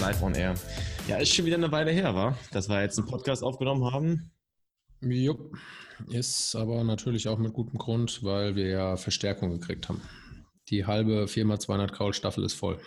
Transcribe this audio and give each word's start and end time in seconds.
Live 0.00 0.22
on 0.22 0.34
Air. 0.34 0.54
Ja, 1.08 1.16
ist 1.16 1.34
schon 1.34 1.44
wieder 1.44 1.56
eine 1.56 1.72
Weile 1.72 1.90
her, 1.90 2.14
war, 2.14 2.38
dass 2.52 2.68
wir 2.68 2.80
jetzt 2.82 2.98
einen 2.98 3.08
Podcast 3.08 3.42
aufgenommen 3.42 3.92
haben. 3.92 4.30
Jupp, 5.00 5.56
ist 6.08 6.54
aber 6.54 6.84
natürlich 6.84 7.28
auch 7.28 7.38
mit 7.38 7.52
gutem 7.52 7.78
Grund, 7.78 8.22
weil 8.22 8.56
wir 8.56 8.68
ja 8.68 8.96
Verstärkung 8.96 9.50
gekriegt 9.50 9.88
haben. 9.88 10.02
Die 10.68 10.86
halbe 10.86 11.24
4x200 11.24 11.92
Kraul 11.92 12.14
Staffel 12.14 12.44
ist 12.44 12.54
voll. 12.54 12.80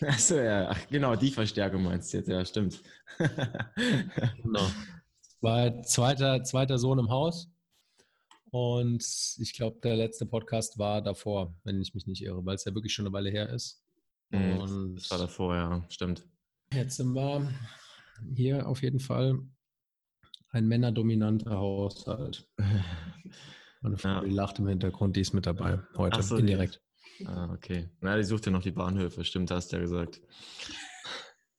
Achso, 0.00 0.36
ja, 0.36 0.74
genau, 0.90 1.14
die 1.14 1.30
Verstärkung 1.30 1.84
meinst 1.84 2.12
du 2.12 2.18
jetzt, 2.18 2.28
ja, 2.28 2.44
stimmt. 2.44 2.80
genau. 3.18 4.70
War 5.40 5.82
zweiter, 5.82 6.42
zweiter 6.42 6.78
Sohn 6.78 6.98
im 6.98 7.10
Haus 7.10 7.50
und 8.50 9.04
ich 9.38 9.52
glaube, 9.54 9.80
der 9.82 9.96
letzte 9.96 10.26
Podcast 10.26 10.78
war 10.78 11.02
davor, 11.02 11.54
wenn 11.64 11.80
ich 11.80 11.94
mich 11.94 12.06
nicht 12.06 12.22
irre, 12.22 12.44
weil 12.44 12.56
es 12.56 12.64
ja 12.64 12.74
wirklich 12.74 12.92
schon 12.92 13.06
eine 13.06 13.12
Weile 13.12 13.30
her 13.30 13.48
ist. 13.50 13.82
Mhm, 14.30 14.58
und 14.58 14.94
das 14.96 15.10
war 15.10 15.18
davor, 15.18 15.54
ja, 15.54 15.84
stimmt. 15.88 16.26
Jetzt 16.72 16.96
sind 16.96 17.14
wir 17.14 17.48
hier 18.34 18.68
auf 18.68 18.82
jeden 18.82 19.00
Fall 19.00 19.40
ein 20.50 20.66
männerdominanter 20.66 21.58
Haushalt. 21.58 22.48
Meine 23.82 23.96
Frau 23.96 24.08
ja. 24.08 24.20
die 24.20 24.30
lacht 24.30 24.58
im 24.58 24.68
Hintergrund, 24.68 25.16
die 25.16 25.20
ist 25.20 25.32
mit 25.32 25.46
dabei 25.46 25.80
heute, 25.96 26.22
so, 26.22 26.36
indirekt. 26.36 26.82
Ah, 27.24 27.50
okay. 27.52 27.88
Na, 28.00 28.16
die 28.16 28.24
sucht 28.24 28.46
ja 28.46 28.52
noch 28.52 28.62
die 28.62 28.72
Bahnhöfe, 28.72 29.24
stimmt, 29.24 29.50
hast 29.50 29.72
du 29.72 29.76
ja 29.76 29.82
gesagt. 29.82 30.20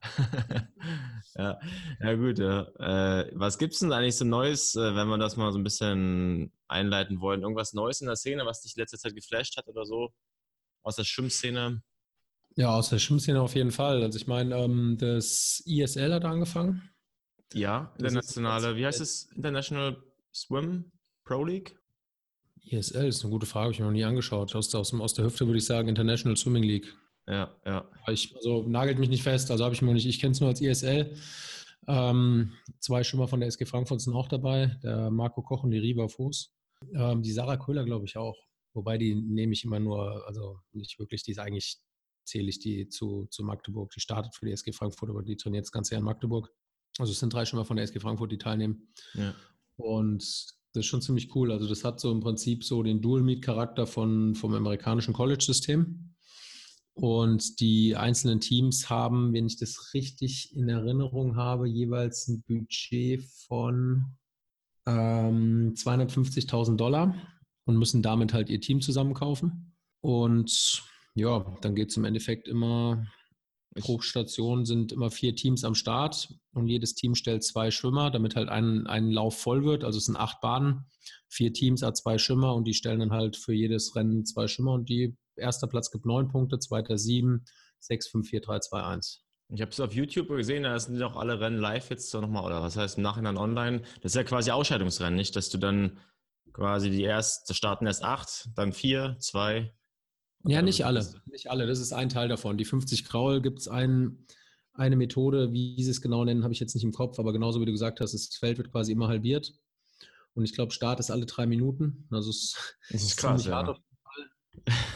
ja, 1.36 1.60
ja, 2.00 2.14
gut. 2.16 2.40
Ja. 2.40 2.62
Äh, 2.80 3.32
was 3.34 3.58
gibt 3.58 3.74
es 3.74 3.80
denn 3.80 3.92
eigentlich 3.92 4.16
so 4.16 4.26
Neues, 4.26 4.76
äh, 4.76 4.96
wenn 4.96 5.08
wir 5.08 5.18
das 5.18 5.38
mal 5.38 5.52
so 5.52 5.60
ein 5.60 5.64
bisschen 5.64 6.52
einleiten 6.68 7.22
wollen? 7.22 7.42
Irgendwas 7.42 7.74
Neues 7.74 8.02
in 8.02 8.08
der 8.08 8.16
Szene, 8.16 8.46
was 8.46 8.62
dich 8.62 8.76
letzte 8.76 8.98
Zeit 8.98 9.16
geflasht 9.16 9.58
hat 9.58 9.68
oder 9.68 9.86
so? 9.86 10.10
Aus 10.84 10.96
der 10.96 11.04
Schwimmszene? 11.04 11.84
Ja, 12.56 12.76
aus 12.76 12.90
der 12.90 13.00
Schwimmszene 13.00 13.42
auf 13.42 13.56
jeden 13.56 13.72
Fall. 13.72 14.04
Also 14.04 14.18
ich 14.18 14.28
meine, 14.28 14.56
ähm, 14.56 14.98
das 15.00 15.64
ISL 15.66 16.14
hat 16.14 16.26
angefangen. 16.26 16.90
Ja, 17.54 17.94
internationale, 17.98 18.76
wie 18.76 18.86
heißt 18.86 19.02
es? 19.02 19.30
International 19.36 20.02
Swim 20.34 20.92
Pro 21.24 21.44
League? 21.44 21.78
ISL 22.64 23.08
ist 23.08 23.24
eine 23.24 23.32
gute 23.32 23.46
Frage, 23.46 23.66
habe 23.66 23.74
ich 23.74 23.80
mir 23.80 23.86
noch 23.86 23.92
nie 23.92 24.04
angeschaut. 24.04 24.56
Aus, 24.56 24.74
aus, 24.74 24.94
aus 24.94 25.14
der 25.14 25.26
Hüfte 25.26 25.46
würde 25.46 25.58
ich 25.58 25.66
sagen 25.66 25.90
International 25.90 26.38
Swimming 26.38 26.64
League. 26.64 26.94
Ja, 27.28 27.56
ja. 27.66 27.90
Ich, 28.08 28.36
also 28.36 28.64
nagelt 28.64 29.00
mich 29.00 29.10
nicht 29.10 29.24
fest, 29.24 29.52
also 29.52 29.64
habe 29.64 29.76
ich 29.76 29.82
mir 29.82 29.94
nicht, 29.94 30.08
ich 30.08 30.20
kenne 30.20 30.32
es 30.32 30.40
nur 30.40 30.50
als 30.50 30.62
ISL. 30.62 31.16
Ähm, 31.88 32.54
zwei 32.80 33.04
Schwimmer 33.04 33.28
von 33.28 33.40
der 33.40 33.48
SG 33.48 33.66
Frankfurt 33.66 34.02
sind 34.02 34.14
auch 34.14 34.28
dabei, 34.28 34.78
der 34.84 35.10
Marco 35.12 35.42
Koch 35.42 35.64
und 35.64 35.72
die 35.72 35.80
Riva 35.80 36.08
Fuß. 36.08 36.54
Ähm, 36.94 37.22
die 37.22 37.32
Sarah 37.32 37.58
Köhler, 37.58 37.86
glaube 37.86 38.06
ich, 38.06 38.18
auch. 38.18 38.38
Wobei 38.74 38.98
die 38.98 39.16
nehme 39.16 39.54
ich 39.54 39.64
immer 39.64 39.80
nur, 39.80 40.26
also 40.28 40.60
nicht 40.74 41.00
wirklich, 41.00 41.24
die 41.24 41.32
ist 41.32 41.40
eigentlich, 41.40 41.78
zähle 42.24 42.50
ich 42.50 42.60
die 42.60 42.88
zu, 42.88 43.28
zu 43.30 43.44
Magdeburg. 43.44 43.92
Die 43.92 44.00
startet 44.00 44.36
für 44.36 44.46
die 44.46 44.52
SG 44.52 44.72
Frankfurt, 44.72 45.10
aber 45.10 45.24
die 45.24 45.36
trainiert 45.36 45.66
das 45.66 45.72
ganze 45.72 45.94
Jahr 45.94 46.00
in 46.00 46.06
Magdeburg. 46.06 46.52
Also 46.98 47.12
es 47.12 47.20
sind 47.20 47.34
drei 47.34 47.46
Schwimmer 47.46 47.66
von 47.66 47.78
der 47.78 47.84
SG 47.84 48.00
Frankfurt, 48.00 48.32
die 48.32 48.38
teilnehmen. 48.38 48.94
Ja. 49.14 49.34
Und 49.78 50.22
das 50.74 50.82
ist 50.82 50.86
schon 50.86 51.02
ziemlich 51.02 51.36
cool. 51.36 51.52
Also 51.52 51.68
das 51.68 51.84
hat 51.84 52.00
so 52.00 52.12
im 52.12 52.22
Prinzip 52.22 52.64
so 52.64 52.84
den 52.84 53.02
Dual-Meet-Charakter 53.02 53.88
vom 53.88 54.36
amerikanischen 54.44 55.14
College-System. 55.14 56.11
Und 56.94 57.60
die 57.62 57.96
einzelnen 57.96 58.42
Teams 58.42 58.90
haben, 58.90 59.34
wenn 59.34 59.48
ich 59.48 59.58
das 59.58 59.94
richtig 59.94 60.56
in 60.56 60.68
Erinnerung 60.68 61.36
habe, 61.38 61.68
jeweils 61.68 62.28
ein 62.28 62.44
Budget 62.48 63.24
von 63.48 64.18
ähm, 64.86 65.74
250.000 65.76 66.76
Dollar 66.76 67.16
und 67.66 67.78
müssen 67.78 68.02
damit 68.02 68.34
halt 68.34 68.50
ihr 68.50 68.60
Team 68.60 68.82
zusammenkaufen. 68.82 69.74
Und 70.02 70.84
ja, 71.16 71.58
dann 71.62 71.76
geht 71.76 71.90
es 71.90 71.98
im 71.98 72.06
Endeffekt 72.06 72.48
immer, 72.48 73.06
pro 73.76 74.02
Station 74.02 74.66
sind 74.66 74.92
immer 74.92 75.12
vier 75.12 75.36
Teams 75.36 75.64
am 75.64 75.76
Start 75.76 76.34
und 76.54 76.68
jedes 76.68 76.96
Team 76.96 77.16
stellt 77.16 77.44
zwei 77.44 77.72
Schwimmer, 77.72 78.12
damit 78.12 78.36
halt 78.36 78.50
ein, 78.50 78.88
ein 78.88 79.12
Lauf 79.12 79.38
voll 79.38 79.64
wird. 79.64 79.84
Also 79.84 79.98
es 79.98 80.06
sind 80.06 80.18
acht 80.18 80.42
Bahnen, 80.42 80.86
vier 81.30 81.54
Teams, 81.54 81.82
hat 81.82 81.98
zwei 81.98 82.18
Schwimmer 82.18 82.56
und 82.56 82.66
die 82.66 82.74
stellen 82.74 83.00
dann 83.00 83.12
halt 83.12 83.38
für 83.38 83.54
jedes 83.54 83.96
Rennen 83.96 84.26
zwei 84.26 84.48
Schwimmer 84.48 84.74
und 84.74 84.90
die 84.90 85.16
erster 85.42 85.68
Platz 85.68 85.92
gibt 85.92 86.06
neun 86.06 86.28
Punkte, 86.28 86.60
zweiter 86.60 86.98
sieben, 86.98 87.46
sechs, 87.80 88.08
fünf, 88.08 88.30
vier, 88.30 88.42
drei, 88.42 88.60
zwei, 88.60 88.84
eins. 88.84 89.26
Ich 89.50 89.62
habe 89.62 89.72
es 89.72 89.80
auf 89.82 89.94
YouTube 89.94 90.30
gesehen, 90.30 90.64
da 90.64 90.80
sind 90.80 91.02
auch 91.04 91.18
alle 91.18 91.42
Rennen 91.42 91.60
live 91.60 91.90
jetzt 91.90 92.10
so 92.10 92.22
nochmal, 92.22 92.46
oder 92.46 92.62
was 92.62 92.78
heißt 92.78 92.98
im 92.98 93.04
Nachhinein 93.04 93.38
online? 93.38 93.82
Das 94.02 94.14
ist 94.14 94.16
ja 94.16 94.24
quasi 94.24 94.52
Ausscheidungsrennen, 94.52 95.16
nicht? 95.16 95.36
Dass 95.36 95.50
du 95.50 95.58
dann 95.58 96.00
quasi 96.54 96.90
die 96.90 97.04
erst, 97.04 97.54
starten 97.54 97.86
erst 97.86 98.04
acht, 98.04 98.50
dann 98.56 98.72
vier, 98.72 99.18
zwei. 99.20 99.74
Ja, 100.46 100.62
nicht 100.62 100.86
alle. 100.86 101.06
Nicht 101.26 101.52
alle. 101.52 101.68
Das 101.68 101.80
ist 101.80 101.92
ein 101.92 102.10
Teil 102.10 102.30
davon. 102.30 102.58
Die 102.58 102.66
50 102.66 103.06
Kraul 103.06 103.42
gibt 103.42 103.60
es 103.60 103.68
ein, 103.68 104.26
eine 104.74 104.96
Methode, 104.96 105.52
wie 105.52 105.82
sie 105.84 105.92
es 105.92 106.02
genau 106.02 106.24
nennen, 106.24 106.44
habe 106.44 106.54
ich 106.54 106.60
jetzt 106.60 106.74
nicht 106.74 106.86
im 106.86 106.94
Kopf, 106.94 107.20
aber 107.20 107.34
genauso 107.34 107.60
wie 107.60 107.66
du 107.66 107.74
gesagt 107.74 108.00
hast, 108.00 108.14
das 108.14 108.36
Feld 108.36 108.58
wird 108.58 108.72
quasi 108.72 108.94
immer 108.94 109.10
halbiert. 109.10 109.54
Und 110.34 110.46
ich 110.46 110.54
glaube, 110.54 110.72
Start 110.72 111.02
ist 111.02 111.12
alle 111.12 111.26
drei 111.26 111.46
Minuten. 111.46 112.08
Also 112.10 112.30
es 112.30 112.56
das 112.90 113.04
ist 113.04 113.18
krass, 113.18 113.46
ja. 113.46 113.56
hart 113.56 113.82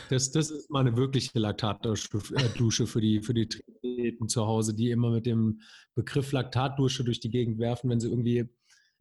das, 0.09 0.31
das 0.31 0.51
ist 0.51 0.69
mal 0.69 0.81
eine 0.81 0.95
wirkliche 0.95 1.37
Laktatdusche 1.39 2.87
für 2.87 3.01
die, 3.01 3.21
für 3.21 3.33
die 3.33 3.47
Triathleten 3.47 4.27
zu 4.27 4.45
Hause, 4.45 4.73
die 4.73 4.91
immer 4.91 5.11
mit 5.11 5.25
dem 5.25 5.61
Begriff 5.95 6.31
Laktatdusche 6.31 7.03
durch 7.03 7.19
die 7.19 7.29
Gegend 7.31 7.59
werfen, 7.59 7.89
wenn 7.89 7.99
sie 7.99 8.09
irgendwie 8.09 8.39
einen 8.39 8.49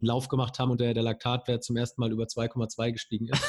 Lauf 0.00 0.28
gemacht 0.28 0.58
haben 0.58 0.70
und 0.70 0.80
der, 0.80 0.94
der 0.94 1.02
Laktatwert 1.02 1.64
zum 1.64 1.76
ersten 1.76 2.00
Mal 2.00 2.12
über 2.12 2.24
2,2 2.24 2.92
gestiegen 2.92 3.28
ist. 3.28 3.42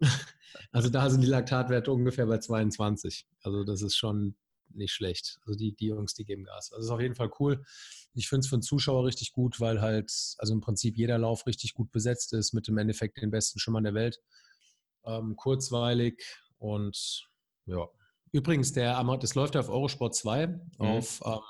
also 0.72 0.88
da 0.88 1.08
sind 1.10 1.22
die 1.22 1.28
Laktatwerte 1.28 1.92
ungefähr 1.92 2.26
bei 2.26 2.38
22. 2.38 3.26
Also 3.42 3.64
das 3.64 3.82
ist 3.82 3.96
schon 3.96 4.34
nicht 4.74 4.92
schlecht. 4.92 5.38
Also 5.44 5.58
die, 5.58 5.74
die 5.74 5.86
Jungs, 5.86 6.14
die 6.14 6.24
geben 6.24 6.44
Gas. 6.44 6.72
Also 6.72 6.76
das 6.76 6.84
ist 6.86 6.90
auf 6.90 7.00
jeden 7.00 7.14
Fall 7.14 7.30
cool. 7.40 7.62
Ich 8.14 8.28
finde 8.28 8.40
es 8.40 8.48
für 8.48 8.56
den 8.56 8.62
Zuschauer 8.62 9.06
richtig 9.06 9.32
gut, 9.32 9.60
weil 9.60 9.80
halt, 9.80 10.12
also 10.38 10.52
im 10.52 10.60
Prinzip 10.60 10.96
jeder 10.96 11.18
Lauf 11.18 11.46
richtig 11.46 11.74
gut 11.74 11.90
besetzt 11.92 12.32
ist 12.32 12.52
mit 12.52 12.68
im 12.68 12.78
Endeffekt 12.78 13.20
den 13.20 13.30
besten 13.30 13.58
Schimmern 13.58 13.84
der 13.84 13.94
Welt 13.94 14.20
ähm, 15.04 15.36
kurzweilig 15.36 16.22
und 16.58 17.28
ja. 17.66 17.88
Übrigens, 18.32 18.72
der, 18.72 19.02
das 19.20 19.34
läuft 19.34 19.54
ja 19.54 19.60
auf 19.60 19.68
Eurosport 19.68 20.14
2 20.14 20.46
mhm. 20.46 20.60
auf, 20.78 21.20
ähm, 21.24 21.40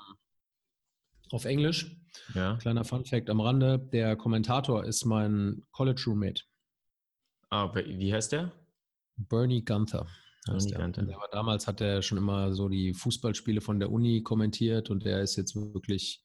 auf 1.31 1.45
Englisch. 1.45 1.95
Ja. 2.35 2.57
Kleiner 2.57 2.83
Fun-Fact 2.83 3.29
am 3.29 3.39
Rande: 3.39 3.79
Der 3.79 4.15
Kommentator 4.15 4.83
ist 4.83 5.05
mein 5.05 5.63
College-Roommate. 5.71 6.43
Ah, 7.49 7.73
wie 7.73 8.13
heißt 8.13 8.33
der? 8.33 8.51
Bernie 9.15 9.63
Gunther. 9.63 10.07
Bernie 10.45 10.71
der. 10.71 10.79
Gunther. 10.79 11.03
Der 11.03 11.17
war, 11.17 11.29
damals 11.31 11.67
hat 11.67 11.81
er 11.81 12.01
schon 12.01 12.17
immer 12.17 12.53
so 12.53 12.67
die 12.67 12.93
Fußballspiele 12.93 13.61
von 13.61 13.79
der 13.79 13.91
Uni 13.91 14.21
kommentiert 14.21 14.89
und 14.89 15.05
der 15.05 15.21
ist 15.21 15.35
jetzt 15.37 15.55
wirklich, 15.55 16.23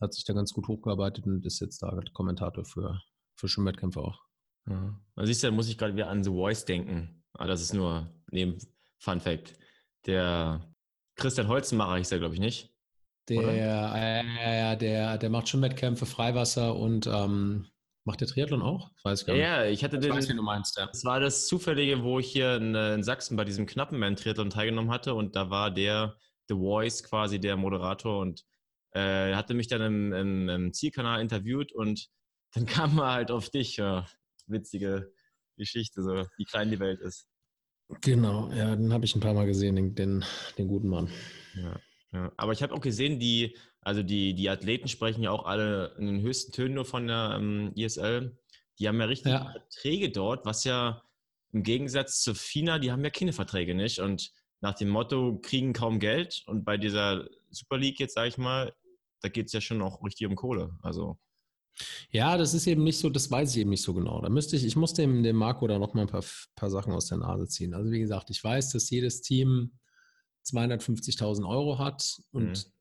hat 0.00 0.12
sich 0.12 0.24
da 0.24 0.34
ganz 0.34 0.52
gut 0.52 0.68
hochgearbeitet 0.68 1.26
und 1.26 1.44
ist 1.46 1.60
jetzt 1.60 1.82
da 1.82 1.98
Kommentator 2.12 2.64
für, 2.64 3.00
für 3.36 3.48
Schwimmwettkämpfe 3.48 4.00
auch. 4.00 4.25
Ja. 4.68 5.00
Man 5.14 5.26
siehst 5.26 5.42
ja, 5.42 5.50
muss 5.50 5.68
ich 5.68 5.78
gerade 5.78 5.94
wieder 5.94 6.08
an 6.08 6.24
The 6.24 6.30
Voice 6.30 6.64
denken. 6.64 7.22
Aber 7.32 7.44
ah, 7.44 7.46
das 7.48 7.60
ist 7.60 7.74
nur 7.74 8.10
neben 8.30 8.58
Fun 8.98 9.20
Fact. 9.20 9.54
Der 10.06 10.66
Christian 11.16 11.48
Holzenmacher 11.48 11.96
hieß 11.96 12.12
er, 12.12 12.18
glaube 12.18 12.34
ich, 12.34 12.40
nicht. 12.40 12.72
Der, 13.28 13.42
äh, 13.42 14.76
der, 14.76 15.18
der 15.18 15.30
macht 15.30 15.48
schon 15.48 15.60
Wettkämpfe, 15.60 16.06
Freiwasser 16.06 16.76
und 16.76 17.06
ähm, 17.06 17.66
macht 18.04 18.20
der 18.20 18.28
Triathlon 18.28 18.62
auch? 18.62 18.90
Weiß 19.02 19.20
ich 19.20 19.26
gar 19.26 19.34
nicht. 19.34 19.42
Ja, 19.42 19.64
ich 19.64 19.82
hatte 19.82 19.98
den. 19.98 20.10
Ich 20.10 20.16
weiß, 20.16 20.28
wie 20.28 20.36
du 20.36 20.42
meinst, 20.42 20.78
ja. 20.78 20.86
Das 20.86 21.04
war 21.04 21.18
das 21.18 21.46
Zufällige, 21.46 22.02
wo 22.02 22.20
ich 22.20 22.30
hier 22.30 22.56
in, 22.56 22.74
in 22.74 23.02
Sachsen 23.02 23.36
bei 23.36 23.44
diesem 23.44 23.66
Knappenman-Triathlon 23.66 24.50
teilgenommen 24.50 24.90
hatte 24.90 25.14
und 25.14 25.34
da 25.34 25.50
war 25.50 25.70
der 25.70 26.16
The 26.48 26.54
Voice 26.54 27.02
quasi 27.02 27.40
der 27.40 27.56
Moderator 27.56 28.20
und 28.20 28.44
äh, 28.92 29.34
hatte 29.34 29.54
mich 29.54 29.66
dann 29.66 29.82
im, 29.82 30.12
im, 30.12 30.48
im 30.48 30.72
Zielkanal 30.72 31.20
interviewt 31.20 31.72
und 31.72 32.08
dann 32.54 32.66
kam 32.66 32.98
er 32.98 33.12
halt 33.12 33.30
auf 33.30 33.50
dich. 33.50 33.76
Ja 33.76 34.06
witzige 34.46 35.12
Geschichte, 35.56 36.02
so 36.02 36.26
wie 36.36 36.44
klein 36.44 36.70
die 36.70 36.80
Welt 36.80 37.00
ist. 37.00 37.26
Genau, 38.00 38.50
ja, 38.52 38.74
den 38.74 38.92
habe 38.92 39.04
ich 39.04 39.14
ein 39.14 39.20
paar 39.20 39.34
Mal 39.34 39.46
gesehen, 39.46 39.76
den, 39.76 39.94
den, 39.94 40.24
den 40.58 40.68
guten 40.68 40.88
Mann. 40.88 41.08
Ja, 41.54 41.80
ja. 42.12 42.32
Aber 42.36 42.52
ich 42.52 42.62
habe 42.62 42.74
auch 42.74 42.80
gesehen, 42.80 43.20
die, 43.20 43.56
also 43.80 44.02
die, 44.02 44.34
die 44.34 44.50
Athleten 44.50 44.88
sprechen 44.88 45.22
ja 45.22 45.30
auch 45.30 45.46
alle 45.46 45.94
in 45.98 46.06
den 46.06 46.20
höchsten 46.20 46.52
Tönen 46.52 46.74
nur 46.74 46.84
von 46.84 47.06
der 47.06 47.36
ähm, 47.38 47.72
ISL. 47.76 48.36
Die 48.78 48.88
haben 48.88 49.00
ja 49.00 49.06
richtig 49.06 49.32
ja. 49.32 49.52
Verträge 49.52 50.10
dort, 50.10 50.44
was 50.44 50.64
ja 50.64 51.02
im 51.52 51.62
Gegensatz 51.62 52.20
zu 52.20 52.34
FINA, 52.34 52.78
die 52.78 52.90
haben 52.90 53.04
ja 53.04 53.10
keine 53.10 53.32
Verträge 53.32 53.74
nicht. 53.74 54.00
Und 54.00 54.32
nach 54.60 54.74
dem 54.74 54.88
Motto, 54.88 55.38
kriegen 55.40 55.72
kaum 55.72 56.00
Geld. 56.00 56.42
Und 56.46 56.64
bei 56.64 56.76
dieser 56.76 57.28
Super 57.50 57.78
League 57.78 58.00
jetzt, 58.00 58.14
sage 58.14 58.28
ich 58.28 58.38
mal, 58.38 58.74
da 59.20 59.28
geht 59.28 59.46
es 59.46 59.52
ja 59.52 59.60
schon 59.60 59.80
auch 59.80 60.02
richtig 60.04 60.26
um 60.26 60.34
Kohle. 60.34 60.76
Also 60.82 61.18
ja, 62.10 62.36
das 62.36 62.54
ist 62.54 62.66
eben 62.66 62.84
nicht 62.84 62.98
so, 62.98 63.10
das 63.10 63.30
weiß 63.30 63.52
ich 63.52 63.58
eben 63.58 63.70
nicht 63.70 63.82
so 63.82 63.94
genau. 63.94 64.20
Da 64.20 64.28
müsste 64.28 64.56
ich, 64.56 64.64
ich 64.64 64.76
muss 64.76 64.94
dem, 64.94 65.22
dem 65.22 65.36
Marco 65.36 65.66
da 65.66 65.78
noch 65.78 65.94
mal 65.94 66.02
ein 66.02 66.08
paar, 66.08 66.24
paar 66.54 66.70
Sachen 66.70 66.92
aus 66.92 67.06
der 67.06 67.18
Nase 67.18 67.48
ziehen. 67.48 67.74
Also 67.74 67.90
wie 67.90 67.98
gesagt, 67.98 68.30
ich 68.30 68.42
weiß, 68.42 68.70
dass 68.70 68.90
jedes 68.90 69.22
Team 69.22 69.72
250.000 70.46 71.46
Euro 71.48 71.78
hat 71.78 72.18
und 72.30 72.50
mhm. 72.50 72.72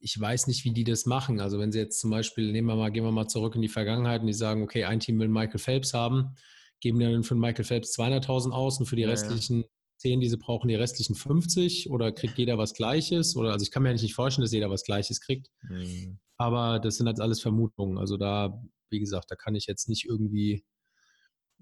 ich 0.00 0.20
weiß 0.20 0.46
nicht, 0.46 0.64
wie 0.64 0.72
die 0.72 0.84
das 0.84 1.06
machen. 1.06 1.40
Also 1.40 1.58
wenn 1.58 1.72
sie 1.72 1.78
jetzt 1.78 2.00
zum 2.00 2.10
Beispiel, 2.10 2.52
nehmen 2.52 2.68
wir 2.68 2.76
mal, 2.76 2.90
gehen 2.90 3.04
wir 3.04 3.12
mal 3.12 3.28
zurück 3.28 3.54
in 3.56 3.62
die 3.62 3.68
Vergangenheit 3.68 4.20
und 4.20 4.26
die 4.26 4.32
sagen, 4.32 4.62
okay, 4.62 4.84
ein 4.84 5.00
Team 5.00 5.18
will 5.18 5.28
Michael 5.28 5.58
Phelps 5.58 5.94
haben, 5.94 6.34
geben 6.80 6.98
die 6.98 7.06
dann 7.06 7.24
für 7.24 7.34
Michael 7.34 7.64
Phelps 7.64 7.98
200.000 7.98 8.50
aus 8.50 8.78
und 8.78 8.86
für 8.86 8.96
die 8.96 9.02
ja, 9.02 9.08
restlichen 9.08 9.62
ja. 9.62 9.68
10, 9.98 10.20
die 10.20 10.28
sie 10.28 10.38
brauchen, 10.38 10.68
die 10.68 10.74
restlichen 10.76 11.14
50 11.14 11.90
oder 11.90 12.12
kriegt 12.12 12.38
jeder 12.38 12.56
was 12.56 12.74
Gleiches? 12.74 13.36
Oder 13.36 13.52
also 13.52 13.62
ich 13.62 13.70
kann 13.70 13.82
mir 13.82 13.90
eigentlich 13.90 14.02
nicht 14.02 14.14
vorstellen, 14.14 14.44
dass 14.44 14.52
jeder 14.52 14.70
was 14.70 14.84
Gleiches 14.84 15.20
kriegt. 15.20 15.50
Mhm. 15.68 16.18
Aber 16.40 16.78
das 16.78 16.96
sind 16.96 17.06
halt 17.06 17.20
alles 17.20 17.42
Vermutungen. 17.42 17.98
Also 17.98 18.16
da, 18.16 18.58
wie 18.88 18.98
gesagt, 18.98 19.30
da 19.30 19.36
kann 19.36 19.54
ich 19.54 19.66
jetzt 19.66 19.90
nicht 19.90 20.06
irgendwie 20.06 20.64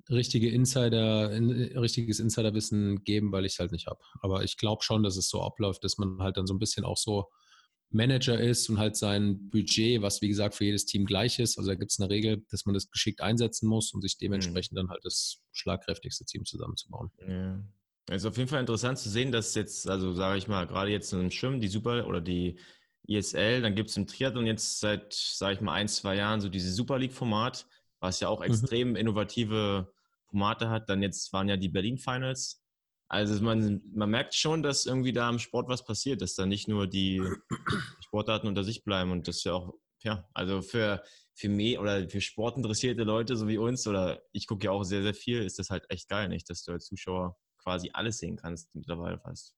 richtige 0.09 0.49
Insider, 0.51 1.33
in, 1.33 1.51
richtiges 1.77 2.21
Insiderwissen 2.21 3.03
geben, 3.03 3.33
weil 3.33 3.45
ich 3.45 3.55
es 3.55 3.59
halt 3.59 3.73
nicht 3.73 3.89
habe. 3.89 3.99
Aber 4.21 4.45
ich 4.45 4.57
glaube 4.57 4.85
schon, 4.85 5.03
dass 5.03 5.17
es 5.17 5.29
so 5.29 5.43
abläuft, 5.43 5.83
dass 5.83 5.99
man 5.99 6.21
halt 6.21 6.37
dann 6.37 6.47
so 6.47 6.55
ein 6.55 6.61
bisschen 6.61 6.85
auch 6.85 6.97
so 6.97 7.27
Manager 7.91 8.39
ist 8.39 8.71
und 8.71 8.79
halt 8.79 8.95
sein 8.95 9.51
Budget, 9.51 10.01
was 10.01 10.23
wie 10.23 10.29
gesagt 10.29 10.55
für 10.55 10.65
jedes 10.65 10.87
Team 10.87 11.07
gleich 11.07 11.41
ist. 11.41 11.59
Also 11.59 11.71
da 11.71 11.75
gibt 11.75 11.91
es 11.91 11.99
eine 11.99 12.09
Regel, 12.09 12.45
dass 12.49 12.65
man 12.65 12.75
das 12.75 12.89
geschickt 12.89 13.21
einsetzen 13.21 13.69
muss 13.69 13.93
und 13.93 14.03
sich 14.03 14.15
mhm. 14.21 14.27
dementsprechend 14.27 14.79
dann 14.79 14.91
halt 14.91 15.05
das 15.05 15.41
schlagkräftigste 15.51 16.25
Team 16.25 16.45
zusammenzubauen. 16.45 17.11
Ja. 17.27 17.61
Es 18.11 18.23
ist 18.23 18.27
auf 18.27 18.37
jeden 18.37 18.49
Fall 18.49 18.61
interessant 18.61 18.99
zu 18.99 19.11
sehen, 19.11 19.33
dass 19.33 19.57
jetzt, 19.57 19.89
also 19.89 20.13
sage 20.13 20.39
ich 20.39 20.47
mal, 20.47 20.69
gerade 20.69 20.93
jetzt 20.93 21.13
im 21.13 21.33
Schwimmen, 21.33 21.61
die 21.61 21.67
Super 21.67 22.07
oder 22.07 22.21
die 22.21 22.61
ISL, 23.09 23.63
dann 23.63 23.75
gibt 23.75 23.91
es 23.91 23.97
im 23.97 24.07
Triathlon 24.07 24.47
jetzt 24.47 24.81
seit, 24.81 25.13
sage 25.15 25.55
ich 25.55 25.61
mal, 25.61 25.73
ein, 25.73 25.89
zwei 25.89 26.17
Jahren 26.17 26.41
so 26.41 26.49
dieses 26.49 26.77
Super 26.77 26.99
League-Format, 26.99 27.67
was 28.01 28.21
ja 28.21 28.29
auch 28.29 28.41
mhm. 28.41 28.47
extrem 28.47 28.91
mhm. 28.91 28.97
innovative 28.97 29.93
Formate 30.27 30.69
hat. 30.69 30.89
Dann 30.89 31.03
jetzt 31.03 31.33
waren 31.33 31.49
ja 31.49 31.57
die 31.57 31.69
Berlin 31.69 31.99
Finals. 31.99 32.63
Also 33.11 33.43
man, 33.43 33.81
man 33.95 34.11
merkt 34.11 34.35
schon, 34.35 34.63
dass 34.63 34.85
irgendwie 34.85 35.13
da 35.13 35.31
im 35.31 35.39
Sport 35.39 35.69
was 35.69 35.85
passiert, 35.85 36.21
dass 36.21 36.35
da 36.35 36.45
nicht 36.45 36.69
nur 36.69 36.87
die 36.87 37.23
Sportarten 38.05 38.47
unter 38.47 38.65
sich 38.65 38.85
bleiben 38.85 39.11
und 39.11 39.27
das 39.27 39.43
ja 39.45 39.55
auch, 39.55 39.73
ja, 40.03 40.29
also 40.35 40.61
für, 40.61 41.03
für 41.35 41.49
mich 41.49 41.79
oder 41.79 42.07
für 42.11 42.21
sportinteressierte 42.21 43.05
Leute 43.05 43.37
so 43.37 43.49
wie 43.49 43.57
uns 43.57 43.87
oder 43.87 44.23
ich 44.33 44.47
gucke 44.47 44.67
ja 44.67 44.73
auch 44.73 44.85
sehr, 44.85 45.03
sehr 45.03 45.15
viel, 45.15 45.43
ist 45.43 45.59
das 45.59 45.71
halt 45.71 45.87
echt 45.89 46.11
geil, 46.11 46.29
nicht, 46.29 46.51
dass 46.51 46.63
du 46.65 46.73
als 46.73 46.85
Zuschauer 46.85 47.39
quasi 47.57 47.91
alles 47.95 48.19
sehen 48.19 48.37
kannst 48.37 48.75
mittlerweile 48.75 49.19
fast. 49.19 49.55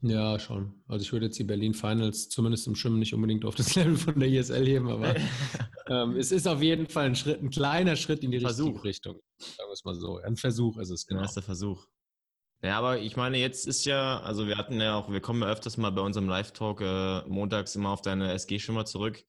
Ja, 0.00 0.38
schon. 0.38 0.74
Also 0.86 1.02
ich 1.02 1.12
würde 1.12 1.26
jetzt 1.26 1.38
die 1.38 1.44
Berlin 1.44 1.74
Finals 1.74 2.28
zumindest 2.28 2.68
im 2.68 2.76
Schwimmen 2.76 3.00
nicht 3.00 3.14
unbedingt 3.14 3.44
auf 3.44 3.56
das 3.56 3.74
Level 3.74 3.96
von 3.96 4.18
der 4.18 4.28
ISL 4.28 4.64
heben, 4.64 4.90
aber 4.90 5.14
ähm, 5.88 6.16
es 6.16 6.30
ist 6.30 6.46
auf 6.46 6.62
jeden 6.62 6.86
Fall 6.86 7.06
ein 7.06 7.16
Schritt, 7.16 7.42
ein 7.42 7.50
kleiner 7.50 7.96
Schritt 7.96 8.22
in 8.22 8.30
die 8.30 8.40
Versuch. 8.40 8.66
richtige 8.84 8.84
Richtung. 8.84 9.20
Sagen 9.38 9.68
wir 9.68 9.72
es 9.72 9.84
mal 9.84 9.94
so. 9.94 10.18
Ein 10.18 10.36
Versuch 10.36 10.78
ist 10.78 10.90
es, 10.90 11.06
genau. 11.06 11.20
Ein 11.20 11.24
erster 11.24 11.42
Versuch. 11.42 11.86
Ja, 12.62 12.78
aber 12.78 12.98
ich 12.98 13.16
meine, 13.16 13.38
jetzt 13.38 13.66
ist 13.66 13.84
ja, 13.86 14.20
also 14.20 14.46
wir 14.46 14.56
hatten 14.56 14.80
ja 14.80 14.96
auch, 14.96 15.10
wir 15.10 15.20
kommen 15.20 15.42
ja 15.42 15.48
öfters 15.48 15.76
mal 15.76 15.90
bei 15.90 16.02
unserem 16.02 16.28
Live-Talk 16.28 16.80
äh, 16.80 17.22
montags 17.28 17.74
immer 17.76 17.90
auf 17.90 18.02
deine 18.02 18.32
SG-Schimmer 18.32 18.84
zurück. 18.84 19.24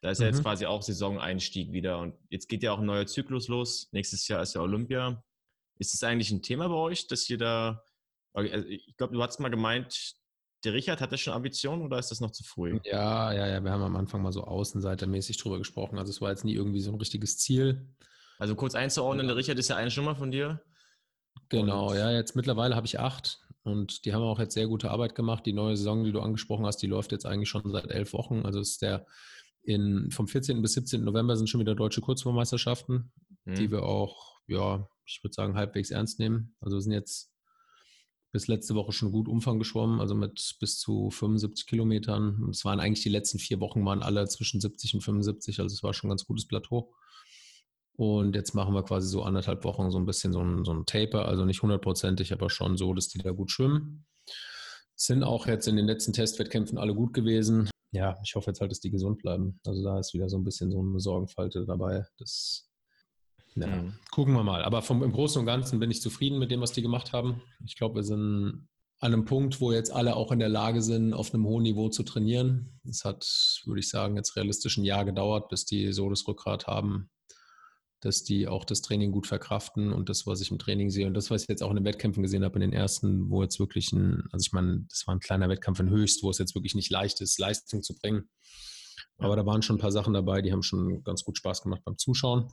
Da 0.00 0.10
ist 0.10 0.18
mhm. 0.18 0.22
ja 0.22 0.28
jetzt 0.28 0.38
mhm. 0.38 0.42
quasi 0.42 0.66
auch 0.66 0.82
Saisoneinstieg 0.82 1.72
wieder 1.72 1.98
und 1.98 2.14
jetzt 2.28 2.48
geht 2.48 2.62
ja 2.62 2.72
auch 2.72 2.78
ein 2.78 2.86
neuer 2.86 3.06
Zyklus 3.06 3.48
los. 3.48 3.88
Nächstes 3.92 4.26
Jahr 4.28 4.42
ist 4.42 4.54
ja 4.54 4.60
Olympia. 4.60 5.22
Ist 5.78 5.94
es 5.94 6.02
eigentlich 6.02 6.30
ein 6.30 6.42
Thema 6.42 6.68
bei 6.68 6.74
euch, 6.74 7.06
dass 7.06 7.28
ihr 7.30 7.38
da 7.38 7.82
ich 8.44 8.96
glaube, 8.96 9.14
du 9.14 9.22
hast 9.22 9.40
mal 9.40 9.48
gemeint, 9.48 10.14
der 10.64 10.72
Richard 10.72 11.00
hatte 11.00 11.16
schon 11.18 11.34
Ambitionen 11.34 11.82
oder 11.82 11.98
ist 11.98 12.10
das 12.10 12.20
noch 12.20 12.32
zu 12.32 12.42
früh? 12.42 12.80
Ja, 12.84 13.32
ja, 13.32 13.46
ja. 13.46 13.62
Wir 13.62 13.70
haben 13.70 13.82
am 13.82 13.96
Anfang 13.96 14.22
mal 14.22 14.32
so 14.32 14.42
außenseitermäßig 14.42 15.36
drüber 15.38 15.58
gesprochen. 15.58 15.98
Also 15.98 16.10
es 16.10 16.20
war 16.20 16.30
jetzt 16.30 16.44
nie 16.44 16.54
irgendwie 16.54 16.80
so 16.80 16.90
ein 16.90 16.98
richtiges 16.98 17.38
Ziel. 17.38 17.86
Also 18.38 18.54
kurz 18.54 18.74
einzuordnen, 18.74 19.26
der 19.26 19.36
Richard 19.36 19.58
ist 19.58 19.68
ja 19.68 19.76
eine 19.76 19.94
Nummer 19.94 20.16
von 20.16 20.30
dir. 20.30 20.60
Genau, 21.48 21.90
und 21.90 21.96
ja, 21.96 22.10
jetzt 22.10 22.36
mittlerweile 22.36 22.76
habe 22.76 22.86
ich 22.86 22.98
acht 22.98 23.40
und 23.62 24.04
die 24.04 24.12
haben 24.12 24.22
auch 24.22 24.38
jetzt 24.38 24.54
sehr 24.54 24.66
gute 24.66 24.90
Arbeit 24.90 25.14
gemacht. 25.14 25.46
Die 25.46 25.52
neue 25.52 25.76
Saison, 25.76 26.04
die 26.04 26.12
du 26.12 26.20
angesprochen 26.20 26.66
hast, 26.66 26.78
die 26.78 26.86
läuft 26.86 27.12
jetzt 27.12 27.26
eigentlich 27.26 27.48
schon 27.48 27.70
seit 27.70 27.90
elf 27.90 28.12
Wochen. 28.12 28.44
Also 28.44 28.60
ist 28.60 28.82
der 28.82 29.06
in, 29.62 30.10
vom 30.10 30.28
14. 30.28 30.60
bis 30.62 30.72
17. 30.74 31.04
November 31.04 31.36
sind 31.36 31.48
schon 31.48 31.60
wieder 31.60 31.74
deutsche 31.74 32.00
Kurzformmeisterschaften, 32.00 33.12
hm. 33.44 33.54
die 33.54 33.70
wir 33.70 33.82
auch, 33.82 34.40
ja, 34.46 34.88
ich 35.04 35.22
würde 35.22 35.34
sagen, 35.34 35.56
halbwegs 35.56 35.90
ernst 35.90 36.18
nehmen. 36.18 36.54
Also 36.60 36.76
wir 36.76 36.82
sind 36.82 36.92
jetzt 36.92 37.30
bis 38.30 38.46
letzte 38.46 38.74
Woche 38.74 38.92
schon 38.92 39.10
gut 39.10 39.28
Umfang 39.28 39.58
geschwommen, 39.58 40.00
also 40.00 40.14
mit 40.14 40.56
bis 40.60 40.78
zu 40.78 41.10
75 41.10 41.66
Kilometern. 41.66 42.48
Es 42.50 42.64
waren 42.64 42.80
eigentlich 42.80 43.02
die 43.02 43.08
letzten 43.08 43.38
vier 43.38 43.60
Wochen, 43.60 43.84
waren 43.84 44.02
alle 44.02 44.26
zwischen 44.28 44.60
70 44.60 44.94
und 44.94 45.00
75, 45.00 45.60
also 45.60 45.72
es 45.72 45.82
war 45.82 45.94
schon 45.94 46.08
ein 46.08 46.12
ganz 46.12 46.26
gutes 46.26 46.46
Plateau. 46.46 46.92
Und 47.96 48.36
jetzt 48.36 48.54
machen 48.54 48.74
wir 48.74 48.84
quasi 48.84 49.08
so 49.08 49.22
anderthalb 49.24 49.64
Wochen 49.64 49.90
so 49.90 49.98
ein 49.98 50.06
bisschen 50.06 50.32
so 50.32 50.40
ein, 50.40 50.64
so 50.64 50.72
ein 50.72 50.86
Taper, 50.86 51.26
also 51.26 51.44
nicht 51.44 51.62
hundertprozentig, 51.62 52.32
aber 52.32 52.48
schon 52.48 52.76
so, 52.76 52.94
dass 52.94 53.08
die 53.08 53.18
da 53.18 53.32
gut 53.32 53.50
schwimmen. 53.50 54.06
Sind 54.94 55.24
auch 55.24 55.46
jetzt 55.46 55.66
in 55.66 55.76
den 55.76 55.86
letzten 55.86 56.12
Testwettkämpfen 56.12 56.78
alle 56.78 56.94
gut 56.94 57.12
gewesen. 57.12 57.68
Ja, 57.90 58.16
ich 58.22 58.34
hoffe 58.34 58.50
jetzt 58.50 58.60
halt, 58.60 58.70
dass 58.70 58.80
die 58.80 58.90
gesund 58.90 59.18
bleiben. 59.18 59.58
Also 59.66 59.82
da 59.82 59.98
ist 59.98 60.14
wieder 60.14 60.28
so 60.28 60.36
ein 60.36 60.44
bisschen 60.44 60.70
so 60.70 60.80
eine 60.80 61.00
Sorgenfalte 61.00 61.64
dabei. 61.66 62.06
Das 62.18 62.67
ja, 63.60 63.82
mhm. 63.82 63.94
gucken 64.10 64.34
wir 64.34 64.42
mal. 64.42 64.62
Aber 64.64 64.82
vom, 64.82 65.02
im 65.02 65.12
Großen 65.12 65.40
und 65.40 65.46
Ganzen 65.46 65.80
bin 65.80 65.90
ich 65.90 66.00
zufrieden 66.00 66.38
mit 66.38 66.50
dem, 66.50 66.60
was 66.60 66.72
die 66.72 66.82
gemacht 66.82 67.12
haben. 67.12 67.42
Ich 67.64 67.76
glaube, 67.76 67.96
wir 67.96 68.04
sind 68.04 68.68
an 69.00 69.12
einem 69.12 69.24
Punkt, 69.24 69.60
wo 69.60 69.72
jetzt 69.72 69.92
alle 69.92 70.16
auch 70.16 70.32
in 70.32 70.40
der 70.40 70.48
Lage 70.48 70.82
sind, 70.82 71.14
auf 71.14 71.32
einem 71.32 71.46
hohen 71.46 71.62
Niveau 71.62 71.88
zu 71.88 72.02
trainieren. 72.02 72.80
Es 72.88 73.04
hat, 73.04 73.24
würde 73.64 73.80
ich 73.80 73.88
sagen, 73.88 74.16
jetzt 74.16 74.36
realistisch 74.36 74.76
ein 74.76 74.84
Jahr 74.84 75.04
gedauert, 75.04 75.48
bis 75.48 75.64
die 75.64 75.92
so 75.92 76.10
das 76.10 76.26
Rückgrat 76.26 76.66
haben, 76.66 77.10
dass 78.00 78.24
die 78.24 78.48
auch 78.48 78.64
das 78.64 78.82
Training 78.82 79.12
gut 79.12 79.26
verkraften 79.26 79.92
und 79.92 80.08
das, 80.08 80.26
was 80.26 80.40
ich 80.40 80.50
im 80.50 80.58
Training 80.58 80.90
sehe 80.90 81.06
und 81.06 81.14
das, 81.14 81.30
was 81.30 81.42
ich 81.42 81.48
jetzt 81.48 81.62
auch 81.62 81.70
in 81.70 81.76
den 81.76 81.84
Wettkämpfen 81.84 82.22
gesehen 82.22 82.44
habe, 82.44 82.56
in 82.56 82.60
den 82.60 82.72
ersten, 82.72 83.30
wo 83.30 83.42
jetzt 83.42 83.60
wirklich 83.60 83.92
ein, 83.92 84.24
also 84.32 84.44
ich 84.44 84.52
meine, 84.52 84.84
das 84.88 85.06
war 85.06 85.14
ein 85.14 85.20
kleiner 85.20 85.48
Wettkampf 85.48 85.78
in 85.78 85.90
Höchst, 85.90 86.22
wo 86.24 86.30
es 86.30 86.38
jetzt 86.38 86.56
wirklich 86.56 86.74
nicht 86.74 86.90
leicht 86.90 87.20
ist, 87.20 87.38
Leistung 87.38 87.82
zu 87.82 87.96
bringen. 87.96 88.28
Aber 89.18 89.36
da 89.36 89.46
waren 89.46 89.62
schon 89.62 89.76
ein 89.76 89.80
paar 89.80 89.92
Sachen 89.92 90.14
dabei, 90.14 90.42
die 90.42 90.52
haben 90.52 90.62
schon 90.62 91.02
ganz 91.02 91.24
gut 91.24 91.38
Spaß 91.38 91.62
gemacht 91.62 91.82
beim 91.84 91.98
Zuschauen. 91.98 92.48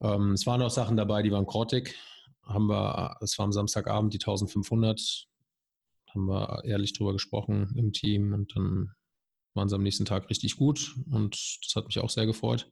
Ähm, 0.00 0.32
es 0.32 0.46
waren 0.46 0.62
auch 0.62 0.70
Sachen 0.70 0.96
dabei, 0.96 1.22
die 1.22 1.32
waren 1.32 1.46
grottig. 1.46 1.94
Haben 2.42 2.68
wir, 2.68 3.16
es 3.20 3.38
war 3.38 3.44
am 3.44 3.52
Samstagabend 3.52 4.14
die 4.14 4.18
1500, 4.18 5.26
haben 6.10 6.26
wir 6.26 6.64
ehrlich 6.64 6.92
drüber 6.94 7.12
gesprochen 7.12 7.74
im 7.76 7.92
Team 7.92 8.32
und 8.32 8.56
dann 8.56 8.92
waren 9.54 9.68
sie 9.68 9.74
am 9.74 9.82
nächsten 9.82 10.04
Tag 10.04 10.30
richtig 10.30 10.56
gut 10.56 10.94
und 11.10 11.34
das 11.64 11.76
hat 11.76 11.86
mich 11.86 11.98
auch 11.98 12.10
sehr 12.10 12.26
gefreut. 12.26 12.70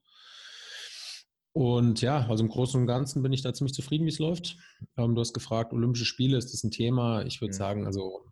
Und 1.53 2.03
ja, 2.03 2.27
also 2.29 2.45
im 2.45 2.51
Großen 2.51 2.79
und 2.79 2.87
Ganzen 2.87 3.23
bin 3.23 3.33
ich 3.33 3.41
da 3.41 3.55
ziemlich 3.55 3.73
zufrieden, 3.73 4.05
wie 4.05 4.11
es 4.11 4.19
läuft. 4.19 4.59
Ähm, 4.97 5.15
du 5.15 5.21
hast 5.21 5.33
gefragt, 5.33 5.73
Olympische 5.73 6.05
Spiele, 6.05 6.37
ist 6.37 6.53
das 6.53 6.63
ein 6.65 6.71
Thema? 6.71 7.25
Ich 7.25 7.41
würde 7.41 7.53
ja. 7.53 7.59
sagen, 7.59 7.87
also 7.87 8.27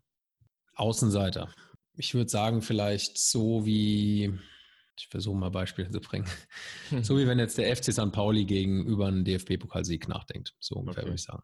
Außenseiter. 0.75 1.49
Ich 1.97 2.15
würde 2.15 2.29
sagen, 2.29 2.61
vielleicht 2.61 3.17
so 3.19 3.65
wie 3.65 4.39
ich 4.97 5.09
versuche 5.09 5.37
mal 5.37 5.51
Beispiele 5.51 5.91
zu 5.91 6.01
bringen. 6.01 6.27
so 7.03 7.19
wie 7.19 7.27
wenn 7.27 7.39
jetzt 7.39 7.59
der 7.59 7.75
FC 7.75 7.93
St. 7.93 8.13
Pauli 8.13 8.45
gegenüber 8.45 9.07
einen 9.07 9.25
DFB-Pokalsieg 9.25 10.09
nachdenkt. 10.09 10.55
So 10.61 10.77
ungefähr 10.77 11.03
okay. 11.03 11.11
würde 11.11 11.17
ich 11.17 11.23
sagen. 11.23 11.43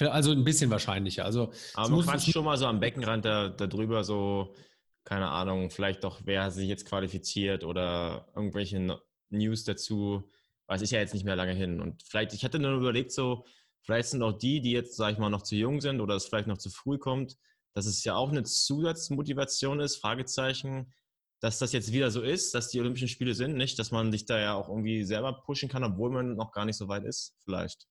Also 0.00 0.32
ein 0.32 0.44
bisschen 0.44 0.70
wahrscheinlicher. 0.70 1.24
Also, 1.24 1.52
Aber 1.74 1.90
man 1.90 2.04
quatscht 2.04 2.32
schon 2.32 2.44
mal 2.44 2.56
so 2.56 2.66
am 2.66 2.80
Beckenrand 2.80 3.24
da, 3.24 3.48
da 3.50 3.66
drüber 3.66 4.04
so, 4.04 4.54
keine 5.04 5.28
Ahnung, 5.28 5.70
vielleicht 5.70 6.02
doch, 6.04 6.22
wer 6.24 6.50
sich 6.50 6.68
jetzt 6.68 6.86
qualifiziert 6.86 7.64
oder 7.64 8.28
irgendwelche 8.34 8.98
News 9.28 9.64
dazu. 9.64 10.28
Weil 10.66 10.76
es 10.76 10.82
ist 10.82 10.92
ja 10.92 11.00
jetzt 11.00 11.12
nicht 11.12 11.24
mehr 11.24 11.36
lange 11.36 11.52
hin. 11.52 11.80
Und 11.80 12.02
vielleicht, 12.02 12.32
ich 12.32 12.44
hatte 12.44 12.58
nur 12.58 12.72
überlegt, 12.72 13.12
so, 13.12 13.44
vielleicht 13.82 14.08
sind 14.08 14.22
auch 14.22 14.32
die, 14.32 14.60
die 14.60 14.72
jetzt, 14.72 14.96
sag 14.96 15.12
ich 15.12 15.18
mal, 15.18 15.28
noch 15.28 15.42
zu 15.42 15.56
jung 15.56 15.80
sind 15.80 16.00
oder 16.00 16.14
es 16.14 16.26
vielleicht 16.26 16.46
noch 16.46 16.58
zu 16.58 16.70
früh 16.70 16.98
kommt, 16.98 17.36
dass 17.74 17.86
es 17.86 18.02
ja 18.04 18.14
auch 18.14 18.30
eine 18.30 18.44
Zusatzmotivation 18.44 19.80
ist, 19.80 19.96
Fragezeichen, 19.96 20.92
dass 21.42 21.58
das 21.58 21.72
jetzt 21.72 21.92
wieder 21.92 22.10
so 22.12 22.22
ist, 22.22 22.54
dass 22.54 22.68
die 22.68 22.80
Olympischen 22.80 23.08
Spiele 23.08 23.34
sind, 23.34 23.56
nicht, 23.56 23.76
dass 23.78 23.90
man 23.90 24.12
sich 24.12 24.24
da 24.26 24.38
ja 24.38 24.54
auch 24.54 24.68
irgendwie 24.68 25.02
selber 25.02 25.32
pushen 25.32 25.68
kann, 25.68 25.82
obwohl 25.82 26.10
man 26.10 26.36
noch 26.36 26.52
gar 26.52 26.64
nicht 26.64 26.76
so 26.76 26.86
weit 26.86 27.04
ist, 27.04 27.34
vielleicht. 27.44 27.88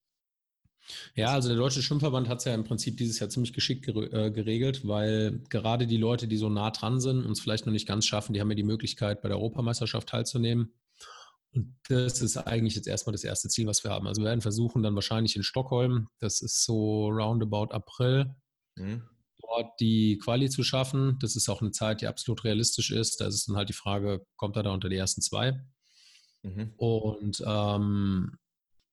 Ja, 1.15 1.33
also 1.33 1.49
der 1.49 1.57
Deutsche 1.57 1.81
Schwimmverband 1.81 2.29
hat 2.29 2.39
es 2.39 2.45
ja 2.45 2.53
im 2.55 2.63
Prinzip 2.63 2.95
dieses 2.95 3.19
Jahr 3.19 3.29
ziemlich 3.29 3.51
geschickt 3.51 3.87
äh, 3.89 4.31
geregelt, 4.31 4.87
weil 4.87 5.43
gerade 5.49 5.85
die 5.85 5.97
Leute, 5.97 6.29
die 6.29 6.37
so 6.37 6.49
nah 6.49 6.71
dran 6.71 7.01
sind 7.01 7.25
und 7.25 7.33
es 7.33 7.41
vielleicht 7.41 7.65
noch 7.65 7.73
nicht 7.73 7.87
ganz 7.87 8.05
schaffen, 8.05 8.33
die 8.33 8.39
haben 8.39 8.49
ja 8.49 8.55
die 8.55 8.63
Möglichkeit, 8.63 9.21
bei 9.21 9.27
der 9.27 9.37
Europameisterschaft 9.37 10.07
teilzunehmen. 10.07 10.73
Und 11.53 11.75
das 11.89 12.21
ist 12.21 12.37
eigentlich 12.37 12.75
jetzt 12.75 12.87
erstmal 12.87 13.11
das 13.11 13.25
erste 13.25 13.49
Ziel, 13.49 13.67
was 13.67 13.83
wir 13.83 13.91
haben. 13.91 14.07
Also 14.07 14.21
wir 14.21 14.27
werden 14.27 14.41
versuchen, 14.41 14.81
dann 14.81 14.95
wahrscheinlich 14.95 15.35
in 15.35 15.43
Stockholm, 15.43 16.07
das 16.19 16.41
ist 16.41 16.63
so 16.63 17.09
roundabout 17.09 17.73
April, 17.73 18.33
mhm 18.77 19.10
dort 19.51 19.79
die 19.79 20.17
Quali 20.17 20.49
zu 20.49 20.63
schaffen. 20.63 21.17
Das 21.19 21.35
ist 21.35 21.49
auch 21.49 21.61
eine 21.61 21.71
Zeit, 21.71 22.01
die 22.01 22.07
absolut 22.07 22.43
realistisch 22.43 22.91
ist. 22.91 23.21
Da 23.21 23.27
ist 23.27 23.47
dann 23.47 23.57
halt 23.57 23.69
die 23.69 23.73
Frage, 23.73 24.25
kommt 24.35 24.55
er 24.55 24.63
da 24.63 24.71
unter 24.71 24.89
die 24.89 24.95
ersten 24.95 25.21
zwei? 25.21 25.61
Mhm. 26.43 26.73
Und 26.77 27.43
ähm, 27.45 28.37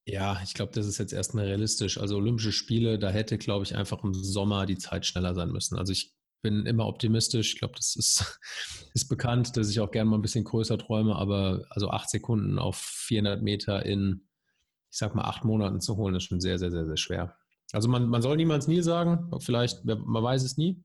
ja, 0.04 0.40
ich 0.42 0.54
glaube, 0.54 0.72
das 0.74 0.86
ist 0.86 0.98
jetzt 0.98 1.12
erstmal 1.12 1.44
realistisch. 1.44 1.98
Also 1.98 2.16
Olympische 2.16 2.52
Spiele, 2.52 2.98
da 2.98 3.10
hätte, 3.10 3.38
glaube 3.38 3.64
ich, 3.64 3.76
einfach 3.76 4.02
im 4.02 4.14
Sommer 4.14 4.66
die 4.66 4.78
Zeit 4.78 5.06
schneller 5.06 5.34
sein 5.34 5.50
müssen. 5.50 5.78
Also 5.78 5.92
ich 5.92 6.14
bin 6.42 6.66
immer 6.66 6.86
optimistisch. 6.86 7.54
Ich 7.54 7.58
glaube, 7.58 7.74
das 7.76 7.96
ist, 7.96 8.40
ist 8.94 9.08
bekannt, 9.08 9.56
dass 9.56 9.70
ich 9.70 9.80
auch 9.80 9.90
gerne 9.90 10.10
mal 10.10 10.18
ein 10.18 10.22
bisschen 10.22 10.44
größer 10.44 10.78
träume, 10.78 11.16
aber 11.16 11.66
also 11.70 11.90
acht 11.90 12.10
Sekunden 12.10 12.58
auf 12.58 12.76
400 12.76 13.42
Meter 13.42 13.84
in, 13.84 14.28
ich 14.90 14.98
sag 14.98 15.14
mal, 15.14 15.24
acht 15.24 15.44
Monaten 15.44 15.80
zu 15.80 15.96
holen, 15.96 16.14
ist 16.14 16.24
schon 16.24 16.40
sehr, 16.40 16.58
sehr, 16.58 16.70
sehr, 16.70 16.86
sehr 16.86 16.96
schwer. 16.96 17.36
Also 17.72 17.88
man, 17.88 18.08
man 18.08 18.22
soll 18.22 18.36
niemals 18.36 18.66
nie 18.66 18.80
sagen, 18.80 19.30
vielleicht, 19.40 19.84
man 19.84 20.22
weiß 20.22 20.42
es 20.42 20.56
nie. 20.56 20.82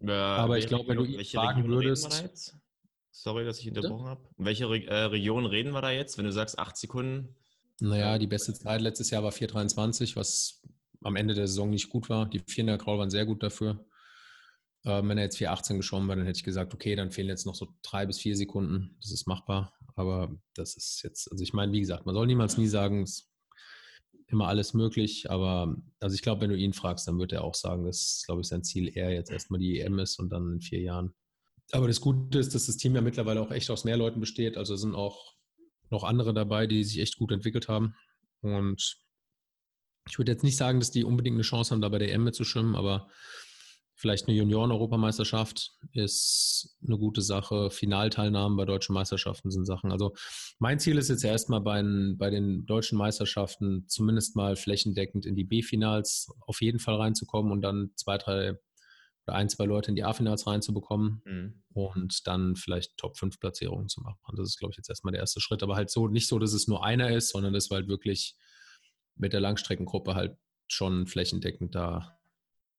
Ja, 0.00 0.36
aber 0.36 0.58
ich 0.58 0.66
glaube, 0.66 0.88
wenn 0.88 0.98
du 0.98 1.04
ihn 1.04 1.24
fragen 1.24 1.62
Region 1.62 1.82
würdest. 1.82 2.56
Sorry, 3.10 3.44
dass 3.44 3.60
ich 3.60 3.68
unterbrochen 3.68 4.06
habe. 4.06 4.28
welche 4.36 4.68
Re 4.68 4.84
äh, 4.84 5.04
Region 5.04 5.46
reden 5.46 5.72
wir 5.72 5.80
da 5.80 5.90
jetzt, 5.90 6.18
wenn 6.18 6.26
du 6.26 6.32
sagst 6.32 6.58
acht 6.58 6.76
Sekunden? 6.76 7.34
Naja, 7.80 8.18
die 8.18 8.26
beste 8.26 8.52
Zeit 8.54 8.80
letztes 8.80 9.10
Jahr 9.10 9.22
war 9.22 9.32
4,23, 9.32 10.16
was 10.16 10.62
am 11.02 11.16
Ende 11.16 11.34
der 11.34 11.46
Saison 11.46 11.70
nicht 11.70 11.88
gut 11.88 12.08
war. 12.08 12.26
Die 12.26 12.40
400 12.40 12.80
Graul 12.80 12.98
waren 12.98 13.10
sehr 13.10 13.26
gut 13.26 13.42
dafür. 13.42 13.86
Ähm, 14.84 15.08
wenn 15.08 15.18
er 15.18 15.24
jetzt 15.24 15.38
4,18 15.38 15.76
geschwommen 15.76 16.08
wäre, 16.08 16.18
dann 16.18 16.26
hätte 16.26 16.38
ich 16.38 16.44
gesagt, 16.44 16.72
okay, 16.74 16.94
dann 16.94 17.10
fehlen 17.10 17.28
jetzt 17.28 17.46
noch 17.46 17.54
so 17.54 17.68
drei 17.82 18.06
bis 18.06 18.18
vier 18.18 18.36
Sekunden. 18.36 18.96
Das 19.00 19.10
ist 19.10 19.26
machbar. 19.26 19.72
Aber 19.94 20.34
das 20.54 20.76
ist 20.76 21.02
jetzt, 21.02 21.30
also 21.32 21.42
ich 21.42 21.52
meine, 21.52 21.72
wie 21.72 21.80
gesagt, 21.80 22.06
man 22.06 22.14
soll 22.14 22.26
niemals 22.26 22.58
nie 22.58 22.68
sagen, 22.68 23.02
es 23.02 23.10
ist 23.10 23.35
immer 24.28 24.48
alles 24.48 24.74
möglich. 24.74 25.30
Aber 25.30 25.76
also 26.00 26.14
ich 26.14 26.22
glaube, 26.22 26.42
wenn 26.42 26.50
du 26.50 26.56
ihn 26.56 26.72
fragst, 26.72 27.06
dann 27.06 27.18
wird 27.18 27.32
er 27.32 27.44
auch 27.44 27.54
sagen, 27.54 27.84
dass, 27.84 28.22
glaube 28.26 28.40
ich, 28.40 28.48
sein 28.48 28.64
Ziel 28.64 28.96
eher 28.96 29.12
jetzt 29.12 29.30
erstmal 29.30 29.60
die 29.60 29.80
EM 29.80 29.98
ist 29.98 30.18
und 30.18 30.30
dann 30.30 30.54
in 30.54 30.60
vier 30.60 30.80
Jahren. 30.80 31.14
Aber 31.72 31.88
das 31.88 32.00
Gute 32.00 32.38
ist, 32.38 32.54
dass 32.54 32.66
das 32.66 32.76
Team 32.76 32.94
ja 32.94 33.00
mittlerweile 33.00 33.40
auch 33.40 33.50
echt 33.50 33.70
aus 33.70 33.84
mehr 33.84 33.96
Leuten 33.96 34.20
besteht. 34.20 34.56
Also 34.56 34.76
sind 34.76 34.94
auch 34.94 35.34
noch 35.90 36.04
andere 36.04 36.34
dabei, 36.34 36.66
die 36.66 36.84
sich 36.84 37.00
echt 37.00 37.16
gut 37.16 37.32
entwickelt 37.32 37.68
haben. 37.68 37.94
Und 38.40 38.98
ich 40.08 40.18
würde 40.18 40.32
jetzt 40.32 40.44
nicht 40.44 40.56
sagen, 40.56 40.78
dass 40.78 40.90
die 40.90 41.04
unbedingt 41.04 41.34
eine 41.34 41.42
Chance 41.42 41.72
haben, 41.72 41.80
da 41.80 41.88
bei 41.88 41.98
der 41.98 42.12
EM 42.12 42.24
mitzuschwimmen, 42.24 42.76
aber 42.76 43.08
vielleicht 43.96 44.28
eine 44.28 44.36
Junioren-Europameisterschaft 44.36 45.72
ist 45.92 46.76
eine 46.86 46.98
gute 46.98 47.22
Sache. 47.22 47.70
Finalteilnahmen 47.70 48.56
bei 48.56 48.66
deutschen 48.66 48.94
Meisterschaften 48.94 49.50
sind 49.50 49.64
Sachen. 49.64 49.90
Also 49.90 50.14
mein 50.58 50.78
Ziel 50.78 50.98
ist 50.98 51.08
jetzt 51.08 51.24
erstmal 51.24 51.62
bei, 51.62 51.82
bei 52.16 52.30
den 52.30 52.66
deutschen 52.66 52.98
Meisterschaften 52.98 53.86
zumindest 53.88 54.36
mal 54.36 54.54
flächendeckend 54.54 55.24
in 55.24 55.34
die 55.34 55.44
B-Finals 55.44 56.30
auf 56.40 56.60
jeden 56.60 56.78
Fall 56.78 56.96
reinzukommen 56.96 57.50
und 57.50 57.62
dann 57.62 57.90
zwei, 57.96 58.18
drei 58.18 58.58
oder 59.26 59.36
ein, 59.36 59.48
zwei 59.48 59.64
Leute 59.64 59.90
in 59.90 59.96
die 59.96 60.04
A-Finals 60.04 60.46
reinzubekommen 60.46 61.22
mhm. 61.24 61.62
und 61.72 62.26
dann 62.26 62.54
vielleicht 62.54 62.96
Top-5-Platzierungen 62.96 63.88
zu 63.88 64.02
machen. 64.02 64.36
Das 64.36 64.46
ist, 64.46 64.58
glaube 64.58 64.72
ich, 64.72 64.76
jetzt 64.76 64.88
erstmal 64.88 65.12
der 65.12 65.20
erste 65.20 65.40
Schritt. 65.40 65.62
Aber 65.62 65.74
halt 65.74 65.90
so, 65.90 66.06
nicht 66.06 66.28
so, 66.28 66.38
dass 66.38 66.52
es 66.52 66.68
nur 66.68 66.84
einer 66.84 67.10
ist, 67.10 67.30
sondern 67.30 67.52
dass 67.52 67.70
wir 67.70 67.76
halt 67.76 67.88
wirklich 67.88 68.36
mit 69.16 69.32
der 69.32 69.40
Langstreckengruppe 69.40 70.14
halt 70.14 70.36
schon 70.68 71.06
flächendeckend 71.06 71.74
da 71.74 72.18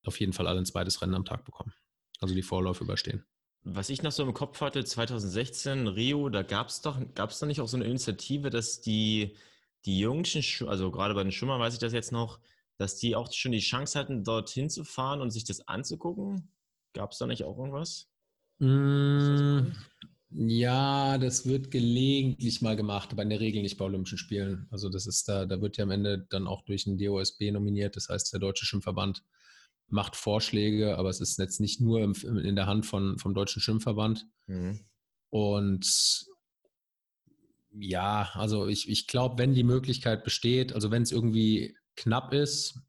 auf 0.07 0.19
jeden 0.19 0.33
Fall 0.33 0.47
alle 0.47 0.59
ein 0.59 0.65
zweites 0.65 1.01
Rennen 1.01 1.15
am 1.15 1.25
Tag 1.25 1.45
bekommen. 1.45 1.73
Also 2.19 2.33
die 2.33 2.43
Vorläufe 2.43 2.83
überstehen. 2.83 3.23
Was 3.63 3.89
ich 3.89 4.01
noch 4.01 4.11
so 4.11 4.23
im 4.23 4.33
Kopf 4.33 4.61
hatte, 4.61 4.83
2016 4.83 5.87
Rio, 5.87 6.29
da 6.29 6.41
gab 6.41 6.69
es 6.69 6.81
doch, 6.81 6.97
gab 7.15 7.31
es 7.31 7.39
da 7.39 7.45
nicht 7.45 7.59
auch 7.59 7.67
so 7.67 7.77
eine 7.77 7.85
Initiative, 7.85 8.49
dass 8.49 8.81
die, 8.81 9.35
die 9.85 9.99
Jungschen, 9.99 10.69
also 10.69 10.89
gerade 10.89 11.13
bei 11.13 11.23
den 11.23 11.31
Schwimmern 11.31 11.59
weiß 11.59 11.73
ich 11.73 11.79
das 11.79 11.93
jetzt 11.93 12.11
noch, 12.11 12.39
dass 12.77 12.97
die 12.97 13.15
auch 13.15 13.31
schon 13.33 13.51
die 13.51 13.59
Chance 13.59 13.99
hatten, 13.99 14.23
dorthin 14.23 14.69
zu 14.69 14.83
fahren 14.83 15.19
und 15.19 15.31
sich 15.31 15.43
das 15.43 15.67
anzugucken? 15.67 16.49
Gab 16.93 17.11
es 17.11 17.17
da 17.17 17.27
nicht 17.27 17.43
auch 17.43 17.57
irgendwas? 17.57 18.09
Mm, 18.59 19.71
ja, 20.29 21.17
das 21.17 21.45
wird 21.45 21.71
gelegentlich 21.71 22.61
mal 22.61 22.75
gemacht, 22.75 23.09
aber 23.11 23.23
in 23.23 23.29
der 23.29 23.39
Regel 23.39 23.61
nicht 23.61 23.77
bei 23.77 23.85
Olympischen 23.85 24.17
Spielen. 24.17 24.67
Also 24.71 24.89
das 24.89 25.07
ist 25.07 25.27
da, 25.27 25.45
da 25.45 25.61
wird 25.61 25.77
ja 25.77 25.83
am 25.83 25.91
Ende 25.91 26.25
dann 26.29 26.47
auch 26.47 26.63
durch 26.63 26.85
den 26.85 26.97
DOSB 26.97 27.51
nominiert, 27.51 27.95
das 27.95 28.09
heißt 28.09 28.33
der 28.33 28.39
Deutsche 28.39 28.65
Schwimmverband 28.65 29.23
macht 29.89 30.15
Vorschläge, 30.15 30.97
aber 30.97 31.09
es 31.09 31.21
ist 31.21 31.39
jetzt 31.39 31.59
nicht 31.59 31.81
nur 31.81 32.01
im, 32.01 32.13
in 32.13 32.55
der 32.55 32.67
Hand 32.67 32.85
von, 32.85 33.17
vom 33.17 33.33
Deutschen 33.33 33.61
Schwimmverband. 33.61 34.27
Mhm. 34.47 34.85
Und 35.29 36.27
ja, 37.71 38.29
also 38.33 38.67
ich, 38.67 38.89
ich 38.89 39.07
glaube, 39.07 39.37
wenn 39.37 39.53
die 39.53 39.63
Möglichkeit 39.63 40.23
besteht, 40.23 40.73
also 40.73 40.91
wenn 40.91 41.03
es 41.03 41.11
irgendwie 41.11 41.75
knapp 41.95 42.33
ist 42.33 42.79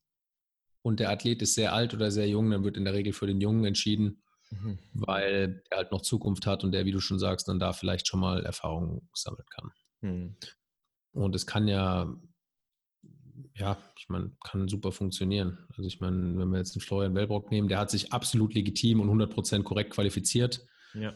und 0.83 1.01
der 1.01 1.11
Athlet 1.11 1.43
ist 1.43 1.55
sehr 1.55 1.73
alt 1.73 1.95
oder 1.95 2.11
sehr 2.11 2.29
jung, 2.29 2.51
dann 2.51 2.65
wird 2.65 2.77
in 2.77 2.85
der 2.85 2.95
Regel 2.95 3.13
für 3.13 3.27
den 3.27 3.41
Jungen 3.41 3.65
entschieden, 3.65 4.23
mhm. 4.51 4.79
weil 4.93 5.63
er 5.71 5.79
halt 5.79 5.93
noch 5.93 6.03
Zukunft 6.03 6.47
hat 6.47 6.65
und 6.65 6.73
der, 6.73 6.85
wie 6.85 6.93
du 6.93 7.01
schon 7.01 7.19
sagst, 7.19 7.49
dann 7.49 7.59
da 7.59 7.73
vielleicht 7.73 8.09
schon 8.09 8.21
mal 8.21 8.45
Erfahrung 8.45 9.09
sammeln 9.13 9.47
kann. 9.51 9.71
Mhm. 10.01 10.37
Und 11.13 11.35
es 11.35 11.47
kann 11.47 11.69
ja, 11.69 12.15
ja, 13.59 13.77
ich 13.99 14.09
meine, 14.09 14.33
kann 14.45 14.69
super 14.69 14.93
funktionieren. 14.93 15.59
Also 15.71 15.83
ich 15.83 16.01
meine, 16.01 16.39
wenn 16.39 16.51
wir 16.51 16.59
jetzt 16.59 16.75
den 16.75 16.81
Florian 16.81 17.15
Wellbrock 17.15 17.51
nehmen, 17.51 17.69
der 17.69 17.79
hat 17.79 17.91
sich 17.91 18.13
absolut 18.13 18.55
legitim 18.55 19.01
und 19.01 19.11
100% 19.11 19.63
korrekt 19.63 19.91
qualifiziert 19.91 20.67
ja. 20.95 21.15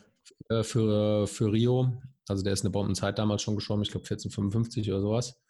Äh, 0.49 0.63
für, 0.63 1.27
für 1.27 1.53
Rio. 1.53 2.03
Also 2.29 2.43
der 2.43 2.53
ist 2.53 2.63
eine 2.63 2.71
Bombenzeit 2.71 3.19
damals 3.19 3.43
schon 3.43 3.57
geschwommen, 3.57 3.83
ich 3.83 3.91
glaube 3.91 4.07
14,55 4.07 4.89
oder 4.91 5.01
sowas 5.01 5.43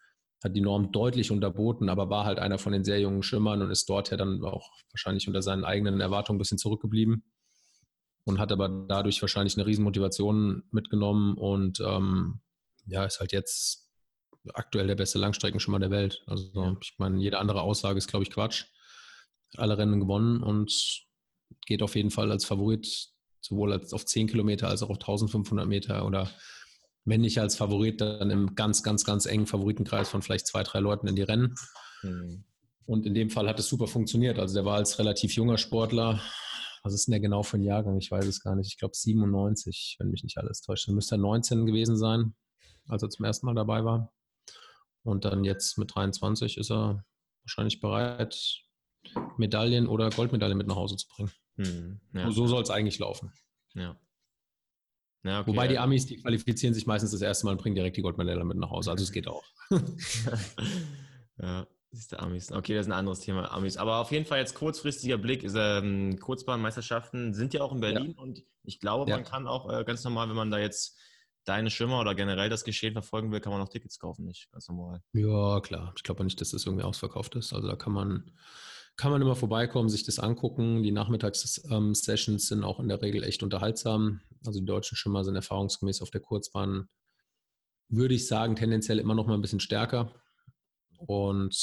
hat 0.43 0.57
die 0.57 0.61
Norm 0.61 0.93
deutlich 0.93 1.31
unterboten, 1.31 1.89
aber 1.89 2.11
war 2.11 2.25
halt 2.25 2.39
einer 2.39 2.59
von 2.59 2.73
den 2.73 2.85
sehr 2.85 3.01
jungen 3.01 3.23
Schimmern 3.23 3.63
und 3.63 3.71
ist 3.71 3.89
dort 3.89 4.11
ja 4.11 4.17
dann 4.17 4.43
auch 4.45 4.71
wahrscheinlich 4.93 5.29
unter 5.29 5.43
seinen 5.43 5.65
eigenen 5.65 6.01
Erwartungen 6.01 6.37
ein 6.37 6.39
bisschen 6.39 6.59
zurückgeblieben 6.59 7.25
und 8.25 8.39
hat 8.39 8.53
aber 8.53 8.69
dadurch 8.69 9.21
wahrscheinlich 9.23 9.57
eine 9.57 9.67
Riesenmotivation 9.67 10.65
mitgenommen 10.71 11.37
und 11.37 11.81
ähm, 11.81 12.41
ja, 12.87 13.05
ist 13.05 13.21
halt 13.21 13.33
jetzt 13.33 13.89
aktuell 14.55 14.87
der 14.87 14.97
beste 14.97 15.19
Langstreckenschimmer 15.19 15.79
der 15.79 15.91
Welt. 15.91 16.23
Also 16.27 16.77
ich 16.81 16.95
meine, 16.99 17.19
jede 17.21 17.39
andere 17.39 17.63
Aussage 17.63 17.99
ist, 17.99 18.09
glaube 18.09 18.25
ich, 18.25 18.31
Quatsch. 18.31 18.65
Alle 19.57 19.77
Rennen 19.77 20.01
gewonnen 20.01 20.43
und 20.43 20.73
geht 21.67 21.83
auf 21.83 21.95
jeden 21.95 22.11
Fall 22.11 22.31
als 22.31 22.45
Favorit 22.45 23.13
sowohl 23.41 23.73
als 23.73 23.93
auf 23.93 24.07
10 24.07 24.29
Kilometer 24.29 24.69
als 24.69 24.83
auch 24.83 24.91
auf 24.91 24.97
1500 24.97 25.67
Meter 25.67 26.07
oder 26.07 26.31
wenn 27.05 27.21
nicht 27.21 27.41
als 27.41 27.57
Favorit, 27.57 28.01
dann 28.01 28.31
im 28.31 28.55
ganz, 28.55 28.83
ganz, 28.83 29.05
ganz 29.05 29.27
engen 29.27 29.47
Favoritenkreis 29.47 30.09
von 30.09 30.23
vielleicht 30.23 30.47
zwei, 30.47 30.63
drei 30.63 30.79
Leuten 30.79 31.09
in 31.09 31.17
die 31.17 31.23
Rennen. 31.23 31.55
Mhm. 32.03 32.45
Und 32.87 33.07
in 33.07 33.15
dem 33.15 33.31
Fall 33.31 33.49
hat 33.49 33.59
es 33.59 33.69
super 33.69 33.89
funktioniert. 33.89 34.39
Also 34.39 34.55
der 34.55 34.65
war 34.65 34.77
als 34.77 34.99
relativ 34.99 35.35
junger 35.35 35.59
Sportler, 35.59 36.21
was 36.85 36.95
ist 36.95 37.07
denn 37.07 37.13
der 37.13 37.21
genau 37.21 37.43
für 37.43 37.59
ein 37.59 37.63
Jahrgang? 37.63 37.97
Ich 37.97 38.11
weiß 38.11 38.27
es 38.27 38.43
gar 38.43 38.57
nicht. 38.57 38.69
Ich 38.69 38.79
glaube 38.79 38.95
97, 38.95 39.97
wenn 39.99 40.11
mich 40.11 40.25
nicht 40.25 40.39
alles 40.39 40.63
täuscht. 40.63 40.89
Dann 40.89 40.97
müsste 40.97 41.15
er 41.15 41.19
19 41.19 41.65
gewesen 41.67 41.97
sein, 41.97 42.35
als 42.89 43.03
er 43.03 43.11
zum 43.11 43.25
ersten 43.25 43.47
Mal 43.47 43.55
dabei 43.55 43.85
war. 43.85 44.13
Und 45.05 45.25
dann 45.25 45.45
jetzt 45.45 45.79
mit 45.79 45.95
23 45.95 46.59
ist 46.59 46.71
er 46.71 47.05
wahrscheinlich 47.43 47.81
bereit, 47.81 48.63
Medaillen 49.37 49.87
oder 49.89 50.11
Goldmedaillen 50.11 50.57
mit 50.57 50.67
nach 50.67 50.77
Hause 50.77 50.97
zu 50.97 51.09
bringen. 51.09 51.33
Mhm, 51.57 52.01
ja. 52.15 52.31
So 52.31 52.47
soll 52.47 52.63
es 52.63 52.71
eigentlich 52.71 52.99
laufen. 52.99 53.33
Ja. 53.75 53.99
Ja, 55.25 55.41
okay, 55.41 55.51
Wobei 55.51 55.69
die 55.69 55.79
Amis, 55.79 56.07
die 56.07 56.17
qualifizieren 56.17 56.75
sich 56.75 56.87
meistens 56.87 57.13
das 57.13 57.21
erste 57.21 57.47
Mal 57.47 57.53
und 57.53 57.61
bringen 57.61 57.77
direkt 57.77 57.97
die 57.97 58.03
Goldmedaille 58.03 58.45
mit 58.45 58.57
nach 58.57 58.71
Hause. 58.71 58.91
Also 58.91 59.05
es 59.05 59.13
geht 59.13 59.29
auch. 59.29 59.45
ja, 61.39 61.67
das 61.91 62.01
ist 62.01 62.13
der 62.13 62.23
Amis. 62.23 62.51
Okay, 62.51 62.75
das 62.75 62.87
ist 62.87 62.93
ein 62.93 62.99
anderes 62.99 63.21
Thema, 63.21 63.53
Amis. 63.53 63.77
Aber 63.77 63.99
auf 63.99 64.11
jeden 64.11 64.25
Fall 64.25 64.39
jetzt 64.39 64.55
kurzfristiger 64.55 65.19
Blick. 65.19 65.45
Ist, 65.45 65.55
ähm, 65.57 66.19
Kurzbahnmeisterschaften 66.19 67.35
sind 67.35 67.55
ja 67.55 67.63
auch 67.63 67.73
in 67.73 67.81
Berlin 67.81 68.15
ja. 68.17 68.23
und 68.23 68.43
ich 68.65 68.81
glaube, 68.81 69.11
man 69.11 69.25
kann 69.25 69.47
auch 69.47 69.71
äh, 69.71 69.85
ganz 69.85 70.03
normal, 70.03 70.29
wenn 70.29 70.37
man 70.37 70.51
da 70.51 70.59
jetzt 70.59 70.99
deine 71.45 71.71
Schwimmer 71.71 72.01
oder 72.01 72.15
generell 72.15 72.49
das 72.49 72.65
Geschehen 72.65 72.93
verfolgen 72.93 73.33
will, 73.33 73.41
kann 73.41 73.53
man 73.53 73.61
auch 73.61 73.69
Tickets 73.69 73.99
kaufen, 73.99 74.25
nicht? 74.25 74.51
Ganz 74.53 74.69
normal. 74.69 75.03
Ja, 75.13 75.61
klar. 75.61 75.93
Ich 75.97 76.03
glaube 76.03 76.25
nicht, 76.25 76.41
dass 76.41 76.51
das 76.51 76.67
irgendwie 76.67 76.85
ausverkauft 76.85 77.35
ist. 77.35 77.53
Also 77.53 77.69
da 77.69 77.77
kann 77.77 77.93
man 77.93 78.31
kann 78.97 79.11
man 79.11 79.23
immer 79.23 79.37
vorbeikommen, 79.37 79.89
sich 79.89 80.05
das 80.05 80.19
angucken. 80.19 80.83
Die 80.83 80.93
Nachmittagssessions 80.93 82.47
sind 82.47 82.63
auch 82.63 82.79
in 82.79 82.89
der 82.89 83.01
Regel 83.01 83.25
echt 83.25 83.43
unterhaltsam. 83.43 84.21
Also 84.45 84.61
die 84.61 84.67
deutschen 84.67 84.97
Schwimmer 84.97 85.25
sind 85.25 85.35
erfahrungsgemäß 85.35 86.03
auf 86.03 86.11
der 86.11 86.21
Kurzbahn, 86.21 86.89
würde 87.89 88.15
ich 88.15 88.27
sagen, 88.27 88.55
tendenziell 88.55 88.99
immer 88.99 89.15
noch 89.15 89.27
mal 89.27 89.35
ein 89.35 89.41
bisschen 89.41 89.61
stärker. 89.61 90.15
Und 90.99 91.57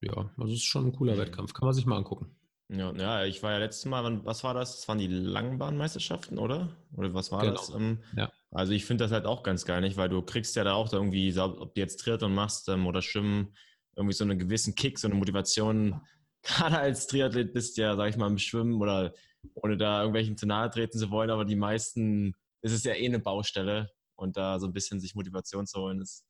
ja, 0.00 0.30
also 0.36 0.52
es 0.52 0.60
ist 0.60 0.64
schon 0.64 0.86
ein 0.86 0.92
cooler 0.92 1.14
mhm. 1.14 1.18
Wettkampf. 1.18 1.54
Kann 1.54 1.66
man 1.66 1.74
sich 1.74 1.86
mal 1.86 1.96
angucken. 1.96 2.34
Ja, 2.68 2.92
ja, 2.92 3.24
ich 3.24 3.42
war 3.42 3.52
ja 3.52 3.58
letztes 3.58 3.86
Mal, 3.86 4.24
was 4.24 4.44
war 4.44 4.52
das? 4.52 4.76
Das 4.76 4.88
waren 4.88 4.98
die 4.98 5.06
Langbahnmeisterschaften, 5.06 6.38
oder? 6.38 6.68
Oder 6.94 7.14
was 7.14 7.32
war 7.32 7.40
genau. 7.40 7.54
das? 7.54 7.70
Ähm, 7.70 8.02
ja. 8.14 8.30
Also 8.50 8.72
ich 8.72 8.84
finde 8.84 9.04
das 9.04 9.12
halt 9.12 9.26
auch 9.26 9.42
ganz 9.42 9.64
geil, 9.64 9.80
nicht? 9.80 9.96
Weil 9.96 10.08
du 10.08 10.22
kriegst 10.22 10.56
ja 10.56 10.64
da 10.64 10.72
auch 10.72 10.88
da 10.88 10.96
irgendwie, 10.96 11.38
ob 11.38 11.74
du 11.74 11.80
jetzt 11.80 11.98
Triathlon 12.00 12.34
machst 12.34 12.68
ähm, 12.68 12.86
oder 12.86 13.02
Schwimmen, 13.02 13.54
irgendwie 13.94 14.14
so 14.14 14.24
einen 14.24 14.38
gewissen 14.38 14.74
Kick, 14.74 14.98
so 14.98 15.08
eine 15.08 15.16
Motivation, 15.16 16.00
gerade 16.42 16.78
als 16.78 17.06
Triathlet 17.06 17.52
bist 17.52 17.76
ja, 17.76 17.96
sag 17.96 18.10
ich 18.10 18.16
mal, 18.16 18.28
im 18.28 18.38
Schwimmen 18.38 18.80
oder 18.80 19.12
ohne 19.54 19.76
da 19.76 20.00
irgendwelchen 20.00 20.36
zu 20.36 20.46
nahe 20.46 20.70
treten 20.70 20.98
zu 20.98 21.10
wollen, 21.10 21.30
aber 21.30 21.44
die 21.44 21.56
meisten, 21.56 22.34
es 22.60 22.72
ist 22.72 22.84
ja 22.84 22.94
eh 22.94 23.06
eine 23.06 23.18
Baustelle 23.18 23.90
und 24.16 24.36
da 24.36 24.58
so 24.58 24.66
ein 24.66 24.72
bisschen 24.72 25.00
sich 25.00 25.14
Motivation 25.14 25.66
zu 25.66 25.80
holen, 25.80 26.00
ist, 26.00 26.24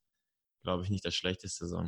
glaube 0.63 0.83
ich, 0.83 0.89
nicht 0.89 1.05
das 1.05 1.15
Schlechteste 1.15 1.67
so. 1.67 1.83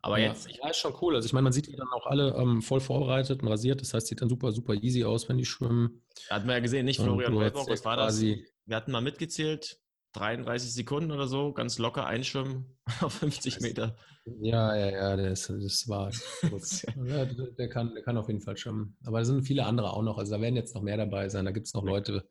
Aber 0.00 0.18
ja, 0.18 0.28
jetzt. 0.28 0.48
Ja, 0.50 0.68
ist 0.68 0.78
schon 0.78 0.94
cool. 1.00 1.16
Also 1.16 1.24
ich 1.24 1.32
meine, 1.32 1.44
man 1.44 1.52
sieht 1.52 1.66
die 1.66 1.76
dann 1.76 1.88
auch 1.88 2.06
alle 2.06 2.34
ähm, 2.34 2.60
voll 2.60 2.80
vorbereitet 2.80 3.42
und 3.42 3.48
rasiert. 3.48 3.80
Das 3.80 3.94
heißt, 3.94 4.06
sieht 4.06 4.20
dann 4.20 4.28
super, 4.28 4.52
super 4.52 4.74
easy 4.74 5.02
aus, 5.02 5.30
wenn 5.30 5.38
die 5.38 5.46
schwimmen. 5.46 6.02
Hat 6.28 6.44
man 6.44 6.56
ja 6.56 6.60
gesehen, 6.60 6.84
nicht 6.84 7.00
Florian 7.00 7.38
Wellbrock, 7.38 7.70
was 7.70 7.84
war 7.86 7.96
das? 7.96 8.22
Wir 8.66 8.76
hatten 8.76 8.92
mal 8.92 9.02
mitgezählt, 9.02 9.80
33 10.14 10.72
Sekunden 10.72 11.10
oder 11.10 11.26
so, 11.26 11.52
ganz 11.52 11.78
locker 11.78 12.06
einschwimmen 12.06 12.78
auf 13.00 13.14
50 13.14 13.60
Meter. 13.60 13.96
Ja, 14.40 14.74
ja, 14.74 14.90
ja, 14.90 15.16
das, 15.16 15.48
das 15.48 15.88
war 15.88 16.10
ja, 17.06 17.24
der, 17.26 17.68
kann, 17.68 17.92
der 17.94 18.02
kann 18.02 18.16
auf 18.16 18.28
jeden 18.28 18.40
Fall 18.40 18.56
schwimmen. 18.56 18.96
Aber 19.04 19.18
da 19.18 19.24
sind 19.24 19.42
viele 19.42 19.66
andere 19.66 19.92
auch 19.92 20.02
noch. 20.02 20.18
Also 20.18 20.32
da 20.32 20.40
werden 20.40 20.56
jetzt 20.56 20.74
noch 20.74 20.82
mehr 20.82 20.96
dabei 20.96 21.28
sein. 21.28 21.44
Da 21.44 21.50
gibt 21.50 21.66
es 21.66 21.74
noch 21.74 21.84
Leute. 21.84 22.28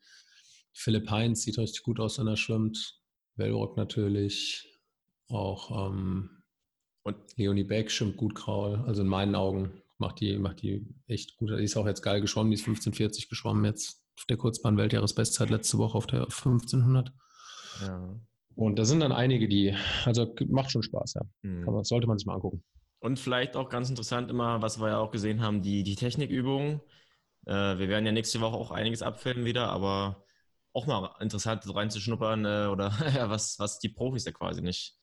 Philipp 0.73 1.09
Heinz 1.11 1.43
sieht 1.43 1.59
richtig 1.59 1.83
gut 1.83 1.99
aus, 1.99 2.17
wenn 2.17 2.27
er 2.27 2.37
schwimmt. 2.37 2.99
Wellrock 3.35 3.77
natürlich. 3.77 4.67
Auch 5.29 5.89
ähm, 5.89 6.43
und 7.03 7.17
Leonie 7.37 7.63
Beck 7.63 7.91
schwimmt 7.91 8.17
gut 8.17 8.33
Kraul. 8.33 8.83
Also 8.87 9.01
in 9.01 9.07
meinen 9.07 9.35
Augen 9.35 9.83
macht 9.97 10.19
die, 10.19 10.37
macht 10.37 10.61
die 10.61 10.87
echt 11.07 11.35
gut. 11.37 11.51
Die 11.51 11.63
ist 11.63 11.77
auch 11.77 11.85
jetzt 11.85 12.01
geil 12.01 12.21
geschwommen. 12.21 12.49
Die 12.49 12.55
ist 12.55 12.61
1540 12.61 13.29
geschwommen 13.29 13.65
jetzt 13.65 14.02
der 14.29 14.37
Kurzbahn 14.37 14.77
Weltjahresbestzeit 14.77 15.49
letzte 15.49 15.77
Woche 15.77 15.97
auf 15.97 16.07
der 16.07 16.21
1500. 16.21 17.11
Ja. 17.81 18.19
Und 18.55 18.77
da 18.77 18.85
sind 18.85 18.99
dann 18.99 19.11
einige, 19.11 19.47
die, 19.47 19.75
also 20.05 20.33
macht 20.47 20.71
schon 20.71 20.83
Spaß, 20.83 21.15
ja. 21.15 21.21
Mhm. 21.41 21.65
Man, 21.65 21.83
sollte 21.83 22.07
man 22.07 22.17
sich 22.17 22.25
mal 22.25 22.35
angucken. 22.35 22.63
Und 22.99 23.19
vielleicht 23.19 23.55
auch 23.55 23.69
ganz 23.69 23.89
interessant 23.89 24.29
immer, 24.29 24.61
was 24.61 24.79
wir 24.79 24.89
ja 24.89 24.97
auch 24.99 25.11
gesehen 25.11 25.41
haben, 25.41 25.61
die, 25.61 25.83
die 25.83 25.95
Technikübungen. 25.95 26.79
Äh, 27.45 27.77
wir 27.77 27.89
werden 27.89 28.05
ja 28.05 28.11
nächste 28.11 28.39
Woche 28.41 28.55
auch 28.55 28.71
einiges 28.71 29.01
abfilmen 29.01 29.45
wieder, 29.45 29.69
aber 29.69 30.23
auch 30.73 30.87
mal 30.87 31.15
interessant 31.19 31.63
reinzuschnuppern 31.73 32.45
äh, 32.45 32.67
oder 32.71 32.91
was, 33.29 33.59
was 33.59 33.79
die 33.79 33.89
Profis 33.89 34.25
ja 34.25 34.31
quasi 34.31 34.61
nicht 34.61 34.97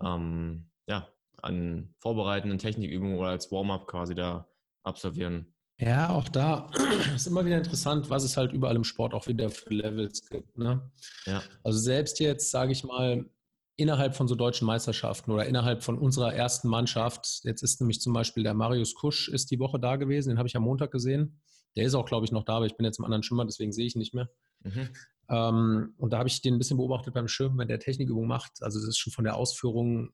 ähm, 0.00 0.70
ja, 0.86 1.08
an 1.42 1.94
vorbereitenden 1.98 2.58
Technikübungen 2.58 3.18
oder 3.18 3.28
als 3.28 3.50
Warm-up 3.52 3.86
quasi 3.86 4.14
da 4.14 4.48
absolvieren. 4.82 5.54
Ja, 5.78 6.10
auch 6.10 6.28
da 6.28 6.70
ist 7.14 7.26
immer 7.26 7.44
wieder 7.44 7.58
interessant, 7.58 8.08
was 8.08 8.24
es 8.24 8.36
halt 8.36 8.52
überall 8.52 8.76
im 8.76 8.84
Sport 8.84 9.12
auch 9.12 9.26
wieder 9.26 9.50
für 9.50 9.74
Levels 9.74 10.28
gibt. 10.28 10.56
Ne? 10.56 10.90
Ja. 11.26 11.42
Also 11.62 11.78
selbst 11.78 12.20
jetzt, 12.20 12.50
sage 12.50 12.72
ich 12.72 12.84
mal, 12.84 13.28
innerhalb 13.76 14.14
von 14.14 14.28
so 14.28 14.36
deutschen 14.36 14.66
Meisterschaften 14.66 15.32
oder 15.32 15.46
innerhalb 15.46 15.82
von 15.82 15.98
unserer 15.98 16.32
ersten 16.32 16.68
Mannschaft, 16.68 17.40
jetzt 17.42 17.62
ist 17.62 17.80
nämlich 17.80 18.00
zum 18.00 18.12
Beispiel 18.12 18.44
der 18.44 18.54
Marius 18.54 18.94
Kusch 18.94 19.28
ist 19.28 19.50
die 19.50 19.58
Woche 19.58 19.80
da 19.80 19.96
gewesen, 19.96 20.28
den 20.28 20.38
habe 20.38 20.48
ich 20.48 20.56
am 20.56 20.62
Montag 20.62 20.92
gesehen. 20.92 21.40
Der 21.76 21.84
ist 21.84 21.94
auch, 21.94 22.06
glaube 22.06 22.24
ich, 22.24 22.30
noch 22.30 22.44
da, 22.44 22.56
aber 22.56 22.66
ich 22.66 22.76
bin 22.76 22.84
jetzt 22.84 23.00
im 23.00 23.04
anderen 23.04 23.24
Schwimmer, 23.24 23.44
deswegen 23.44 23.72
sehe 23.72 23.86
ich 23.86 23.96
ihn 23.96 23.98
nicht 23.98 24.14
mehr. 24.14 24.30
Mhm. 24.62 24.88
Ähm, 25.28 25.94
und 25.98 26.12
da 26.12 26.18
habe 26.18 26.28
ich 26.28 26.40
den 26.40 26.54
ein 26.54 26.58
bisschen 26.58 26.76
beobachtet 26.76 27.14
beim 27.14 27.26
Schwimmen, 27.26 27.58
wenn 27.58 27.66
der 27.66 27.80
Technikübung 27.80 28.28
macht. 28.28 28.62
Also 28.62 28.78
das 28.78 28.88
ist 28.88 28.98
schon 28.98 29.12
von 29.12 29.24
der 29.24 29.34
Ausführung, 29.36 30.10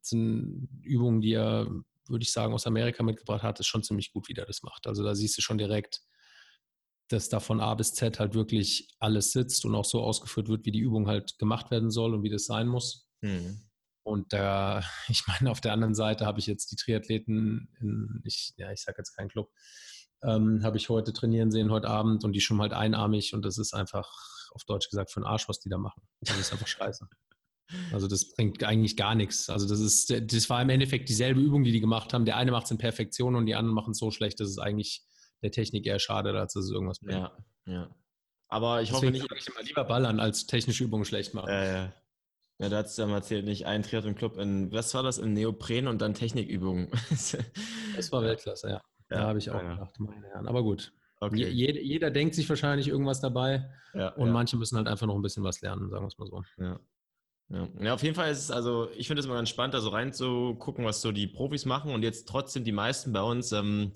sind 0.00 0.68
Übungen, 0.82 1.20
die 1.20 1.32
er 1.32 1.66
würde 2.08 2.22
ich 2.22 2.32
sagen, 2.32 2.54
aus 2.54 2.66
Amerika 2.66 3.02
mitgebracht 3.02 3.42
hat, 3.42 3.60
ist 3.60 3.66
schon 3.66 3.82
ziemlich 3.82 4.12
gut, 4.12 4.28
wie 4.28 4.34
der 4.34 4.46
das 4.46 4.62
macht. 4.62 4.86
Also 4.86 5.02
da 5.02 5.14
siehst 5.14 5.36
du 5.38 5.42
schon 5.42 5.58
direkt, 5.58 6.02
dass 7.08 7.28
da 7.28 7.40
von 7.40 7.60
A 7.60 7.74
bis 7.74 7.94
Z 7.94 8.18
halt 8.18 8.34
wirklich 8.34 8.88
alles 8.98 9.32
sitzt 9.32 9.64
und 9.64 9.74
auch 9.74 9.84
so 9.84 10.02
ausgeführt 10.02 10.48
wird, 10.48 10.66
wie 10.66 10.72
die 10.72 10.80
Übung 10.80 11.06
halt 11.06 11.38
gemacht 11.38 11.70
werden 11.70 11.90
soll 11.90 12.14
und 12.14 12.22
wie 12.22 12.30
das 12.30 12.46
sein 12.46 12.66
muss. 12.66 13.08
Mhm. 13.20 13.62
Und 14.02 14.32
da, 14.32 14.82
ich 15.08 15.24
meine, 15.26 15.50
auf 15.50 15.60
der 15.60 15.72
anderen 15.72 15.94
Seite 15.94 16.26
habe 16.26 16.38
ich 16.38 16.46
jetzt 16.46 16.70
die 16.72 16.76
Triathleten, 16.76 17.68
in, 17.80 18.22
ich, 18.24 18.54
ja, 18.56 18.72
ich 18.72 18.82
sage 18.82 18.98
jetzt 18.98 19.16
keinen 19.16 19.28
Club, 19.28 19.50
ähm, 20.22 20.62
habe 20.64 20.76
ich 20.76 20.88
heute 20.88 21.12
trainieren 21.12 21.50
sehen, 21.50 21.70
heute 21.70 21.88
Abend 21.88 22.24
und 22.24 22.32
die 22.32 22.40
schwimmen 22.40 22.62
halt 22.62 22.72
einarmig 22.72 23.34
und 23.34 23.44
das 23.44 23.58
ist 23.58 23.74
einfach, 23.74 24.10
auf 24.52 24.64
Deutsch 24.64 24.88
gesagt, 24.88 25.12
für 25.12 25.20
den 25.20 25.26
Arsch, 25.26 25.48
was 25.48 25.60
die 25.60 25.68
da 25.68 25.78
machen. 25.78 26.02
Das 26.20 26.38
ist 26.38 26.52
einfach 26.52 26.66
scheiße. 26.66 27.06
Also 27.92 28.06
das 28.06 28.32
bringt 28.34 28.62
eigentlich 28.64 28.96
gar 28.96 29.14
nichts. 29.14 29.50
Also 29.50 29.68
das 29.68 29.80
ist, 29.80 30.10
das 30.10 30.50
war 30.50 30.62
im 30.62 30.70
Endeffekt 30.70 31.08
dieselbe 31.08 31.40
Übung, 31.40 31.64
die 31.64 31.72
die 31.72 31.80
gemacht 31.80 32.12
haben. 32.12 32.24
Der 32.24 32.36
eine 32.36 32.52
macht 32.52 32.66
es 32.66 32.70
in 32.70 32.78
Perfektion 32.78 33.34
und 33.34 33.46
die 33.46 33.54
anderen 33.54 33.74
machen 33.74 33.92
es 33.92 33.98
so 33.98 34.10
schlecht, 34.10 34.40
dass 34.40 34.48
es 34.48 34.58
eigentlich 34.58 35.02
der 35.42 35.50
Technik 35.50 35.86
eher 35.86 35.98
schade, 35.98 36.38
als 36.38 36.54
dass 36.54 36.64
es 36.64 36.70
irgendwas 36.70 37.00
bringt. 37.00 37.18
Ja, 37.18 37.36
ja. 37.66 37.90
Aber 38.48 38.82
ich 38.82 38.90
Deswegen 38.90 39.20
hoffe 39.20 39.28
nicht. 39.28 39.42
Ich 39.42 39.48
immer 39.48 39.62
lieber 39.62 39.84
ballern, 39.84 40.20
als 40.20 40.46
technische 40.46 40.84
Übungen 40.84 41.04
schlecht 41.04 41.34
machen. 41.34 41.48
Äh, 41.48 41.88
ja, 42.58 42.70
da 42.70 42.78
hat 42.78 42.86
es 42.86 42.96
ja 42.96 43.06
mal 43.06 43.16
erzählt, 43.16 43.44
nicht 43.44 43.66
ein 43.66 43.82
Triathlon-Club 43.82 44.38
in, 44.38 44.72
was 44.72 44.94
war 44.94 45.02
das, 45.02 45.18
in 45.18 45.34
Neopren 45.34 45.88
und 45.88 46.00
dann 46.00 46.14
Technikübungen. 46.14 46.88
das 47.96 48.12
war 48.12 48.22
Weltklasse, 48.22 48.68
ja. 48.68 48.74
ja 48.74 48.80
da 49.08 49.20
habe 49.26 49.38
ich 49.38 49.50
auch 49.50 49.62
ja. 49.62 49.74
gedacht, 49.74 49.98
meine 49.98 50.26
Herren. 50.28 50.48
Aber 50.48 50.62
gut. 50.62 50.92
Okay. 51.20 51.48
Jeder, 51.48 51.80
jeder, 51.80 52.10
denkt 52.10 52.34
sich 52.34 52.48
wahrscheinlich 52.48 52.88
irgendwas 52.88 53.20
dabei 53.20 53.70
ja, 53.94 54.10
und 54.10 54.30
manche 54.30 54.56
müssen 54.56 54.76
halt 54.76 54.86
einfach 54.86 55.06
noch 55.06 55.16
ein 55.16 55.22
bisschen 55.22 55.44
was 55.44 55.62
lernen, 55.62 55.88
sagen 55.88 56.04
wir 56.04 56.08
es 56.08 56.18
mal 56.18 56.26
so. 56.26 56.42
Ja. 56.58 56.78
Ja. 57.48 57.68
ja, 57.80 57.94
auf 57.94 58.02
jeden 58.02 58.16
Fall 58.16 58.30
ist 58.30 58.40
es, 58.40 58.50
also 58.50 58.90
ich 58.96 59.06
finde 59.06 59.20
es 59.20 59.26
immer 59.26 59.36
ganz 59.36 59.50
spannend, 59.50 59.74
da 59.74 59.80
so 59.80 59.90
reinzugucken, 59.90 60.84
was 60.84 61.00
so 61.00 61.12
die 61.12 61.28
Profis 61.28 61.64
machen 61.64 61.92
und 61.92 62.02
jetzt 62.02 62.28
trotzdem 62.28 62.64
die 62.64 62.72
meisten 62.72 63.12
bei 63.12 63.22
uns, 63.22 63.52
ähm, 63.52 63.92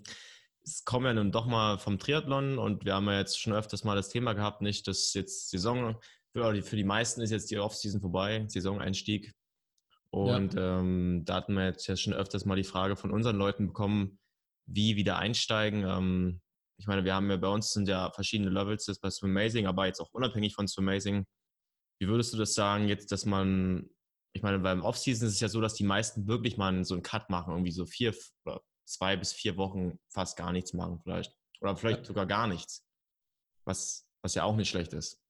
es 0.62 0.84
kommen 0.84 1.06
ja 1.06 1.14
nun 1.14 1.32
doch 1.32 1.46
mal 1.46 1.78
vom 1.78 1.98
Triathlon 1.98 2.58
und 2.58 2.84
wir 2.84 2.94
haben 2.94 3.06
ja 3.06 3.18
jetzt 3.18 3.40
schon 3.40 3.52
öfters 3.52 3.82
mal 3.82 3.96
das 3.96 4.08
Thema 4.08 4.34
gehabt, 4.34 4.62
nicht, 4.62 4.86
dass 4.86 5.14
jetzt 5.14 5.50
Saison, 5.50 5.96
für 6.32 6.52
die, 6.52 6.62
für 6.62 6.76
die 6.76 6.84
meisten 6.84 7.22
ist 7.22 7.30
jetzt 7.30 7.50
die 7.50 7.58
Offseason 7.58 8.00
vorbei, 8.00 8.44
Saisoneinstieg. 8.46 9.32
Und 10.10 10.54
ja. 10.54 10.78
ähm, 10.78 11.22
da 11.24 11.36
hatten 11.36 11.54
wir 11.54 11.66
jetzt 11.66 11.86
ja 11.86 11.96
schon 11.96 12.12
öfters 12.12 12.44
mal 12.44 12.56
die 12.56 12.64
Frage 12.64 12.96
von 12.96 13.10
unseren 13.10 13.36
Leuten 13.36 13.68
bekommen, 13.68 14.18
wie 14.66 14.96
wieder 14.96 15.18
einsteigen. 15.18 15.84
Ähm, 15.84 16.40
ich 16.78 16.86
meine, 16.86 17.04
wir 17.04 17.14
haben 17.14 17.30
ja 17.30 17.36
bei 17.36 17.48
uns 17.48 17.70
sind 17.70 17.88
ja 17.88 18.10
verschiedene 18.12 18.50
Levels, 18.50 18.84
das 18.84 18.98
bei 18.98 19.10
Swim 19.10 19.30
Amazing, 19.30 19.66
aber 19.66 19.86
jetzt 19.86 20.00
auch 20.00 20.12
unabhängig 20.12 20.54
von 20.54 20.68
Swim 20.68 20.88
Amazing 20.88 21.26
wie 22.00 22.08
würdest 22.08 22.32
du 22.32 22.38
das 22.38 22.54
sagen, 22.54 22.88
jetzt, 22.88 23.12
dass 23.12 23.26
man, 23.26 23.88
ich 24.34 24.42
meine, 24.42 24.58
beim 24.58 24.82
Offseason 24.82 25.28
ist 25.28 25.34
es 25.34 25.40
ja 25.40 25.48
so, 25.48 25.60
dass 25.60 25.74
die 25.74 25.84
meisten 25.84 26.26
wirklich 26.26 26.56
mal 26.56 26.84
so 26.84 26.94
einen 26.94 27.02
Cut 27.02 27.28
machen, 27.28 27.52
irgendwie 27.52 27.72
so 27.72 27.84
vier 27.84 28.14
oder 28.44 28.62
zwei 28.86 29.16
bis 29.16 29.32
vier 29.32 29.56
Wochen 29.56 29.98
fast 30.08 30.36
gar 30.36 30.50
nichts 30.52 30.72
machen, 30.72 30.98
vielleicht. 31.02 31.36
Oder 31.60 31.76
vielleicht 31.76 32.00
ja. 32.00 32.04
sogar 32.04 32.26
gar 32.26 32.46
nichts. 32.46 32.86
Was, 33.66 34.08
was 34.22 34.34
ja 34.34 34.44
auch 34.44 34.56
nicht 34.56 34.70
schlecht 34.70 34.94
ist. 34.94 35.20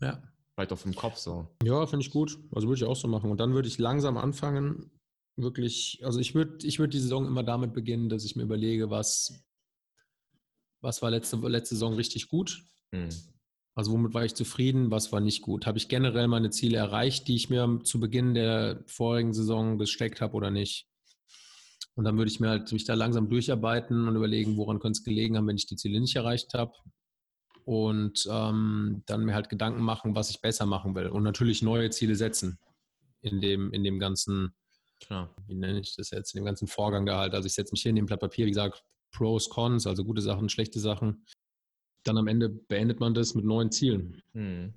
Ja. 0.00 0.20
Vielleicht 0.54 0.72
auch 0.72 0.78
vom 0.78 0.94
Kopf 0.94 1.16
so. 1.16 1.48
Ja, 1.62 1.86
finde 1.86 2.04
ich 2.04 2.10
gut. 2.10 2.38
Also 2.52 2.66
würde 2.66 2.82
ich 2.82 2.84
auch 2.84 2.96
so 2.96 3.06
machen. 3.06 3.30
Und 3.30 3.38
dann 3.38 3.54
würde 3.54 3.68
ich 3.68 3.78
langsam 3.78 4.16
anfangen, 4.16 4.90
wirklich, 5.36 6.00
also 6.02 6.18
ich 6.18 6.34
würde 6.34 6.66
ich 6.66 6.80
würd 6.80 6.92
die 6.92 6.98
Saison 6.98 7.26
immer 7.26 7.44
damit 7.44 7.72
beginnen, 7.72 8.08
dass 8.08 8.24
ich 8.24 8.34
mir 8.34 8.42
überlege, 8.42 8.90
was, 8.90 9.44
was 10.82 11.02
war 11.02 11.10
letzte, 11.10 11.36
letzte 11.36 11.76
Saison 11.76 11.94
richtig 11.94 12.28
gut. 12.28 12.64
Hm. 12.92 13.08
Also 13.74 13.92
womit 13.92 14.14
war 14.14 14.24
ich 14.24 14.34
zufrieden, 14.34 14.90
was 14.90 15.12
war 15.12 15.20
nicht 15.20 15.42
gut? 15.42 15.66
Habe 15.66 15.78
ich 15.78 15.88
generell 15.88 16.28
meine 16.28 16.50
Ziele 16.50 16.78
erreicht, 16.78 17.28
die 17.28 17.36
ich 17.36 17.50
mir 17.50 17.80
zu 17.84 18.00
Beginn 18.00 18.34
der 18.34 18.82
vorigen 18.86 19.32
Saison 19.32 19.78
gesteckt 19.78 20.20
habe 20.20 20.34
oder 20.34 20.50
nicht? 20.50 20.88
Und 21.94 22.04
dann 22.04 22.16
würde 22.16 22.30
ich 22.30 22.40
mir 22.40 22.48
halt 22.48 22.72
mich 22.72 22.84
da 22.84 22.94
langsam 22.94 23.28
durcharbeiten 23.28 24.08
und 24.08 24.16
überlegen, 24.16 24.56
woran 24.56 24.80
könnte 24.80 24.98
es 24.98 25.04
gelegen 25.04 25.36
haben, 25.36 25.46
wenn 25.46 25.56
ich 25.56 25.66
die 25.66 25.76
Ziele 25.76 26.00
nicht 26.00 26.16
erreicht 26.16 26.54
habe. 26.54 26.72
Und 27.64 28.26
ähm, 28.30 29.02
dann 29.06 29.24
mir 29.24 29.34
halt 29.34 29.48
Gedanken 29.48 29.82
machen, 29.82 30.14
was 30.16 30.30
ich 30.30 30.40
besser 30.40 30.66
machen 30.66 30.94
will. 30.94 31.08
Und 31.08 31.22
natürlich 31.22 31.62
neue 31.62 31.90
Ziele 31.90 32.16
setzen 32.16 32.58
in 33.20 33.40
dem, 33.40 33.72
in 33.72 33.84
dem 33.84 33.98
ganzen, 33.98 34.54
Klar. 35.00 35.34
wie 35.46 35.54
nenne 35.54 35.80
ich 35.80 35.94
das 35.94 36.10
jetzt, 36.10 36.34
in 36.34 36.40
dem 36.40 36.46
ganzen 36.46 36.66
Vorgang 36.66 37.06
da 37.06 37.18
halt. 37.18 37.34
Also 37.34 37.46
ich 37.46 37.52
setze 37.52 37.72
mich 37.72 37.82
hier 37.82 37.90
in 37.90 37.96
dem 37.96 38.06
Blatt 38.06 38.20
Papier, 38.20 38.46
wie 38.46 38.50
gesagt, 38.50 38.82
Pros, 39.12 39.50
Cons, 39.50 39.86
also 39.86 40.04
gute 40.04 40.22
Sachen, 40.22 40.48
schlechte 40.48 40.80
Sachen 40.80 41.24
dann 42.04 42.18
am 42.18 42.26
Ende 42.26 42.48
beendet 42.48 43.00
man 43.00 43.14
das 43.14 43.34
mit 43.34 43.44
neuen 43.44 43.70
Zielen. 43.70 44.22
Hm. 44.32 44.74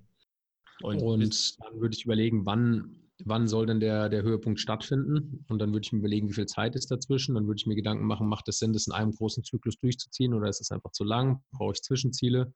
Und, 0.82 1.02
und 1.02 1.60
dann 1.62 1.80
würde 1.80 1.96
ich 1.96 2.06
überlegen, 2.06 2.46
wann, 2.46 2.96
wann 3.24 3.48
soll 3.48 3.66
denn 3.66 3.80
der, 3.80 4.10
der 4.10 4.24
Höhepunkt 4.24 4.60
stattfinden? 4.60 5.46
Und 5.48 5.60
dann 5.60 5.72
würde 5.72 5.86
ich 5.86 5.94
mir 5.94 6.00
überlegen, 6.00 6.28
wie 6.30 6.34
viel 6.34 6.46
Zeit 6.46 6.76
ist 6.76 6.92
dazwischen. 6.92 7.36
Dann 7.36 7.48
würde 7.48 7.60
ich 7.60 7.68
mir 7.68 7.76
Gedanken 7.76 8.06
machen, 8.06 8.28
macht 8.28 8.48
es 8.50 8.60
Sinn, 8.60 8.74
das 8.74 8.88
in 8.88 8.94
einem 8.94 9.12
großen 9.12 9.44
Zyklus 9.44 9.78
durchzuziehen 9.80 10.34
oder 10.34 10.50
ist 10.50 10.62
es 10.62 10.72
einfach 10.72 10.92
zu 10.92 11.04
lang? 11.04 11.42
Brauche 11.52 11.74
ich 11.74 11.82
Zwischenziele? 11.82 12.54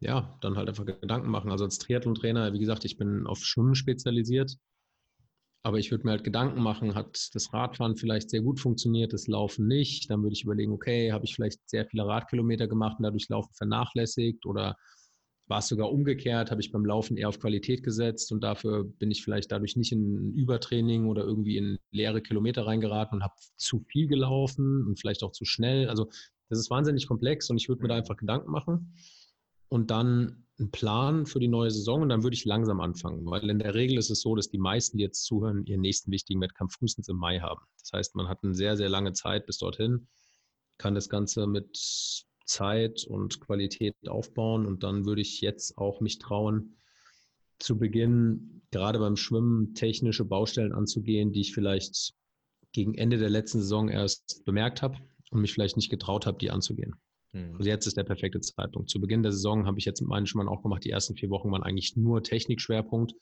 Ja, 0.00 0.36
dann 0.40 0.56
halt 0.56 0.68
einfach 0.68 0.84
Gedanken 0.84 1.30
machen. 1.30 1.50
Also 1.50 1.64
als 1.64 1.78
Triathlon-Trainer, 1.78 2.52
wie 2.52 2.58
gesagt, 2.58 2.84
ich 2.84 2.96
bin 2.96 3.26
auf 3.26 3.38
Schwimmen 3.38 3.74
spezialisiert. 3.74 4.56
Aber 5.62 5.78
ich 5.78 5.90
würde 5.90 6.04
mir 6.04 6.12
halt 6.12 6.24
Gedanken 6.24 6.62
machen, 6.62 6.94
hat 6.94 7.30
das 7.34 7.52
Radfahren 7.52 7.96
vielleicht 7.96 8.30
sehr 8.30 8.40
gut 8.40 8.60
funktioniert, 8.60 9.12
das 9.12 9.26
Laufen 9.26 9.66
nicht? 9.66 10.10
Dann 10.10 10.22
würde 10.22 10.34
ich 10.34 10.44
überlegen, 10.44 10.72
okay, 10.72 11.12
habe 11.12 11.24
ich 11.24 11.34
vielleicht 11.34 11.68
sehr 11.68 11.86
viele 11.86 12.06
Radkilometer 12.06 12.68
gemacht 12.68 12.98
und 12.98 13.02
dadurch 13.02 13.28
Laufen 13.28 13.52
vernachlässigt 13.54 14.46
oder 14.46 14.76
war 15.48 15.58
es 15.58 15.68
sogar 15.68 15.92
umgekehrt, 15.92 16.50
habe 16.50 16.60
ich 16.60 16.72
beim 16.72 16.84
Laufen 16.84 17.16
eher 17.16 17.28
auf 17.28 17.38
Qualität 17.38 17.82
gesetzt 17.82 18.32
und 18.32 18.42
dafür 18.42 18.84
bin 18.84 19.10
ich 19.10 19.22
vielleicht 19.22 19.52
dadurch 19.52 19.76
nicht 19.76 19.92
in 19.92 20.34
Übertraining 20.34 21.06
oder 21.06 21.22
irgendwie 21.22 21.56
in 21.56 21.78
leere 21.92 22.20
Kilometer 22.20 22.66
reingeraten 22.66 23.18
und 23.18 23.24
habe 23.24 23.34
zu 23.56 23.84
viel 23.88 24.08
gelaufen 24.08 24.84
und 24.86 24.98
vielleicht 24.98 25.22
auch 25.22 25.32
zu 25.32 25.44
schnell. 25.44 25.88
Also 25.88 26.08
das 26.48 26.58
ist 26.58 26.70
wahnsinnig 26.70 27.06
komplex 27.06 27.48
und 27.50 27.58
ich 27.58 27.68
würde 27.68 27.82
mir 27.82 27.88
da 27.88 27.96
einfach 27.96 28.16
Gedanken 28.16 28.50
machen 28.50 28.94
und 29.68 29.90
dann 29.90 30.45
einen 30.58 30.70
Plan 30.70 31.26
für 31.26 31.38
die 31.38 31.48
neue 31.48 31.70
Saison 31.70 32.02
und 32.02 32.08
dann 32.08 32.22
würde 32.22 32.34
ich 32.34 32.44
langsam 32.44 32.80
anfangen, 32.80 33.26
weil 33.26 33.48
in 33.50 33.58
der 33.58 33.74
Regel 33.74 33.98
ist 33.98 34.10
es 34.10 34.20
so, 34.20 34.34
dass 34.34 34.48
die 34.48 34.58
meisten, 34.58 34.96
die 34.96 35.04
jetzt 35.04 35.24
zuhören, 35.24 35.66
ihren 35.66 35.82
nächsten 35.82 36.10
wichtigen 36.10 36.40
Wettkampf 36.40 36.74
frühestens 36.74 37.08
im 37.08 37.16
Mai 37.16 37.40
haben. 37.40 37.60
Das 37.80 37.92
heißt, 37.92 38.14
man 38.14 38.28
hat 38.28 38.42
eine 38.42 38.54
sehr, 38.54 38.76
sehr 38.76 38.88
lange 38.88 39.12
Zeit 39.12 39.46
bis 39.46 39.58
dorthin, 39.58 40.08
kann 40.78 40.94
das 40.94 41.08
Ganze 41.08 41.46
mit 41.46 41.76
Zeit 42.46 43.04
und 43.04 43.40
Qualität 43.40 43.96
aufbauen 44.06 44.66
und 44.66 44.82
dann 44.82 45.04
würde 45.04 45.20
ich 45.20 45.40
jetzt 45.40 45.76
auch 45.76 46.00
mich 46.00 46.18
trauen, 46.18 46.76
zu 47.58 47.78
Beginn 47.78 48.62
gerade 48.70 48.98
beim 48.98 49.16
Schwimmen 49.16 49.74
technische 49.74 50.24
Baustellen 50.24 50.72
anzugehen, 50.72 51.32
die 51.32 51.40
ich 51.40 51.54
vielleicht 51.54 52.14
gegen 52.72 52.94
Ende 52.94 53.18
der 53.18 53.30
letzten 53.30 53.60
Saison 53.60 53.88
erst 53.88 54.44
bemerkt 54.44 54.82
habe 54.82 54.98
und 55.30 55.40
mich 55.40 55.52
vielleicht 55.52 55.76
nicht 55.76 55.90
getraut 55.90 56.26
habe, 56.26 56.38
die 56.38 56.50
anzugehen. 56.50 56.94
Mhm. 57.36 57.56
Also 57.56 57.68
jetzt 57.68 57.86
ist 57.86 57.96
der 57.96 58.04
perfekte 58.04 58.40
Zeitpunkt. 58.40 58.88
Zu 58.88 59.00
Beginn 59.00 59.22
der 59.22 59.32
Saison 59.32 59.66
habe 59.66 59.78
ich 59.78 59.84
jetzt 59.84 60.00
mit 60.00 60.08
meinen 60.08 60.26
Schwimmern 60.26 60.48
auch 60.48 60.62
gemacht, 60.62 60.84
die 60.84 60.90
ersten 60.90 61.16
vier 61.16 61.30
Wochen 61.30 61.50
waren 61.50 61.62
eigentlich 61.62 61.96
nur 61.96 62.22
Technikschwerpunkt. 62.22 63.14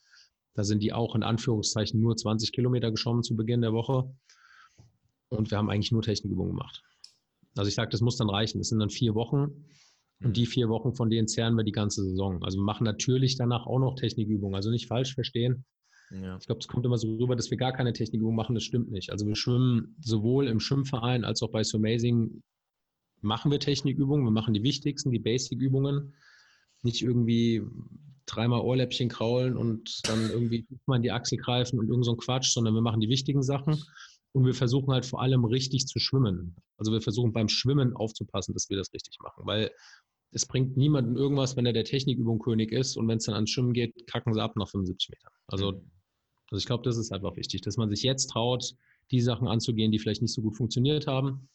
Da 0.53 0.63
sind 0.63 0.81
die 0.81 0.93
auch 0.93 1.15
in 1.15 1.23
Anführungszeichen 1.23 1.99
nur 1.99 2.15
20 2.15 2.53
Kilometer 2.53 2.91
geschwommen 2.91 3.23
zu 3.23 3.35
Beginn 3.35 3.61
der 3.61 3.73
Woche. 3.73 4.09
Und 5.29 5.51
wir 5.51 5.57
haben 5.57 5.69
eigentlich 5.69 5.91
nur 5.91 6.01
Technikübungen 6.01 6.53
gemacht. 6.53 6.81
Also 7.57 7.67
ich 7.67 7.75
sage, 7.75 7.89
das 7.89 8.01
muss 8.01 8.17
dann 8.17 8.29
reichen. 8.29 8.59
Das 8.59 8.69
sind 8.69 8.79
dann 8.79 8.89
vier 8.89 9.15
Wochen. 9.15 9.65
Und 10.23 10.37
die 10.37 10.45
mhm. 10.45 10.49
vier 10.49 10.69
Wochen, 10.69 10.93
von 10.93 11.09
denen 11.09 11.27
zehren 11.27 11.55
wir 11.55 11.63
die 11.63 11.73
ganze 11.73 12.03
Saison. 12.03 12.41
Also 12.43 12.57
wir 12.57 12.63
machen 12.63 12.85
natürlich 12.85 13.35
danach 13.35 13.65
auch 13.65 13.79
noch 13.79 13.95
Technikübungen. 13.95 14.55
Also 14.55 14.69
nicht 14.69 14.87
falsch 14.87 15.13
verstehen. 15.13 15.65
Ja. 16.11 16.37
Ich 16.37 16.45
glaube, 16.45 16.59
es 16.59 16.67
kommt 16.67 16.85
immer 16.85 16.97
so 16.97 17.15
rüber, 17.17 17.35
dass 17.35 17.51
wir 17.51 17.57
gar 17.57 17.73
keine 17.73 17.91
Technikübungen 17.91 18.35
machen. 18.35 18.55
Das 18.55 18.63
stimmt 18.63 18.91
nicht. 18.91 19.11
Also 19.11 19.27
wir 19.27 19.35
schwimmen 19.35 19.97
sowohl 19.99 20.47
im 20.47 20.61
Schwimmverein 20.61 21.25
als 21.25 21.41
auch 21.41 21.51
bei 21.51 21.63
So 21.63 21.77
Amazing 21.77 22.43
machen 23.21 23.51
wir 23.51 23.59
Technikübungen, 23.59 24.25
wir 24.25 24.31
machen 24.31 24.53
die 24.53 24.63
wichtigsten, 24.63 25.11
die 25.11 25.19
Basic-Übungen. 25.19 26.13
Nicht 26.83 27.01
irgendwie 27.01 27.63
dreimal 28.25 28.61
Ohrläppchen 28.61 29.09
kraulen 29.09 29.55
und 29.55 30.01
dann 30.07 30.29
irgendwie 30.29 30.67
mal 30.85 30.97
in 30.97 31.03
die 31.03 31.11
Achsel 31.11 31.37
greifen 31.37 31.79
und 31.79 31.89
irgend 31.89 32.05
so 32.05 32.11
ein 32.11 32.17
Quatsch, 32.17 32.51
sondern 32.51 32.73
wir 32.73 32.81
machen 32.81 33.01
die 33.01 33.09
wichtigen 33.09 33.43
Sachen 33.43 33.83
und 34.33 34.45
wir 34.45 34.53
versuchen 34.53 34.91
halt 34.91 35.05
vor 35.05 35.21
allem 35.21 35.45
richtig 35.45 35.87
zu 35.87 35.99
schwimmen. 35.99 36.55
Also 36.77 36.91
wir 36.91 37.01
versuchen 37.01 37.33
beim 37.33 37.47
Schwimmen 37.47 37.95
aufzupassen, 37.95 38.53
dass 38.53 38.69
wir 38.69 38.77
das 38.77 38.93
richtig 38.93 39.17
machen, 39.21 39.45
weil 39.45 39.71
es 40.31 40.45
bringt 40.45 40.75
niemandem 40.75 41.15
irgendwas, 41.15 41.55
wenn 41.55 41.65
er 41.65 41.73
der 41.73 41.85
Technikübung 41.85 42.39
König 42.39 42.71
ist 42.71 42.97
und 42.97 43.07
wenn 43.07 43.17
es 43.17 43.25
dann 43.25 43.35
ans 43.35 43.51
Schwimmen 43.51 43.73
geht, 43.73 44.07
kacken 44.07 44.33
sie 44.33 44.41
ab 44.41 44.55
nach 44.57 44.67
75 44.67 45.09
Metern. 45.09 45.31
Also, 45.47 45.67
also 46.49 46.57
ich 46.57 46.65
glaube, 46.65 46.83
das 46.83 46.97
ist 46.97 47.11
einfach 47.11 47.35
wichtig, 47.37 47.61
dass 47.61 47.77
man 47.77 47.89
sich 47.89 48.03
jetzt 48.03 48.27
traut, 48.27 48.73
die 49.11 49.21
Sachen 49.21 49.47
anzugehen, 49.47 49.91
die 49.91 49.99
vielleicht 49.99 50.21
nicht 50.21 50.33
so 50.33 50.41
gut 50.41 50.57
funktioniert 50.57 51.07
haben 51.07 51.47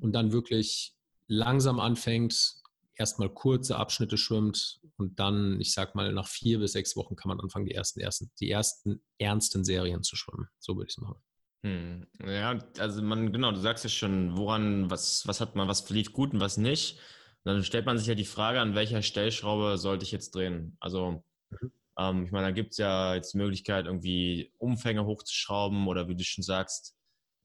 und 0.00 0.12
dann 0.12 0.32
wirklich 0.32 0.94
langsam 1.26 1.80
anfängt, 1.80 2.54
erstmal 2.96 3.28
kurze 3.28 3.76
Abschnitte 3.76 4.16
schwimmt 4.16 4.80
und 4.96 5.18
dann, 5.18 5.60
ich 5.60 5.72
sag 5.72 5.94
mal, 5.94 6.12
nach 6.12 6.28
vier 6.28 6.58
bis 6.58 6.72
sechs 6.72 6.96
Wochen 6.96 7.16
kann 7.16 7.28
man 7.28 7.40
anfangen, 7.40 7.66
die 7.66 7.74
ersten, 7.74 8.00
ersten, 8.00 8.30
die 8.40 8.50
ersten 8.50 9.02
ernsten 9.18 9.64
Serien 9.64 10.02
zu 10.02 10.16
schwimmen. 10.16 10.48
So 10.58 10.76
würde 10.76 10.88
ich 10.88 10.96
es 10.96 11.02
machen. 11.02 11.20
Hm. 11.64 12.06
Ja, 12.24 12.58
also 12.78 13.02
man, 13.02 13.32
genau, 13.32 13.50
du 13.52 13.58
sagst 13.58 13.84
ja 13.84 13.90
schon, 13.90 14.36
woran, 14.36 14.90
was, 14.90 15.26
was 15.26 15.40
hat 15.40 15.56
man, 15.56 15.66
was 15.66 15.88
lief 15.90 16.12
gut 16.12 16.32
und 16.34 16.40
was 16.40 16.56
nicht 16.56 17.00
dann 17.44 17.62
stellt 17.62 17.86
man 17.86 17.98
sich 17.98 18.06
ja 18.06 18.14
die 18.14 18.24
Frage, 18.24 18.60
an 18.60 18.74
welcher 18.74 19.02
Stellschraube 19.02 19.76
sollte 19.76 20.04
ich 20.04 20.12
jetzt 20.12 20.34
drehen? 20.34 20.76
Also, 20.80 21.22
mhm. 21.50 21.72
ähm, 21.98 22.24
ich 22.24 22.32
meine, 22.32 22.48
da 22.48 22.50
gibt 22.52 22.72
es 22.72 22.78
ja 22.78 23.14
jetzt 23.14 23.34
die 23.34 23.38
Möglichkeit, 23.38 23.86
irgendwie 23.86 24.52
Umfänge 24.58 25.04
hochzuschrauben 25.04 25.86
oder 25.86 26.08
wie 26.08 26.16
du 26.16 26.24
schon 26.24 26.42
sagst, 26.42 26.96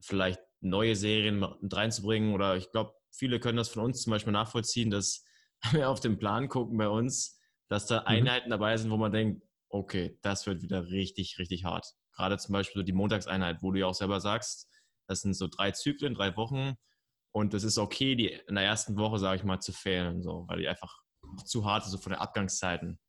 vielleicht 0.02 0.40
neue 0.62 0.96
Serien 0.96 1.40
mit 1.40 1.76
reinzubringen. 1.76 2.34
Oder 2.34 2.58
ich 2.58 2.72
glaube, 2.72 2.94
viele 3.12 3.40
können 3.40 3.58
das 3.58 3.70
von 3.70 3.84
uns 3.84 4.02
zum 4.02 4.12
Beispiel 4.12 4.34
nachvollziehen, 4.34 4.90
dass 4.90 5.24
wir 5.72 5.90
auf 5.90 6.00
den 6.00 6.18
Plan 6.18 6.48
gucken 6.48 6.78
bei 6.78 6.90
uns, 6.90 7.40
dass 7.68 7.86
da 7.86 8.02
mhm. 8.02 8.08
Einheiten 8.08 8.50
dabei 8.50 8.78
sind, 8.78 8.92
wo 8.92 8.98
man 8.98 9.12
denkt, 9.12 9.44
okay, 9.70 10.18
das 10.22 10.48
wird 10.48 10.62
wieder 10.62 10.90
richtig, 10.90 11.38
richtig 11.38 11.64
hart. 11.64 11.86
Gerade 12.16 12.38
zum 12.38 12.54
Beispiel 12.54 12.82
so 12.82 12.84
die 12.84 12.94
Montagseinheit, 12.94 13.62
wo 13.62 13.72
du 13.72 13.80
ja 13.80 13.86
auch 13.86 13.94
selber 13.94 14.20
sagst, 14.20 14.68
das 15.08 15.22
sind 15.22 15.34
so 15.34 15.48
drei 15.48 15.72
Zyklen, 15.72 16.14
drei 16.14 16.36
Wochen 16.36 16.76
und 17.32 17.54
es 17.54 17.64
ist 17.64 17.78
okay, 17.78 18.16
die 18.16 18.28
in 18.28 18.56
der 18.56 18.64
ersten 18.64 18.98
Woche, 18.98 19.20
sage 19.20 19.38
ich 19.38 19.44
mal, 19.44 19.60
zu 19.60 19.72
fehlen, 19.72 20.22
so, 20.22 20.46
weil 20.48 20.60
die 20.60 20.68
einfach 20.68 21.00
zu 21.46 21.66
hart 21.66 21.86
ist, 21.86 21.92
so 21.92 21.98
von 21.98 22.12
den 22.12 22.20
Abgangszeiten. 22.20 23.00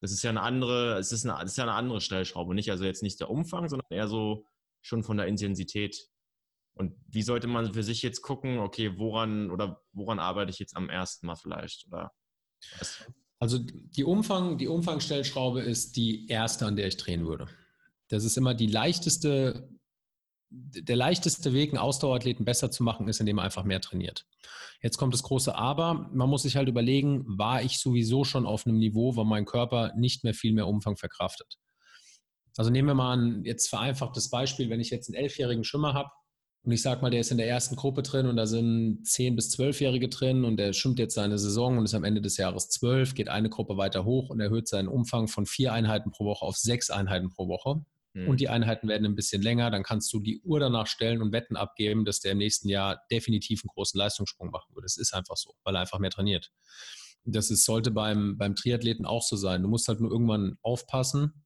Das 0.00 0.12
ist 0.12 0.22
ja 0.22 0.30
eine 0.30 0.42
andere, 0.42 0.96
es 0.98 1.10
ist, 1.10 1.26
eine, 1.26 1.40
das 1.40 1.52
ist 1.52 1.56
ja 1.56 1.64
eine 1.64 1.72
andere 1.72 2.00
Stellschraube. 2.00 2.54
Nicht, 2.54 2.70
also 2.70 2.84
jetzt 2.84 3.02
nicht 3.02 3.18
der 3.20 3.30
Umfang, 3.30 3.68
sondern 3.68 3.86
eher 3.90 4.06
so 4.06 4.46
schon 4.80 5.02
von 5.02 5.16
der 5.16 5.26
Intensität. 5.26 6.08
Und 6.78 6.94
wie 7.08 7.22
sollte 7.22 7.48
man 7.48 7.74
für 7.74 7.82
sich 7.82 8.02
jetzt 8.02 8.22
gucken, 8.22 8.58
okay, 8.58 8.96
woran 8.98 9.50
oder 9.50 9.82
woran 9.92 10.18
arbeite 10.20 10.50
ich 10.50 10.60
jetzt 10.60 10.76
am 10.76 10.88
ersten 10.88 11.26
Mal 11.26 11.34
vielleicht? 11.34 11.86
Oder 11.88 12.12
Also 13.40 13.58
die 13.58 14.04
Umfang, 14.04 14.58
die 14.58 14.68
Umfangstellschraube 14.68 15.60
ist 15.60 15.96
die 15.96 16.28
erste, 16.28 16.66
an 16.66 16.76
der 16.76 16.86
ich 16.86 16.96
drehen 16.96 17.26
würde. 17.26 17.48
Das 18.08 18.24
ist 18.24 18.36
immer 18.36 18.54
die 18.54 18.68
leichteste 18.68 19.68
der 20.50 20.96
leichteste 20.96 21.52
Weg, 21.52 21.70
einen 21.70 21.78
Ausdauerathleten 21.78 22.46
besser 22.46 22.70
zu 22.70 22.82
machen, 22.82 23.06
ist, 23.06 23.20
indem 23.20 23.38
er 23.38 23.44
einfach 23.44 23.64
mehr 23.64 23.82
trainiert. 23.82 24.24
Jetzt 24.80 24.96
kommt 24.96 25.12
das 25.12 25.22
große 25.22 25.54
Aber. 25.54 26.08
Man 26.14 26.30
muss 26.30 26.42
sich 26.42 26.56
halt 26.56 26.68
überlegen, 26.68 27.24
war 27.26 27.62
ich 27.62 27.78
sowieso 27.78 28.24
schon 28.24 28.46
auf 28.46 28.66
einem 28.66 28.78
Niveau, 28.78 29.14
wo 29.16 29.24
mein 29.24 29.44
Körper 29.44 29.92
nicht 29.96 30.24
mehr 30.24 30.32
viel 30.32 30.54
mehr 30.54 30.66
Umfang 30.66 30.96
verkraftet. 30.96 31.58
Also 32.56 32.70
nehmen 32.70 32.88
wir 32.88 32.94
mal 32.94 33.16
ein 33.16 33.44
jetzt 33.44 33.68
vereinfachtes 33.68 34.30
Beispiel, 34.30 34.70
wenn 34.70 34.80
ich 34.80 34.88
jetzt 34.90 35.08
einen 35.08 35.22
elfjährigen 35.22 35.64
Schwimmer 35.64 35.92
habe 35.92 36.10
und 36.62 36.72
ich 36.72 36.82
sage 36.82 37.00
mal, 37.00 37.10
der 37.10 37.20
ist 37.20 37.30
in 37.30 37.38
der 37.38 37.48
ersten 37.48 37.76
Gruppe 37.76 38.02
drin 38.02 38.26
und 38.26 38.36
da 38.36 38.46
sind 38.46 39.06
zehn 39.06 39.36
bis 39.36 39.50
zwölfjährige 39.50 40.08
drin 40.08 40.44
und 40.44 40.56
der 40.56 40.72
schwimmt 40.72 40.98
jetzt 40.98 41.14
seine 41.14 41.38
Saison 41.38 41.78
und 41.78 41.84
ist 41.84 41.94
am 41.94 42.04
Ende 42.04 42.20
des 42.20 42.36
Jahres 42.36 42.68
zwölf, 42.68 43.14
geht 43.14 43.28
eine 43.28 43.48
Gruppe 43.48 43.76
weiter 43.76 44.04
hoch 44.04 44.30
und 44.30 44.40
erhöht 44.40 44.68
seinen 44.68 44.88
Umfang 44.88 45.28
von 45.28 45.46
vier 45.46 45.72
Einheiten 45.72 46.10
pro 46.10 46.24
Woche 46.24 46.44
auf 46.44 46.56
sechs 46.56 46.90
Einheiten 46.90 47.30
pro 47.30 47.48
Woche 47.48 47.84
und 48.26 48.40
die 48.40 48.46
mhm. 48.46 48.52
Einheiten 48.52 48.88
werden 48.88 49.04
ein 49.04 49.14
bisschen 49.14 49.42
länger, 49.42 49.70
dann 49.70 49.82
kannst 49.82 50.12
du 50.12 50.20
die 50.20 50.40
Uhr 50.42 50.58
danach 50.58 50.86
stellen 50.86 51.22
und 51.22 51.32
Wetten 51.32 51.56
abgeben, 51.56 52.04
dass 52.04 52.20
der 52.20 52.32
im 52.32 52.38
nächsten 52.38 52.68
Jahr 52.68 53.02
definitiv 53.10 53.62
einen 53.62 53.68
großen 53.68 53.98
Leistungssprung 53.98 54.50
machen 54.50 54.74
würde. 54.74 54.86
Das 54.86 54.96
ist 54.96 55.14
einfach 55.14 55.36
so, 55.36 55.54
weil 55.62 55.76
er 55.76 55.82
einfach 55.82 55.98
mehr 55.98 56.10
trainiert. 56.10 56.50
Das 57.24 57.50
ist, 57.50 57.64
sollte 57.64 57.90
beim, 57.90 58.36
beim 58.38 58.54
Triathleten 58.54 59.04
auch 59.04 59.22
so 59.22 59.36
sein. 59.36 59.62
Du 59.62 59.68
musst 59.68 59.86
halt 59.88 60.00
nur 60.00 60.10
irgendwann 60.10 60.56
aufpassen, 60.62 61.44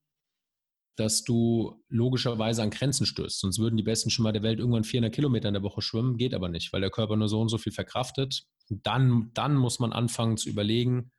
dass 0.96 1.24
du 1.24 1.82
logischerweise 1.88 2.62
an 2.62 2.70
Grenzen 2.70 3.06
stößt. 3.06 3.40
Sonst 3.40 3.58
würden 3.58 3.76
die 3.76 3.82
besten 3.82 4.10
Schwimmer 4.10 4.32
der 4.32 4.42
Welt 4.42 4.58
irgendwann 4.58 4.84
400 4.84 5.14
Kilometer 5.14 5.48
in 5.48 5.54
der 5.54 5.62
Woche 5.62 5.80
schwimmen. 5.80 6.18
Geht 6.18 6.34
aber 6.34 6.48
nicht, 6.48 6.72
weil 6.72 6.80
der 6.80 6.90
Körper 6.90 7.16
nur 7.16 7.28
so 7.28 7.40
und 7.40 7.48
so 7.48 7.58
viel 7.58 7.72
verkraftet. 7.72 8.44
Und 8.68 8.86
dann, 8.86 9.30
dann 9.34 9.56
muss 9.56 9.78
man 9.78 9.92
anfangen 9.92 10.36
zu 10.36 10.48
überlegen, 10.48 11.12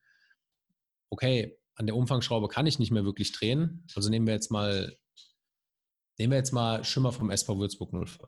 okay, 1.09 1.57
an 1.75 1.87
der 1.87 1.95
Umfangsschraube 1.95 2.47
kann 2.47 2.67
ich 2.67 2.77
nicht 2.77 2.91
mehr 2.91 3.05
wirklich 3.05 3.31
drehen. 3.31 3.87
Also 3.95 4.09
nehmen 4.09 4.27
wir 4.27 4.33
jetzt 4.33 4.51
mal 4.51 4.95
Nehmen 6.19 6.31
wir 6.31 6.37
jetzt 6.37 6.53
mal 6.53 6.83
Schwimmer 6.83 7.11
vom 7.11 7.31
SV 7.31 7.57
Würzburg 7.57 7.91
05, 7.91 8.19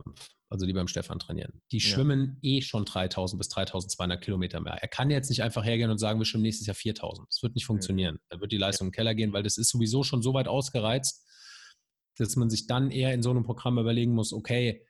also 0.50 0.66
die 0.66 0.74
beim 0.74 0.88
Stefan 0.88 1.20
trainieren. 1.20 1.62
Die 1.72 1.78
ja. 1.78 1.84
schwimmen 1.84 2.40
eh 2.42 2.62
schon 2.62 2.84
3000 2.84 3.38
bis 3.38 3.50
3200 3.50 4.24
Kilometer 4.24 4.60
mehr. 4.60 4.74
Er 4.74 4.88
kann 4.88 5.12
jetzt 5.12 5.30
nicht 5.30 5.44
einfach 5.44 5.64
hergehen 5.64 5.92
und 5.92 6.00
sagen, 6.00 6.20
wir 6.20 6.26
schwimmen 6.26 6.44
nächstes 6.44 6.66
Jahr 6.66 6.76
4000. 6.76 7.28
Das 7.30 7.44
wird 7.44 7.54
nicht 7.54 7.66
funktionieren. 7.66 8.18
Da 8.30 8.42
wird 8.42 8.52
die 8.52 8.58
Leistung 8.58 8.86
ja. 8.86 8.90
im 8.90 8.92
Keller 8.92 9.14
gehen, 9.14 9.34
weil 9.34 9.44
das 9.44 9.58
ist 9.58 9.70
sowieso 9.70 10.04
schon 10.04 10.24
so 10.24 10.34
weit 10.34 10.48
ausgereizt, 10.48 11.25
dass 12.18 12.36
man 12.36 12.50
sich 12.50 12.68
dann 12.68 12.92
eher 12.92 13.14
in 13.14 13.24
so 13.24 13.32
einem 13.32 13.44
Programm 13.44 13.78
überlegen 13.78 14.14
muss, 14.14 14.34
okay, 14.34 14.86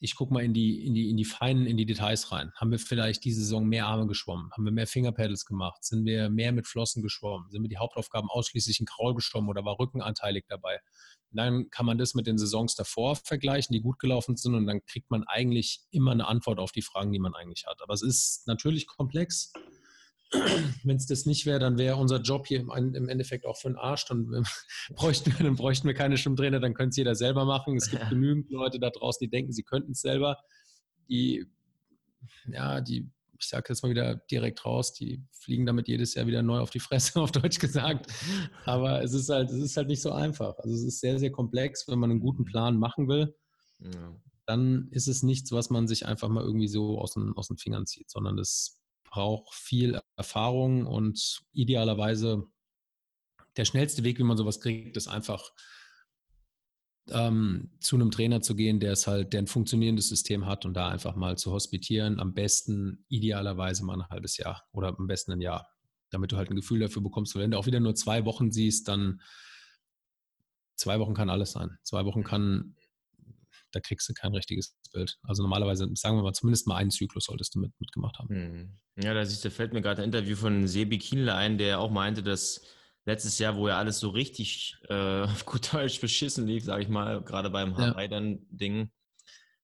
ich 0.00 0.14
gucke 0.14 0.32
mal 0.32 0.44
in 0.44 0.54
die, 0.54 0.86
in, 0.86 0.94
die, 0.94 1.10
in 1.10 1.16
die 1.16 1.24
feinen, 1.24 1.66
in 1.66 1.76
die 1.76 1.86
Details 1.86 2.30
rein. 2.30 2.52
Haben 2.54 2.70
wir 2.70 2.78
vielleicht 2.78 3.24
diese 3.24 3.40
Saison 3.40 3.66
mehr 3.66 3.86
Arme 3.86 4.06
geschwommen? 4.06 4.50
Haben 4.52 4.64
wir 4.64 4.70
mehr 4.70 4.86
Fingerpedals 4.86 5.44
gemacht? 5.44 5.84
Sind 5.84 6.04
wir 6.04 6.30
mehr 6.30 6.52
mit 6.52 6.68
Flossen 6.68 7.02
geschwommen? 7.02 7.50
Sind 7.50 7.62
wir 7.62 7.68
die 7.68 7.78
Hauptaufgaben 7.78 8.30
ausschließlich 8.30 8.78
in 8.78 8.86
Kraul 8.86 9.14
geschwommen 9.14 9.50
oder 9.50 9.64
war 9.64 9.78
Rückenanteilig 9.78 10.44
dabei? 10.48 10.78
Dann 11.30 11.68
kann 11.70 11.84
man 11.84 11.98
das 11.98 12.14
mit 12.14 12.26
den 12.26 12.38
Saisons 12.38 12.74
davor 12.74 13.16
vergleichen, 13.16 13.74
die 13.74 13.80
gut 13.80 13.98
gelaufen 13.98 14.36
sind 14.36 14.54
und 14.54 14.66
dann 14.66 14.84
kriegt 14.86 15.10
man 15.10 15.24
eigentlich 15.24 15.80
immer 15.90 16.12
eine 16.12 16.28
Antwort 16.28 16.58
auf 16.60 16.72
die 16.72 16.82
Fragen, 16.82 17.12
die 17.12 17.18
man 17.18 17.34
eigentlich 17.34 17.66
hat. 17.66 17.82
Aber 17.82 17.92
es 17.92 18.02
ist 18.02 18.46
natürlich 18.46 18.86
komplex. 18.86 19.52
Wenn 20.84 20.96
es 20.96 21.06
das 21.06 21.26
nicht 21.26 21.46
wäre, 21.46 21.58
dann 21.58 21.78
wäre 21.78 21.96
unser 21.96 22.20
Job 22.20 22.46
hier 22.46 22.60
im, 22.60 23.08
Endeffekt 23.08 23.46
auch 23.46 23.56
für 23.56 23.68
den 23.68 23.76
Arsch. 23.76 24.04
Dann 24.06 24.44
bräuchten, 24.94 25.36
wir, 25.38 25.46
dann 25.46 25.56
bräuchten 25.56 25.86
wir 25.86 25.94
keine 25.94 26.18
Stimmtrainer, 26.18 26.60
dann 26.60 26.74
könnte 26.74 26.90
es 26.90 26.96
jeder 26.96 27.14
selber 27.14 27.44
machen. 27.44 27.76
Es 27.76 27.90
gibt 27.90 28.08
genügend 28.10 28.50
Leute 28.50 28.78
da 28.78 28.90
draußen, 28.90 29.24
die 29.24 29.30
denken, 29.30 29.52
sie 29.52 29.62
könnten 29.62 29.92
es 29.92 30.00
selber. 30.00 30.38
Die, 31.08 31.46
ja, 32.46 32.80
die 32.80 33.10
ich 33.40 33.46
sage 33.46 33.66
jetzt 33.68 33.82
mal 33.82 33.90
wieder 33.90 34.16
direkt 34.16 34.64
raus, 34.64 34.92
die 34.92 35.22
fliegen 35.30 35.64
damit 35.64 35.86
jedes 35.88 36.14
Jahr 36.14 36.26
wieder 36.26 36.42
neu 36.42 36.58
auf 36.58 36.70
die 36.70 36.80
Fresse, 36.80 37.20
auf 37.20 37.32
Deutsch 37.32 37.58
gesagt. 37.58 38.12
Aber 38.64 39.02
es 39.02 39.14
ist 39.14 39.28
halt, 39.28 39.50
es 39.50 39.62
ist 39.62 39.76
halt 39.76 39.88
nicht 39.88 40.02
so 40.02 40.12
einfach. 40.12 40.58
Also 40.58 40.74
es 40.74 40.82
ist 40.82 41.00
sehr, 41.00 41.18
sehr 41.18 41.30
komplex, 41.30 41.86
wenn 41.88 41.98
man 41.98 42.10
einen 42.10 42.20
guten 42.20 42.44
Plan 42.44 42.76
machen 42.76 43.08
will. 43.08 43.34
Ja. 43.78 44.16
Dann 44.46 44.88
ist 44.90 45.08
es 45.08 45.22
nichts, 45.22 45.52
was 45.52 45.70
man 45.70 45.86
sich 45.86 46.06
einfach 46.06 46.28
mal 46.28 46.42
irgendwie 46.42 46.68
so 46.68 46.98
aus 46.98 47.14
den, 47.14 47.32
aus 47.36 47.48
den 47.48 47.58
Fingern 47.58 47.86
zieht, 47.86 48.10
sondern 48.10 48.38
es 48.38 48.80
braucht 49.10 49.54
viel 49.54 50.00
Erfahrung 50.16 50.86
und 50.86 51.42
idealerweise 51.52 52.44
der 53.56 53.64
schnellste 53.64 54.04
Weg, 54.04 54.18
wie 54.18 54.24
man 54.24 54.36
sowas 54.36 54.60
kriegt, 54.60 54.96
ist 54.96 55.08
einfach 55.08 55.52
ähm, 57.10 57.70
zu 57.80 57.96
einem 57.96 58.10
Trainer 58.10 58.40
zu 58.40 58.54
gehen, 58.54 58.80
der 58.80 58.92
es 58.92 59.06
halt, 59.06 59.32
der 59.32 59.42
ein 59.42 59.46
funktionierendes 59.46 60.08
System 60.08 60.46
hat 60.46 60.64
und 60.64 60.74
da 60.74 60.88
einfach 60.88 61.16
mal 61.16 61.36
zu 61.36 61.50
hospitieren, 61.52 62.20
am 62.20 62.34
besten 62.34 63.04
idealerweise 63.08 63.84
mal 63.84 64.00
ein 64.00 64.08
halbes 64.08 64.36
Jahr 64.36 64.68
oder 64.72 64.88
am 64.88 65.06
besten 65.06 65.32
ein 65.32 65.40
Jahr, 65.40 65.68
damit 66.10 66.32
du 66.32 66.36
halt 66.36 66.50
ein 66.50 66.56
Gefühl 66.56 66.80
dafür 66.80 67.02
bekommst. 67.02 67.34
Wenn 67.34 67.50
du 67.50 67.58
auch 67.58 67.66
wieder 67.66 67.80
nur 67.80 67.94
zwei 67.94 68.24
Wochen 68.24 68.50
siehst, 68.50 68.88
dann 68.88 69.20
zwei 70.76 71.00
Wochen 71.00 71.14
kann 71.14 71.30
alles 71.30 71.52
sein. 71.52 71.78
Zwei 71.82 72.04
Wochen 72.04 72.24
kann, 72.24 72.76
da 73.72 73.80
kriegst 73.80 74.08
du 74.08 74.14
kein 74.14 74.34
richtiges 74.34 74.74
Bild. 74.92 75.18
Also 75.22 75.42
normalerweise, 75.42 75.88
sagen 75.94 76.16
wir 76.16 76.22
mal, 76.22 76.32
zumindest 76.32 76.66
mal 76.66 76.76
einen 76.76 76.90
Zyklus 76.90 77.24
solltest 77.24 77.54
du 77.54 77.60
mit, 77.60 77.72
mitgemacht 77.78 78.18
haben. 78.18 78.28
Hm. 78.28 78.78
Ja, 79.02 79.14
da 79.14 79.24
siehst 79.24 79.44
du, 79.44 79.50
fällt 79.50 79.72
mir 79.72 79.82
gerade 79.82 80.02
ein 80.02 80.06
Interview 80.06 80.36
von 80.36 80.66
Sebi 80.66 80.98
Kienle 80.98 81.34
ein, 81.34 81.58
der 81.58 81.80
auch 81.80 81.90
meinte, 81.90 82.22
dass 82.22 82.62
letztes 83.04 83.38
Jahr, 83.38 83.56
wo 83.56 83.68
ja 83.68 83.78
alles 83.78 84.00
so 84.00 84.10
richtig 84.10 84.76
äh, 84.88 85.22
auf 85.22 85.46
gut 85.46 85.72
Deutsch 85.72 86.00
beschissen 86.00 86.46
lief, 86.46 86.64
sage 86.64 86.82
ich 86.82 86.88
mal, 86.88 87.22
gerade 87.22 87.50
beim 87.50 87.76
Hawaii-Ding, 87.76 88.90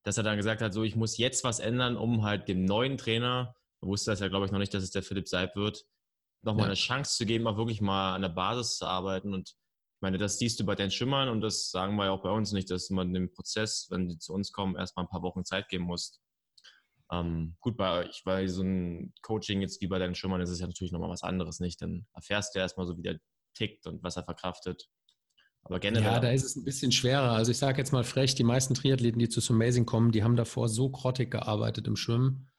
dass 0.02 0.16
er 0.16 0.22
dann 0.22 0.36
gesagt 0.36 0.62
hat, 0.62 0.74
so 0.74 0.82
ich 0.82 0.96
muss 0.96 1.18
jetzt 1.18 1.44
was 1.44 1.60
ändern, 1.60 1.96
um 1.96 2.24
halt 2.24 2.48
dem 2.48 2.64
neuen 2.64 2.98
Trainer, 2.98 3.54
er 3.80 3.88
wusste 3.88 4.10
das 4.10 4.20
ja 4.20 4.28
glaube 4.28 4.46
ich 4.46 4.52
noch 4.52 4.58
nicht, 4.58 4.72
dass 4.74 4.82
es 4.82 4.90
der 4.90 5.02
Philipp 5.02 5.28
Seib 5.28 5.56
wird, 5.56 5.84
nochmal 6.42 6.64
ja. 6.64 6.66
eine 6.66 6.74
Chance 6.74 7.16
zu 7.16 7.26
geben, 7.26 7.46
auch 7.46 7.56
wirklich 7.56 7.80
mal 7.80 8.14
an 8.14 8.22
der 8.22 8.28
Basis 8.28 8.78
zu 8.78 8.86
arbeiten 8.86 9.34
und 9.34 9.54
meine, 10.04 10.18
das 10.18 10.38
siehst 10.38 10.60
du 10.60 10.66
bei 10.66 10.74
den 10.74 10.90
Schimmern 10.90 11.30
und 11.30 11.40
das 11.40 11.70
sagen 11.70 11.96
wir 11.96 12.04
ja 12.04 12.10
auch 12.10 12.22
bei 12.22 12.30
uns 12.30 12.52
nicht, 12.52 12.70
dass 12.70 12.90
man 12.90 13.14
dem 13.14 13.32
Prozess, 13.32 13.86
wenn 13.90 14.06
die 14.06 14.18
zu 14.18 14.34
uns 14.34 14.52
kommen, 14.52 14.76
erstmal 14.76 15.06
ein 15.06 15.08
paar 15.08 15.22
Wochen 15.22 15.46
Zeit 15.46 15.68
geben 15.70 15.84
muss. 15.84 16.20
Ähm, 17.10 17.56
gut, 17.60 17.78
bei 17.78 18.00
euch, 18.00 18.20
weil 18.26 18.46
so 18.48 18.62
ein 18.62 19.14
Coaching 19.22 19.62
jetzt 19.62 19.80
wie 19.80 19.86
bei 19.86 19.98
deinen 19.98 20.14
Schimmern 20.14 20.42
ist 20.42 20.50
es 20.50 20.60
ja 20.60 20.66
natürlich 20.66 20.92
nochmal 20.92 21.08
was 21.08 21.22
anderes, 21.22 21.58
nicht? 21.58 21.80
Dann 21.80 22.06
erfährst 22.12 22.54
du 22.54 22.58
erstmal 22.58 22.86
so, 22.86 22.98
wie 22.98 23.02
der 23.02 23.18
tickt 23.54 23.86
und 23.86 24.02
was 24.02 24.16
er 24.16 24.24
verkraftet. 24.24 24.90
Aber 25.62 25.80
generell. 25.80 26.04
Ja, 26.04 26.20
da 26.20 26.30
ist 26.30 26.44
es 26.44 26.56
ein 26.56 26.64
bisschen 26.64 26.92
schwerer. 26.92 27.32
Also 27.32 27.50
ich 27.50 27.56
sage 27.56 27.78
jetzt 27.78 27.92
mal 27.92 28.04
frech, 28.04 28.34
die 28.34 28.44
meisten 28.44 28.74
Triathleten, 28.74 29.18
die 29.18 29.30
zu 29.30 29.40
Amazing 29.52 29.86
kommen, 29.86 30.12
die 30.12 30.22
haben 30.22 30.36
davor 30.36 30.68
so 30.68 30.90
grottig 30.90 31.30
gearbeitet 31.30 31.86
im 31.86 31.96
Schwimmen, 31.96 32.50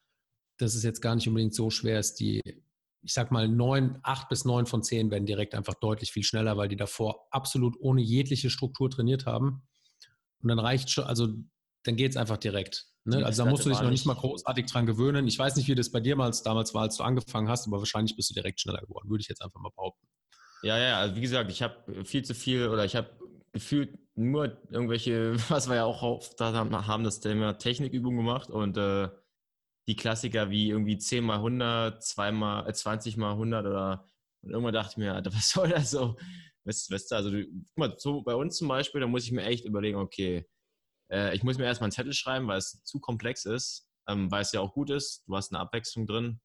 dass 0.57 0.73
es 0.73 0.81
jetzt 0.81 1.01
gar 1.01 1.13
nicht 1.13 1.27
unbedingt 1.27 1.53
so 1.53 1.69
schwer 1.69 1.99
ist, 1.99 2.15
die 2.19 2.41
ich 3.05 3.13
sag 3.13 3.31
mal, 3.31 3.47
neun, 3.47 3.99
acht 4.01 4.29
bis 4.29 4.45
neun 4.45 4.65
von 4.65 4.81
zehn 4.83 5.11
werden 5.11 5.27
direkt 5.27 5.53
einfach 5.53 5.75
deutlich 5.75 6.11
viel 6.11 6.23
schneller, 6.23 6.57
weil 6.57 6.67
die 6.67 6.75
davor 6.75 7.27
absolut 7.29 7.75
ohne 7.79 8.01
jegliche 8.01 8.49
Struktur 8.49 8.89
trainiert 8.89 9.27
haben. 9.27 9.61
Und 10.41 10.49
dann 10.49 10.59
reicht 10.59 10.89
schon, 10.89 11.03
also 11.03 11.27
dann 11.83 11.95
geht 11.95 12.11
es 12.11 12.17
einfach 12.17 12.37
direkt. 12.37 12.87
Ne? 13.03 13.23
Also 13.23 13.43
da 13.43 13.49
musst 13.49 13.63
du 13.65 13.69
dich 13.69 13.79
noch 13.79 13.91
nicht 13.91 14.07
mal 14.07 14.15
großartig 14.15 14.65
dran 14.65 14.87
gewöhnen. 14.87 15.27
Ich 15.27 15.37
weiß 15.37 15.55
nicht, 15.55 15.67
wie 15.67 15.75
das 15.75 15.91
bei 15.91 15.99
dir 15.99 16.15
damals 16.15 16.73
war, 16.73 16.81
als 16.81 16.97
du 16.97 17.03
angefangen 17.03 17.47
hast, 17.47 17.67
aber 17.67 17.77
wahrscheinlich 17.77 18.15
bist 18.15 18.31
du 18.31 18.33
direkt 18.33 18.59
schneller 18.59 18.81
geworden, 18.81 19.07
würde 19.09 19.21
ich 19.21 19.27
jetzt 19.27 19.43
einfach 19.43 19.59
mal 19.59 19.69
behaupten. 19.75 20.07
Ja, 20.63 20.79
ja, 20.79 20.99
also 20.99 21.15
wie 21.15 21.21
gesagt, 21.21 21.51
ich 21.51 21.61
habe 21.61 22.03
viel 22.05 22.25
zu 22.25 22.33
viel 22.33 22.69
oder 22.69 22.85
ich 22.85 22.95
habe 22.95 23.11
gefühlt 23.53 23.99
nur 24.15 24.57
irgendwelche, 24.71 25.35
was 25.49 25.69
wir 25.69 25.75
ja 25.75 25.85
auch 25.85 26.01
oft 26.01 26.41
da 26.41 26.53
haben, 26.53 27.03
das 27.03 27.19
Thema 27.19 27.53
Technikübungen 27.53 28.17
gemacht 28.17 28.49
und 28.49 28.77
äh, 28.77 29.09
die 29.87 29.95
Klassiker 29.95 30.49
wie 30.49 30.69
irgendwie 30.69 30.97
10 30.97 31.23
mal 31.23 31.35
100, 31.35 32.03
2 32.03 32.31
mal, 32.31 32.67
äh, 32.67 32.73
20 32.73 33.17
mal 33.17 33.31
100 33.33 33.65
oder 33.65 34.05
und 34.45 34.51
irgendwann 34.51 34.73
dachte 34.73 34.91
ich 34.91 34.97
mir, 34.97 35.13
Alter, 35.13 35.33
was 35.33 35.49
soll 35.49 35.69
das 35.69 35.91
so? 35.91 36.15
Weißt, 36.65 36.91
weißt 36.91 37.11
du, 37.11 37.15
also 37.15 37.31
du, 37.31 37.45
guck 37.45 37.77
mal, 37.77 37.95
so 37.97 38.21
bei 38.21 38.35
uns 38.35 38.57
zum 38.57 38.67
Beispiel, 38.67 39.01
da 39.01 39.07
muss 39.07 39.25
ich 39.25 39.31
mir 39.31 39.43
echt 39.43 39.65
überlegen, 39.65 39.97
okay, 39.97 40.47
äh, 41.11 41.35
ich 41.35 41.43
muss 41.43 41.57
mir 41.57 41.65
erstmal 41.65 41.87
einen 41.87 41.91
Zettel 41.91 42.13
schreiben, 42.13 42.47
weil 42.47 42.57
es 42.57 42.83
zu 42.83 42.99
komplex 42.99 43.45
ist, 43.45 43.87
ähm, 44.07 44.31
weil 44.31 44.41
es 44.41 44.51
ja 44.51 44.61
auch 44.61 44.73
gut 44.73 44.89
ist, 44.89 45.23
du 45.27 45.35
hast 45.35 45.51
eine 45.51 45.59
Abwechslung 45.59 46.07
drin 46.07 46.39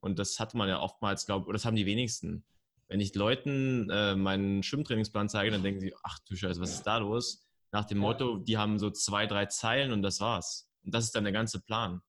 und 0.00 0.18
das 0.18 0.38
hat 0.40 0.54
man 0.54 0.68
ja 0.68 0.80
oftmals, 0.80 1.26
glaube 1.26 1.42
ich, 1.42 1.48
oder 1.48 1.54
das 1.54 1.64
haben 1.64 1.76
die 1.76 1.86
wenigsten. 1.86 2.44
Wenn 2.88 3.00
ich 3.00 3.14
Leuten 3.14 3.88
äh, 3.90 4.16
meinen 4.16 4.64
Schwimmtrainingsplan 4.64 5.28
zeige, 5.28 5.52
dann 5.52 5.62
denken 5.62 5.80
sie, 5.80 5.94
ach 6.02 6.18
du 6.26 6.34
Scheiße, 6.34 6.60
was 6.60 6.74
ist 6.74 6.82
da 6.82 6.98
los? 6.98 7.46
Nach 7.72 7.84
dem 7.84 7.98
Motto, 7.98 8.38
die 8.38 8.58
haben 8.58 8.80
so 8.80 8.90
zwei, 8.90 9.26
drei 9.26 9.46
Zeilen 9.46 9.92
und 9.92 10.02
das 10.02 10.18
war's. 10.20 10.68
Und 10.84 10.92
das 10.92 11.04
ist 11.04 11.14
dann 11.14 11.22
der 11.22 11.32
ganze 11.32 11.60
Plan. 11.60 12.02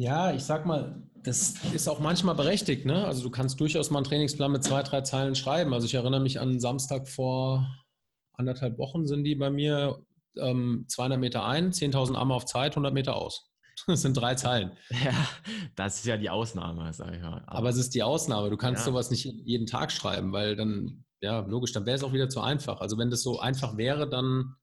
Ja, 0.00 0.32
ich 0.32 0.44
sag 0.44 0.64
mal, 0.64 1.02
das 1.22 1.56
ist 1.74 1.86
auch 1.86 2.00
manchmal 2.00 2.34
berechtigt. 2.34 2.86
Ne? 2.86 3.04
Also 3.04 3.22
du 3.22 3.28
kannst 3.28 3.60
durchaus 3.60 3.90
mal 3.90 3.98
einen 3.98 4.06
Trainingsplan 4.06 4.50
mit 4.50 4.64
zwei, 4.64 4.82
drei 4.82 5.02
Zeilen 5.02 5.34
schreiben. 5.34 5.74
Also 5.74 5.84
ich 5.84 5.92
erinnere 5.92 6.20
mich 6.22 6.40
an 6.40 6.58
Samstag 6.58 7.06
vor 7.06 7.68
anderthalb 8.32 8.78
Wochen 8.78 9.06
sind 9.06 9.24
die 9.24 9.34
bei 9.34 9.50
mir 9.50 10.02
ähm, 10.38 10.86
200 10.88 11.20
Meter 11.20 11.44
ein, 11.44 11.72
10.000 11.72 12.16
Arme 12.16 12.32
auf 12.32 12.46
Zeit, 12.46 12.72
100 12.72 12.94
Meter 12.94 13.16
aus. 13.16 13.46
Das 13.86 14.00
sind 14.02 14.14
drei 14.14 14.34
Zeilen. 14.34 14.72
Ja, 15.04 15.12
das 15.76 15.98
ist 15.98 16.06
ja 16.06 16.16
die 16.16 16.30
Ausnahme, 16.30 16.92
sage 16.94 17.16
ich 17.16 17.22
mal. 17.22 17.42
Aber, 17.46 17.58
Aber, 17.58 17.68
es 17.68 17.76
ist 17.76 17.94
die 17.94 18.02
Ausnahme. 18.02 18.48
Du 18.48 18.56
kannst 18.56 18.86
ja. 18.86 18.92
sowas 18.92 19.10
nicht 19.10 19.24
jeden 19.24 19.66
Tag 19.66 19.92
schreiben, 19.92 20.32
weil 20.32 20.56
dann, 20.56 21.04
ja, 21.20 21.40
logisch, 21.40 21.72
dann 21.72 21.84
wäre 21.84 21.96
es 21.96 22.04
auch 22.04 22.12
wieder 22.14 22.30
zu 22.30 22.40
einfach. 22.40 22.80
Also 22.80 22.96
wenn 22.96 23.10
das 23.10 23.22
so 23.22 23.38
einfach 23.38 23.76
wäre, 23.76 24.08
dann, 24.08 24.54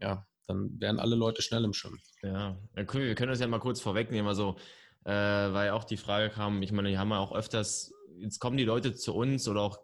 ja, 0.00 0.24
dann 0.48 0.80
wären 0.80 0.98
alle 0.98 1.14
Leute 1.14 1.42
schnell 1.42 1.62
im 1.64 1.74
Schwimmen. 1.74 2.00
Ja, 2.22 2.58
wir 2.74 2.86
können 2.86 3.28
das 3.28 3.40
ja 3.40 3.46
mal 3.46 3.60
kurz 3.60 3.80
vorwegnehmen. 3.80 4.26
Also, 4.26 4.56
äh, 5.04 5.12
weil 5.12 5.70
auch 5.70 5.84
die 5.84 5.96
Frage 5.96 6.30
kam, 6.30 6.62
ich 6.62 6.72
meine, 6.72 6.88
die 6.88 6.98
haben 6.98 7.10
ja 7.10 7.18
auch 7.18 7.32
öfters, 7.32 7.92
jetzt 8.18 8.40
kommen 8.40 8.56
die 8.56 8.64
Leute 8.64 8.94
zu 8.94 9.14
uns 9.14 9.46
oder 9.46 9.60
auch, 9.60 9.78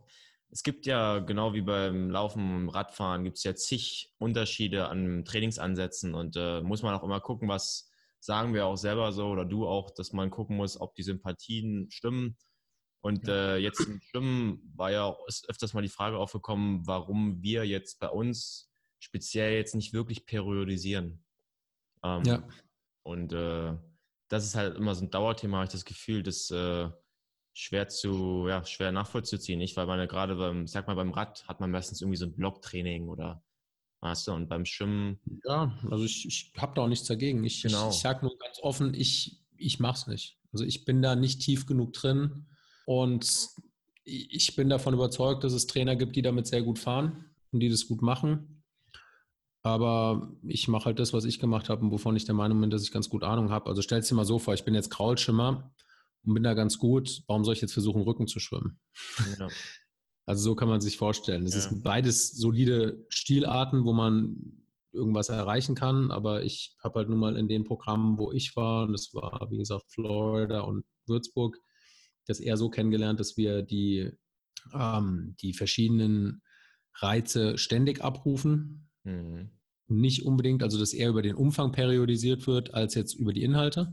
es 0.51 0.63
gibt 0.63 0.87
ja 0.87 1.19
genau 1.19 1.53
wie 1.53 1.63
beim 1.63 2.11
Laufen 2.11 2.57
und 2.57 2.69
Radfahren, 2.71 3.25
gibt 3.25 3.37
es 3.37 3.45
ja 3.45 3.55
zig 3.55 4.13
Unterschiede 4.19 4.89
an 4.89 5.25
Trainingsansätzen 5.25 6.15
und 6.15 6.37
äh, 6.37 6.63
muss 6.63 6.83
man 6.83 6.95
auch 6.95 7.03
immer 7.03 7.21
gucken, 7.21 7.49
was 7.49 7.91
sagen 8.21 8.55
wir 8.55 8.65
auch 8.67 8.77
selber 8.77 9.13
so 9.13 9.27
oder 9.27 9.45
du 9.45 9.67
auch, 9.67 9.91
dass 9.91 10.13
man 10.13 10.31
gucken 10.31 10.57
muss, 10.57 10.81
ob 10.81 10.95
die 10.95 11.03
Sympathien 11.03 11.91
stimmen. 11.91 12.39
Und 13.03 13.29
äh, 13.29 13.59
jetzt 13.59 13.81
im 13.81 14.01
Schwimmen 14.01 14.73
war 14.75 14.91
ja 14.91 15.15
öfters 15.49 15.75
mal 15.75 15.83
die 15.83 15.89
Frage 15.89 16.17
aufgekommen, 16.17 16.87
warum 16.87 17.43
wir 17.43 17.67
jetzt 17.67 18.01
bei 18.01 18.09
uns 18.09 18.74
speziell 19.05 19.55
jetzt 19.55 19.75
nicht 19.75 19.93
wirklich 19.93 20.27
periodisieren. 20.27 21.23
Ähm, 22.03 22.23
ja. 22.25 22.49
Und 23.03 23.33
äh, 23.33 23.75
das 24.29 24.45
ist 24.45 24.55
halt 24.55 24.77
immer 24.77 24.95
so 24.95 25.05
ein 25.05 25.11
Dauerthema, 25.11 25.59
habe 25.59 25.67
ich 25.67 25.73
das 25.73 25.85
Gefühl, 25.85 26.23
das 26.23 26.51
äh, 26.51 26.89
schwer 27.53 27.89
zu, 27.89 28.49
ja, 28.49 28.65
schwer 28.65 28.93
nachvollziehen, 28.93 29.59
nicht? 29.59 29.77
Weil 29.77 29.87
man 29.87 29.99
ja 29.99 30.07
gerade 30.07 30.37
beim, 30.37 30.67
sag 30.67 30.87
mal, 30.87 30.97
beim 30.97 31.13
Rad 31.13 31.47
hat 31.47 31.61
man 31.61 31.71
meistens 31.71 32.01
irgendwie 32.01 32.17
so 32.17 32.25
ein 32.25 32.35
Blocktraining 32.35 33.09
oder 33.09 33.45
weißt 34.01 34.27
du, 34.27 34.33
und 34.33 34.49
beim 34.49 34.65
Schwimmen. 34.65 35.21
Ja, 35.45 35.79
also 35.91 36.05
ich, 36.05 36.27
ich 36.27 36.53
habe 36.57 36.75
da 36.75 36.83
auch 36.83 36.89
nichts 36.89 37.07
dagegen. 37.07 37.45
Ich, 37.45 37.63
genau. 37.63 37.91
ich, 37.91 37.97
ich 37.97 38.03
sage 38.03 38.25
nur 38.25 38.37
ganz 38.39 38.59
offen, 38.61 38.95
ich, 38.95 39.43
ich 39.57 39.81
mache 39.81 39.99
es 39.99 40.07
nicht. 40.07 40.39
Also 40.53 40.65
ich 40.65 40.85
bin 40.85 41.03
da 41.03 41.15
nicht 41.15 41.41
tief 41.41 41.67
genug 41.67 41.93
drin 41.93 42.47
und 42.87 43.49
ich 44.05 44.57
bin 44.57 44.69
davon 44.69 44.95
überzeugt, 44.95 45.45
dass 45.45 45.53
es 45.53 45.67
Trainer 45.67 45.97
gibt, 45.97 46.17
die 46.17 46.23
damit 46.23 46.47
sehr 46.47 46.63
gut 46.63 46.79
fahren 46.79 47.31
und 47.51 47.61
die 47.61 47.69
das 47.69 47.87
gut 47.87 48.03
machen. 48.03 48.54
Aber 49.65 50.31
ich 50.43 50.69
mache 50.69 50.85
halt 50.85 50.99
das, 50.99 51.15
was 51.15 51.25
ich 51.25 51.41
gemacht 51.41 51.71
habe 51.71 51.83
und 51.83 51.91
wovon 51.91 52.15
ich 52.17 52.27
der 52.27 52.35
Meinung 52.35 52.61
bin, 52.61 52.69
dass 52.69 52.83
ich 52.83 52.93
ganz 52.93 53.09
gut 53.09 53.25
Ahnung 53.25 53.51
habe. 53.51 53.67
Also 53.67 53.81
stell 53.81 54.03
dir 54.03 54.15
mal 54.15 54.27
so 54.27 54.39
vor, 54.39 54.53
ich 54.53 54.65
bin 54.65 54.75
jetzt 54.75 54.91
Kraulschimmer 54.91 55.73
und 56.23 56.35
bin 56.35 56.43
da 56.43 56.53
ganz 56.53 56.79
gut. 56.79 57.23
Warum 57.27 57.45
soll 57.45 57.55
ich 57.55 57.63
jetzt 57.63 57.73
versuchen, 57.73 58.03
Rücken 58.03 58.27
zu 58.27 58.39
schwimmen? 58.39 58.79
Ja. 59.39 59.49
Also 60.27 60.43
so 60.43 60.55
kann 60.55 60.69
man 60.71 60.81
sich 60.81 60.97
vorstellen. 60.97 61.45
Es 61.45 61.53
ja. 61.53 61.59
ist 61.59 61.83
beides 61.83 62.31
solide 62.31 63.05
Stilarten, 63.11 63.85
wo 63.85 63.93
man 63.93 64.65
irgendwas 64.91 65.29
erreichen 65.29 65.75
kann. 65.75 66.11
Aber 66.11 66.45
ich 66.45 66.77
habe 66.83 67.01
halt 67.01 67.11
nun 67.11 67.19
mal 67.19 67.37
in 67.37 67.47
den 67.47 67.65
Programmen, 67.65 68.19
wo 68.19 68.33
ich 68.33 68.57
war, 68.57 68.87
und 68.87 68.93
das 68.93 69.13
war, 69.13 69.49
wie 69.51 69.59
gesagt, 69.59 69.85
Florida 69.93 70.61
und 70.61 70.87
Würzburg, 71.07 71.59
das 72.27 72.41
eher 72.41 72.57
so 72.57 72.71
kennengelernt, 72.71 73.21
dass 73.21 73.37
wir 73.37 73.61
die, 73.61 74.13
ähm, 74.73 75.37
die 75.43 75.53
verschiedenen 75.53 76.43
Reize 76.95 77.59
ständig 77.59 78.03
abrufen. 78.03 78.89
Mhm. 79.03 79.51
Nicht 79.87 80.25
unbedingt, 80.25 80.63
also 80.63 80.79
dass 80.79 80.95
eher 80.95 81.11
über 81.11 81.23
den 81.23 81.35
Umfang 81.35 81.73
periodisiert 81.73 82.47
wird, 82.47 82.73
als 82.73 82.95
jetzt 82.95 83.15
über 83.15 83.33
die 83.33 83.43
Inhalte. 83.43 83.93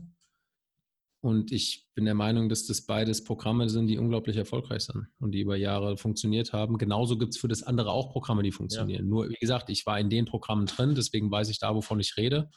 Und 1.22 1.52
ich 1.52 1.86
bin 1.94 2.04
der 2.04 2.14
Meinung, 2.14 2.48
dass 2.48 2.66
das 2.66 2.84
beides 2.84 3.22
Programme 3.22 3.68
sind, 3.68 3.86
die 3.86 3.96
unglaublich 3.96 4.36
erfolgreich 4.36 4.82
sind 4.82 5.06
und 5.20 5.30
die 5.30 5.40
über 5.40 5.56
Jahre 5.56 5.96
funktioniert 5.96 6.52
haben. 6.52 6.78
Genauso 6.78 7.16
gibt 7.16 7.34
es 7.34 7.40
für 7.40 7.46
das 7.46 7.62
andere 7.62 7.92
auch 7.92 8.10
Programme, 8.10 8.42
die 8.42 8.50
funktionieren. 8.50 9.04
Ja. 9.04 9.08
Nur, 9.08 9.28
wie 9.28 9.38
gesagt, 9.38 9.70
ich 9.70 9.86
war 9.86 10.00
in 10.00 10.10
den 10.10 10.24
Programmen 10.24 10.66
drin, 10.66 10.96
deswegen 10.96 11.30
weiß 11.30 11.48
ich 11.48 11.60
da, 11.60 11.76
wovon 11.76 12.00
ich 12.00 12.16
rede. 12.16 12.50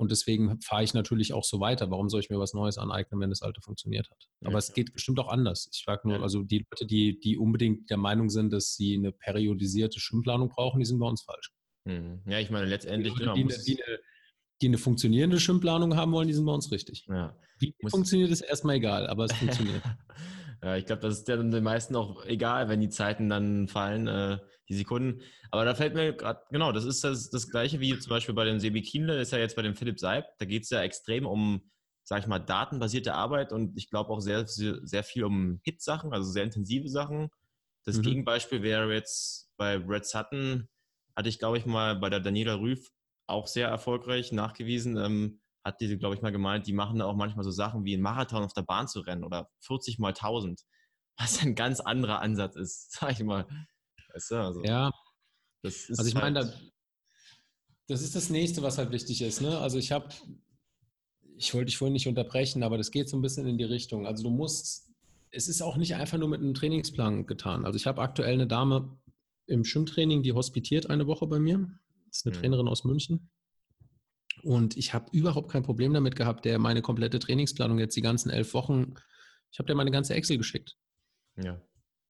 Und 0.00 0.10
deswegen 0.10 0.60
fahre 0.62 0.82
ich 0.82 0.94
natürlich 0.94 1.32
auch 1.32 1.44
so 1.44 1.60
weiter. 1.60 1.90
Warum 1.90 2.08
soll 2.08 2.20
ich 2.20 2.30
mir 2.30 2.40
was 2.40 2.54
Neues 2.54 2.76
aneignen, 2.76 3.20
wenn 3.20 3.30
das 3.30 3.42
alte 3.42 3.60
funktioniert 3.60 4.10
hat? 4.10 4.28
Aber 4.40 4.52
ja. 4.52 4.58
es 4.58 4.72
geht 4.72 4.92
bestimmt 4.92 5.20
auch 5.20 5.28
anders. 5.28 5.68
Ich 5.72 5.84
frage 5.84 6.08
nur, 6.08 6.22
also 6.22 6.42
die 6.42 6.66
Leute, 6.70 6.86
die, 6.86 7.20
die 7.20 7.36
unbedingt 7.36 7.88
der 7.88 7.98
Meinung 7.98 8.30
sind, 8.30 8.52
dass 8.52 8.74
sie 8.74 8.96
eine 8.96 9.12
periodisierte 9.12 10.00
Schwimmplanung 10.00 10.48
brauchen, 10.48 10.80
die 10.80 10.86
sind 10.86 10.98
bei 10.98 11.06
uns 11.06 11.22
falsch. 11.22 11.52
Mhm. 11.84 12.22
Ja, 12.26 12.38
ich 12.38 12.50
meine, 12.50 12.66
letztendlich. 12.66 13.14
Die, 13.14 13.20
genau, 13.20 13.34
die, 13.34 13.44
die, 13.44 13.82
eine, 13.82 13.98
die, 14.62 14.68
eine, 14.68 14.78
funktionierende 14.78 15.40
Schwimmplanung 15.40 15.96
haben 15.96 16.12
wollen, 16.12 16.28
die 16.28 16.34
sind 16.34 16.44
bei 16.44 16.52
uns 16.52 16.70
richtig. 16.70 17.06
Ja. 17.08 17.36
Wie 17.58 17.74
funktioniert, 17.88 18.30
ist 18.30 18.40
erstmal 18.40 18.76
egal, 18.76 19.06
aber 19.06 19.24
es 19.24 19.32
funktioniert. 19.32 19.82
ja, 20.62 20.76
ich 20.76 20.86
glaube, 20.86 21.02
das 21.02 21.18
ist 21.18 21.28
ja 21.28 21.36
dann 21.36 21.50
den 21.50 21.64
meisten 21.64 21.96
auch 21.96 22.24
egal, 22.24 22.68
wenn 22.68 22.80
die 22.80 22.88
Zeiten 22.88 23.28
dann 23.28 23.68
fallen, 23.68 24.06
äh, 24.06 24.38
die 24.68 24.74
Sekunden. 24.74 25.20
Aber 25.50 25.64
da 25.64 25.74
fällt 25.74 25.94
mir 25.94 26.12
gerade, 26.12 26.40
genau, 26.50 26.72
das 26.72 26.84
ist 26.84 27.02
das, 27.04 27.28
das 27.28 27.50
Gleiche 27.50 27.80
wie 27.80 27.98
zum 27.98 28.10
Beispiel 28.10 28.34
bei 28.34 28.44
dem 28.44 28.60
Sebi 28.60 28.82
Kienle, 28.82 29.20
ist 29.20 29.32
ja 29.32 29.38
jetzt 29.38 29.56
bei 29.56 29.62
dem 29.62 29.74
Philipp 29.74 29.98
Seib. 29.98 30.26
Da 30.38 30.46
geht 30.46 30.62
es 30.62 30.70
ja 30.70 30.82
extrem 30.82 31.26
um, 31.26 31.70
sag 32.04 32.20
ich 32.20 32.26
mal, 32.28 32.38
datenbasierte 32.38 33.14
Arbeit 33.14 33.52
und 33.52 33.76
ich 33.76 33.90
glaube 33.90 34.10
auch 34.10 34.20
sehr, 34.20 34.46
sehr 34.46 35.02
viel 35.02 35.24
um 35.24 35.60
Hit-Sachen, 35.64 36.12
also 36.12 36.30
sehr 36.30 36.44
intensive 36.44 36.88
Sachen. 36.88 37.30
Das 37.84 37.98
mhm. 37.98 38.02
Gegenbeispiel 38.02 38.62
wäre 38.62 38.92
jetzt 38.92 39.50
bei 39.56 39.78
Brad 39.78 40.06
Sutton, 40.06 40.68
hatte 41.20 41.28
ich, 41.28 41.38
glaube 41.38 41.58
ich, 41.58 41.66
mal 41.66 41.96
bei 41.96 42.08
der 42.08 42.20
Daniela 42.20 42.54
Rüff 42.54 42.90
auch 43.26 43.46
sehr 43.46 43.68
erfolgreich 43.68 44.32
nachgewiesen. 44.32 44.96
Ähm, 44.96 45.40
hat 45.62 45.82
diese, 45.82 45.98
glaube 45.98 46.14
ich, 46.14 46.22
mal 46.22 46.32
gemeint, 46.32 46.66
die 46.66 46.72
machen 46.72 46.98
da 46.98 47.04
auch 47.04 47.14
manchmal 47.14 47.44
so 47.44 47.50
Sachen 47.50 47.84
wie 47.84 47.92
einen 47.92 48.02
Marathon 48.02 48.42
auf 48.42 48.54
der 48.54 48.62
Bahn 48.62 48.88
zu 48.88 49.00
rennen 49.00 49.22
oder 49.22 49.50
40 49.60 49.98
mal 49.98 50.08
1000, 50.08 50.62
was 51.18 51.42
ein 51.42 51.54
ganz 51.54 51.80
anderer 51.80 52.20
Ansatz 52.20 52.56
ist, 52.56 52.92
sag 52.98 53.12
ich 53.12 53.22
mal. 53.22 53.46
Weißt 54.14 54.30
du, 54.30 54.36
also, 54.36 54.64
ja. 54.64 54.90
also 55.62 55.88
ich 55.90 56.14
halt 56.14 56.14
meine, 56.14 56.46
da, 56.46 56.52
das 57.86 58.00
ist 58.00 58.16
das 58.16 58.30
nächste, 58.30 58.62
was 58.62 58.78
halt 58.78 58.90
wichtig 58.90 59.20
ist. 59.20 59.42
Ne? 59.42 59.58
Also 59.58 59.76
ich 59.76 59.92
habe, 59.92 60.08
ich 61.36 61.52
wollte 61.52 61.66
dich 61.66 61.76
vorhin 61.76 61.92
nicht 61.92 62.08
unterbrechen, 62.08 62.62
aber 62.62 62.78
das 62.78 62.90
geht 62.90 63.10
so 63.10 63.18
ein 63.18 63.22
bisschen 63.22 63.46
in 63.46 63.58
die 63.58 63.64
Richtung. 63.64 64.06
Also 64.06 64.22
du 64.22 64.30
musst, 64.30 64.88
es 65.30 65.46
ist 65.46 65.60
auch 65.60 65.76
nicht 65.76 65.94
einfach 65.94 66.16
nur 66.16 66.28
mit 66.28 66.40
einem 66.40 66.54
Trainingsplan 66.54 67.26
getan. 67.26 67.66
Also 67.66 67.76
ich 67.76 67.86
habe 67.86 68.00
aktuell 68.00 68.32
eine 68.32 68.46
Dame 68.46 68.98
im 69.50 69.64
Schwimmtraining, 69.64 70.22
die 70.22 70.32
hospitiert 70.32 70.88
eine 70.88 71.06
Woche 71.06 71.26
bei 71.26 71.38
mir. 71.38 71.58
Das 72.06 72.18
ist 72.18 72.26
eine 72.26 72.36
mhm. 72.36 72.40
Trainerin 72.40 72.68
aus 72.68 72.84
München. 72.84 73.30
Und 74.42 74.76
ich 74.76 74.94
habe 74.94 75.06
überhaupt 75.12 75.50
kein 75.50 75.62
Problem 75.62 75.92
damit 75.92 76.16
gehabt, 76.16 76.44
der 76.44 76.58
meine 76.58 76.82
komplette 76.82 77.18
Trainingsplanung 77.18 77.78
jetzt 77.78 77.96
die 77.96 78.02
ganzen 78.02 78.30
elf 78.30 78.54
Wochen, 78.54 78.94
ich 79.52 79.58
habe 79.58 79.66
dir 79.66 79.74
meine 79.74 79.90
ganze 79.90 80.14
Excel 80.14 80.38
geschickt. 80.38 80.76
Ja. 81.36 81.60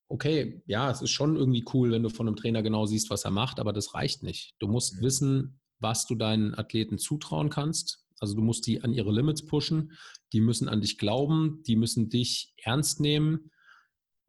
Okay, 0.09 0.62
ja, 0.66 0.90
es 0.90 1.03
ist 1.03 1.11
schon 1.11 1.37
irgendwie 1.37 1.64
cool, 1.72 1.90
wenn 1.90 2.03
du 2.03 2.09
von 2.09 2.26
einem 2.26 2.37
Trainer 2.37 2.62
genau 2.62 2.87
siehst, 2.87 3.11
was 3.11 3.24
er 3.24 3.31
macht, 3.31 3.59
aber 3.59 3.72
das 3.72 3.94
reicht 3.94 4.22
nicht. 4.22 4.55
Du 4.59 4.68
musst 4.68 4.96
mhm. 4.96 5.03
wissen, 5.03 5.61
was 5.79 6.07
du 6.07 6.14
deinen 6.14 6.55
Athleten 6.55 6.98
zutrauen 6.98 7.48
kannst. 7.48 8.05
Also 8.18 8.35
du 8.35 8.42
musst 8.42 8.66
die 8.66 8.83
an 8.83 8.92
ihre 8.92 9.12
Limits 9.12 9.46
pushen, 9.46 9.92
die 10.33 10.40
müssen 10.40 10.68
an 10.68 10.83
dich 10.83 10.98
glauben, 10.98 11.62
die 11.66 11.76
müssen 11.76 12.11
dich 12.11 12.53
ernst 12.59 13.00
nehmen 13.00 13.50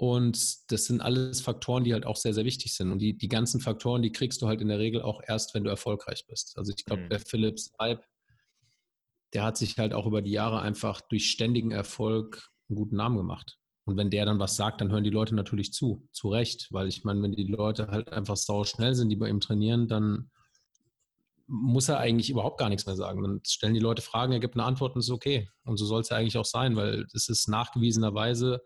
und 0.02 0.72
das 0.72 0.86
sind 0.86 1.00
alles 1.00 1.42
Faktoren, 1.42 1.84
die 1.84 1.94
halt 1.94 2.08
auch 2.08 2.16
sehr, 2.16 2.34
sehr 2.34 2.44
wichtig 2.44 2.74
sind. 2.74 2.92
Und 2.92 2.98
die, 2.98 3.16
die 3.16 3.28
ganzen 3.28 3.62
Faktoren, 3.62 4.02
die 4.02 4.12
kriegst 4.12 4.42
du 4.42 4.48
halt 4.48 4.60
in 4.60 4.68
der 4.68 4.80
Regel 4.80 5.04
auch 5.04 5.22
erst, 5.28 5.54
wenn 5.54 5.64
du 5.64 5.70
erfolgreich 5.70 6.26
bist. 6.26 6.58
Also 6.58 6.74
ich 6.76 6.86
glaube, 6.86 7.04
mhm. 7.04 7.10
der 7.10 7.20
Philips 7.20 7.72
Hype, 7.80 8.04
der 9.36 9.44
hat 9.44 9.58
sich 9.58 9.78
halt 9.78 9.94
auch 9.94 10.08
über 10.08 10.24
die 10.24 10.32
Jahre 10.32 10.64
einfach 10.64 11.02
durch 11.02 11.30
ständigen 11.30 11.70
Erfolg 11.70 12.50
einen 12.68 12.78
guten 12.78 12.96
Namen 12.96 13.16
gemacht. 13.16 13.60
Und 13.86 13.96
wenn 13.96 14.10
der 14.10 14.26
dann 14.26 14.40
was 14.40 14.56
sagt, 14.56 14.82
dann 14.82 14.92
hören 14.92 15.04
die 15.04 15.12
Leute 15.12 15.36
natürlich 15.36 15.72
zu, 15.72 16.08
zu 16.12 16.30
Recht, 16.30 16.70
weil 16.72 16.88
ich 16.88 17.04
meine, 17.04 17.22
wenn 17.22 17.34
die 17.34 17.44
Leute 17.44 17.90
halt 17.90 18.12
einfach 18.12 18.38
sau 18.38 18.64
schnell 18.64 18.96
sind, 18.96 19.10
die 19.10 19.18
bei 19.18 19.30
ihm 19.30 19.40
trainieren, 19.40 19.88
dann 19.88 20.32
muss 21.46 21.90
er 21.90 22.00
eigentlich 22.00 22.32
überhaupt 22.32 22.58
gar 22.58 22.70
nichts 22.70 22.88
mehr 22.88 22.96
sagen. 22.96 23.22
Dann 23.22 23.42
stellen 23.46 23.76
die 23.76 23.80
Leute 23.80 24.02
Fragen, 24.02 24.34
er 24.34 24.40
gibt 24.40 24.56
eine 24.56 24.64
Antwort 24.64 24.96
und 24.96 25.02
es 25.02 25.10
ist 25.10 25.14
okay. 25.14 25.48
Und 25.64 25.78
so 25.78 25.86
soll 25.86 26.02
es 26.02 26.10
ja 26.10 26.18
eigentlich 26.18 26.40
auch 26.40 26.46
sein, 26.46 26.76
weil 26.76 27.06
es 27.14 27.30
ist 27.30 27.48
nachgewiesenerweise, 27.48 28.64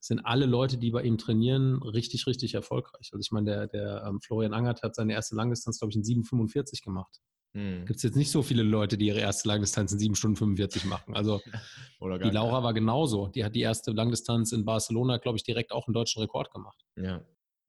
sind 0.00 0.20
alle 0.20 0.46
Leute, 0.46 0.78
die 0.78 0.90
bei 0.90 1.02
ihm 1.02 1.18
trainieren, 1.18 1.82
richtig, 1.82 2.26
richtig 2.26 2.54
erfolgreich. 2.54 3.10
Also 3.12 3.20
ich 3.20 3.30
meine, 3.30 3.50
der, 3.50 3.66
der 3.66 4.04
ähm, 4.06 4.20
Florian 4.20 4.54
Angert 4.54 4.82
hat 4.82 4.94
seine 4.94 5.12
erste 5.12 5.36
Langdistanz, 5.36 5.78
glaube 5.78 5.90
ich, 5.90 5.96
in 5.96 6.02
7,45 6.02 6.82
gemacht. 6.82 7.20
Hm. 7.52 7.84
Gibt 7.84 7.96
es 7.96 8.02
jetzt 8.02 8.16
nicht 8.16 8.30
so 8.30 8.42
viele 8.42 8.62
Leute, 8.62 8.96
die 8.96 9.06
ihre 9.06 9.18
erste 9.18 9.48
Langdistanz 9.48 9.92
in 9.92 9.98
7 9.98 10.14
Stunden 10.14 10.36
45 10.36 10.84
machen. 10.84 11.14
Also 11.14 11.40
die 12.00 12.30
Laura 12.30 12.58
nicht. 12.58 12.64
war 12.64 12.74
genauso. 12.74 13.28
Die 13.28 13.44
hat 13.44 13.54
die 13.54 13.60
erste 13.60 13.90
Langdistanz 13.90 14.52
in 14.52 14.64
Barcelona, 14.64 15.18
glaube 15.18 15.36
ich, 15.36 15.44
direkt 15.44 15.72
auch 15.72 15.86
einen 15.86 15.94
deutschen 15.94 16.22
Rekord 16.22 16.52
gemacht. 16.52 16.80
Ja. 16.96 17.22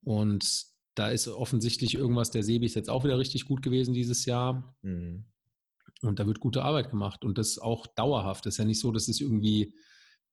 Und 0.03 0.65
da 0.95 1.09
ist 1.09 1.27
offensichtlich 1.27 1.95
irgendwas, 1.95 2.31
der 2.31 2.43
Sebi 2.43 2.65
ist 2.65 2.75
jetzt 2.75 2.89
auch 2.89 3.03
wieder 3.03 3.17
richtig 3.17 3.45
gut 3.45 3.61
gewesen 3.61 3.93
dieses 3.93 4.25
Jahr. 4.25 4.75
Mhm. 4.83 5.25
Und 6.01 6.19
da 6.19 6.27
wird 6.27 6.39
gute 6.39 6.63
Arbeit 6.63 6.89
gemacht. 6.89 7.25
Und 7.25 7.37
das 7.37 7.57
auch 7.57 7.87
dauerhaft. 7.87 8.45
Das 8.45 8.55
ist 8.55 8.57
ja 8.59 8.65
nicht 8.65 8.79
so, 8.79 8.91
dass 8.91 9.07
es 9.07 9.19
irgendwie 9.19 9.73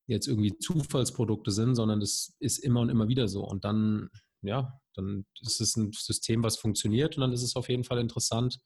jetzt 0.09 0.27
irgendwie 0.27 0.59
Zufallsprodukte 0.59 1.51
sind, 1.51 1.75
sondern 1.75 2.01
das 2.01 2.35
ist 2.41 2.59
immer 2.59 2.81
und 2.81 2.89
immer 2.89 3.09
wieder 3.09 3.29
so. 3.29 3.45
Und 3.45 3.65
dann, 3.65 4.09
ja, 4.43 4.81
dann 4.95 5.27
ist 5.43 5.61
es 5.61 5.77
ein 5.77 5.93
System, 5.93 6.43
was 6.43 6.57
funktioniert. 6.57 7.17
Und 7.17 7.21
dann 7.21 7.33
ist 7.33 7.43
es 7.43 7.57
auf 7.57 7.69
jeden 7.69 7.85
Fall 7.85 7.99
interessant, 7.99 8.59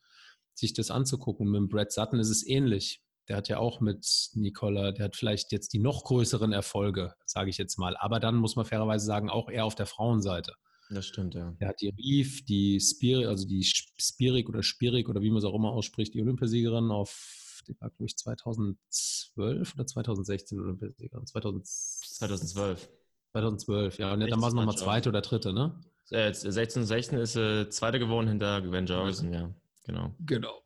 sich 0.55 0.73
das 0.73 0.91
anzugucken. 0.91 1.51
Mit 1.51 1.69
Brad 1.69 1.93
Sutton 1.93 2.21
ist 2.21 2.31
es 2.31 2.47
ähnlich. 2.47 3.03
Der 3.29 3.37
hat 3.37 3.49
ja 3.49 3.59
auch 3.59 3.81
mit 3.81 4.31
Nicola, 4.35 4.93
der 4.93 5.07
hat 5.07 5.17
vielleicht 5.17 5.53
jetzt 5.53 5.73
die 5.73 5.79
noch 5.79 6.05
größeren 6.05 6.53
Erfolge, 6.53 7.15
sage 7.27 7.51
ich 7.51 7.59
jetzt 7.59 7.79
mal. 7.79 7.97
Aber 7.97 8.21
dann 8.21 8.37
muss 8.37 8.57
man 8.57 8.65
fairerweise 8.65 9.05
sagen, 9.07 9.31
auch 9.31 9.49
eher 9.49 9.65
auf 9.65 9.75
der 9.75 9.87
Frauenseite. 9.87 10.55
Das 10.91 11.07
stimmt, 11.07 11.35
ja. 11.35 11.55
Er 11.59 11.69
hat 11.69 11.81
die 11.81 11.89
Rief, 11.89 12.45
die 12.45 12.81
Spirik, 12.81 13.27
also 13.27 13.47
die 13.47 13.65
Spirik 13.65 14.49
oder 14.49 14.63
Spirik 14.63 15.09
oder 15.09 15.23
wie 15.23 15.31
man 15.31 15.39
es 15.39 15.45
auch 15.45 15.55
immer 15.55 15.71
ausspricht, 15.71 16.15
die 16.15 16.21
Olympiasiegerin 16.21 16.91
auf, 16.91 17.42
die 17.69 17.81
war 17.81 17.91
glaube 17.91 18.07
ich 18.07 18.17
2012 18.17 19.75
oder 19.75 19.87
2016 19.87 20.61
Olympiasiegerin? 20.61 21.27
2012. 21.27 22.89
2012, 23.33 23.99
ja. 23.99 24.13
Und 24.13 24.21
dann 24.21 24.41
war 24.41 24.49
es 24.49 24.55
nochmal 24.55 24.77
zweite 24.77 25.09
oder 25.09 25.23
dritte, 25.23 25.53
ne? 25.53 25.81
16 26.05 26.85
16 26.85 27.19
ist 27.19 27.37
äh, 27.37 27.71
zweite 27.71 27.99
geworden 27.99 28.29
hinter 28.29 28.61
Gwen 28.61 28.87
Jorgensen, 28.87 29.33
ja. 29.33 29.55
Genau. 29.85 30.15
Genau. 30.21 30.63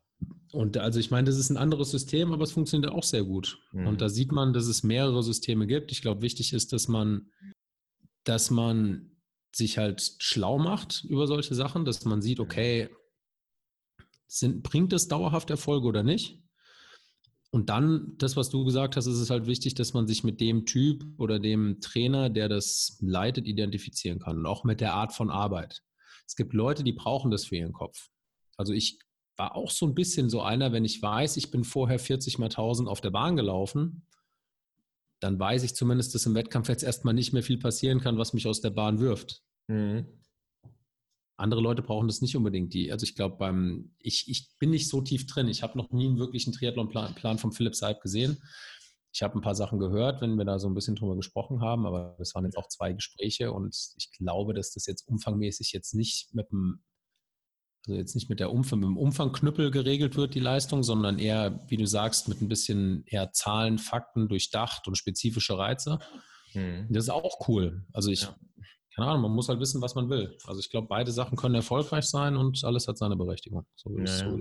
Und 0.51 0.77
also 0.77 0.99
ich 0.99 1.11
meine, 1.11 1.25
das 1.25 1.37
ist 1.37 1.49
ein 1.49 1.57
anderes 1.57 1.91
System, 1.91 2.33
aber 2.33 2.43
es 2.43 2.51
funktioniert 2.51 2.91
auch 2.91 3.03
sehr 3.03 3.23
gut. 3.23 3.59
Mhm. 3.71 3.87
Und 3.87 4.01
da 4.01 4.09
sieht 4.09 4.31
man, 4.31 4.53
dass 4.53 4.67
es 4.67 4.83
mehrere 4.83 5.23
Systeme 5.23 5.67
gibt. 5.67 5.91
Ich 5.91 6.01
glaube, 6.01 6.21
wichtig 6.21 6.53
ist, 6.53 6.73
dass 6.73 6.87
man, 6.87 7.29
dass 8.23 8.49
man 8.49 9.11
sich 9.53 9.77
halt 9.77 10.15
schlau 10.19 10.57
macht 10.57 11.03
über 11.05 11.27
solche 11.27 11.55
Sachen, 11.55 11.85
dass 11.85 12.05
man 12.05 12.21
sieht, 12.21 12.39
okay, 12.39 12.89
sind, 14.27 14.63
bringt 14.63 14.93
es 14.93 15.07
dauerhaft 15.07 15.49
Erfolge 15.49 15.87
oder 15.87 16.03
nicht? 16.03 16.41
Und 17.49 17.69
dann, 17.69 18.13
das, 18.17 18.35
was 18.35 18.49
du 18.49 18.65
gesagt 18.65 18.97
hast, 18.97 19.05
ist 19.07 19.19
es 19.19 19.29
halt 19.29 19.47
wichtig, 19.47 19.73
dass 19.75 19.93
man 19.93 20.05
sich 20.05 20.23
mit 20.23 20.41
dem 20.41 20.65
Typ 20.65 21.05
oder 21.17 21.39
dem 21.39 21.79
Trainer, 21.79 22.29
der 22.29 22.49
das 22.49 22.97
leitet, 23.01 23.47
identifizieren 23.47 24.19
kann 24.19 24.37
und 24.37 24.45
auch 24.45 24.63
mit 24.63 24.81
der 24.81 24.93
Art 24.93 25.13
von 25.13 25.29
Arbeit. 25.29 25.81
Es 26.25 26.35
gibt 26.35 26.53
Leute, 26.53 26.83
die 26.83 26.91
brauchen 26.91 27.31
das 27.31 27.45
für 27.45 27.55
ihren 27.55 27.73
Kopf. 27.73 28.09
Also 28.57 28.73
ich 28.73 28.99
war 29.37 29.55
auch 29.55 29.71
so 29.71 29.85
ein 29.85 29.95
bisschen 29.95 30.29
so 30.29 30.41
einer, 30.41 30.73
wenn 30.73 30.83
ich 30.83 31.01
weiß, 31.01 31.37
ich 31.37 31.51
bin 31.51 31.63
vorher 31.63 31.99
40 31.99 32.37
mal 32.37 32.45
1000 32.45 32.89
auf 32.89 33.01
der 33.01 33.11
Bahn 33.11 33.35
gelaufen, 33.35 34.05
dann 35.19 35.39
weiß 35.39 35.63
ich 35.63 35.73
zumindest, 35.73 36.13
dass 36.15 36.25
im 36.25 36.35
Wettkampf 36.35 36.69
jetzt 36.69 36.83
erstmal 36.83 37.13
nicht 37.13 37.33
mehr 37.33 37.43
viel 37.43 37.57
passieren 37.57 38.01
kann, 38.01 38.17
was 38.17 38.33
mich 38.33 38.47
aus 38.47 38.61
der 38.61 38.71
Bahn 38.71 38.99
wirft. 38.99 39.41
Mhm. 39.67 40.05
Andere 41.37 41.61
Leute 41.61 41.83
brauchen 41.83 42.07
das 42.07 42.21
nicht 42.21 42.35
unbedingt. 42.35 42.73
Die, 42.73 42.91
also 42.91 43.03
ich 43.03 43.15
glaube, 43.15 43.37
beim, 43.37 43.91
ich, 43.99 44.27
ich 44.27 44.49
bin 44.59 44.71
nicht 44.71 44.89
so 44.89 45.01
tief 45.01 45.27
drin. 45.27 45.47
Ich 45.47 45.61
habe 45.63 45.77
noch 45.77 45.91
nie 45.91 46.07
einen 46.07 46.17
wirklichen 46.17 46.51
Triathlon-Plan 46.51 47.13
Plan 47.15 47.37
von 47.37 47.51
Philipp 47.51 47.75
Seib 47.75 48.01
gesehen. 48.01 48.41
Ich 49.13 49.21
habe 49.21 49.37
ein 49.37 49.41
paar 49.41 49.55
Sachen 49.55 49.79
gehört, 49.79 50.21
wenn 50.21 50.35
wir 50.35 50.45
da 50.45 50.59
so 50.59 50.67
ein 50.67 50.73
bisschen 50.73 50.95
drüber 50.95 51.15
gesprochen 51.15 51.61
haben, 51.61 51.85
aber 51.85 52.15
das 52.19 52.35
waren 52.35 52.45
jetzt 52.45 52.57
auch 52.57 52.67
zwei 52.67 52.93
Gespräche 52.93 53.51
und 53.51 53.75
ich 53.97 54.11
glaube, 54.11 54.53
dass 54.53 54.73
das 54.73 54.85
jetzt 54.85 55.07
umfangmäßig 55.07 55.71
jetzt 55.71 55.93
nicht 55.93 56.33
mit 56.33 56.51
dem 56.51 56.83
also 57.87 57.97
jetzt 57.97 58.15
nicht 58.15 58.29
mit, 58.29 58.41
der 58.41 58.51
Umfang, 58.51 58.79
mit 58.79 58.89
dem 58.89 58.97
Umfangknüppel 58.97 59.71
geregelt 59.71 60.17
wird, 60.17 60.35
die 60.35 60.41
Leistung, 60.41 60.83
sondern 60.83 61.19
eher, 61.19 61.63
wie 61.69 61.77
du 61.77 61.87
sagst, 61.87 62.27
mit 62.27 62.41
ein 62.41 62.49
bisschen 62.49 63.05
eher 63.05 63.31
Zahlen, 63.31 63.77
Fakten 63.77 64.27
durchdacht 64.27 64.89
und 64.89 64.97
spezifische 64.97 65.57
Reize. 65.57 65.99
Mhm. 66.53 66.87
Das 66.89 67.05
ist 67.05 67.09
auch 67.09 67.47
cool. 67.47 67.85
Also 67.93 68.11
ich, 68.11 68.23
ja. 68.23 68.35
Keine 68.97 69.11
Ahnung, 69.11 69.21
man 69.21 69.31
muss 69.33 69.47
halt 69.47 69.59
wissen, 69.59 69.79
was 69.79 69.93
man 69.93 70.09
will. 70.09 70.35
Also 70.47 70.59
ich 70.59 70.71
glaube, 70.71 70.87
beide 70.87 71.11
Sachen 71.11 71.37
können 71.37 71.53
erfolgreich 71.53 72.05
sein 72.05 72.35
und 72.35 72.63
alles 72.63 72.87
hat 72.87 72.97
seine 72.97 73.15
Berechtigung. 73.15 73.63
So 73.75 73.95
ja, 73.95 74.07
so 74.07 74.39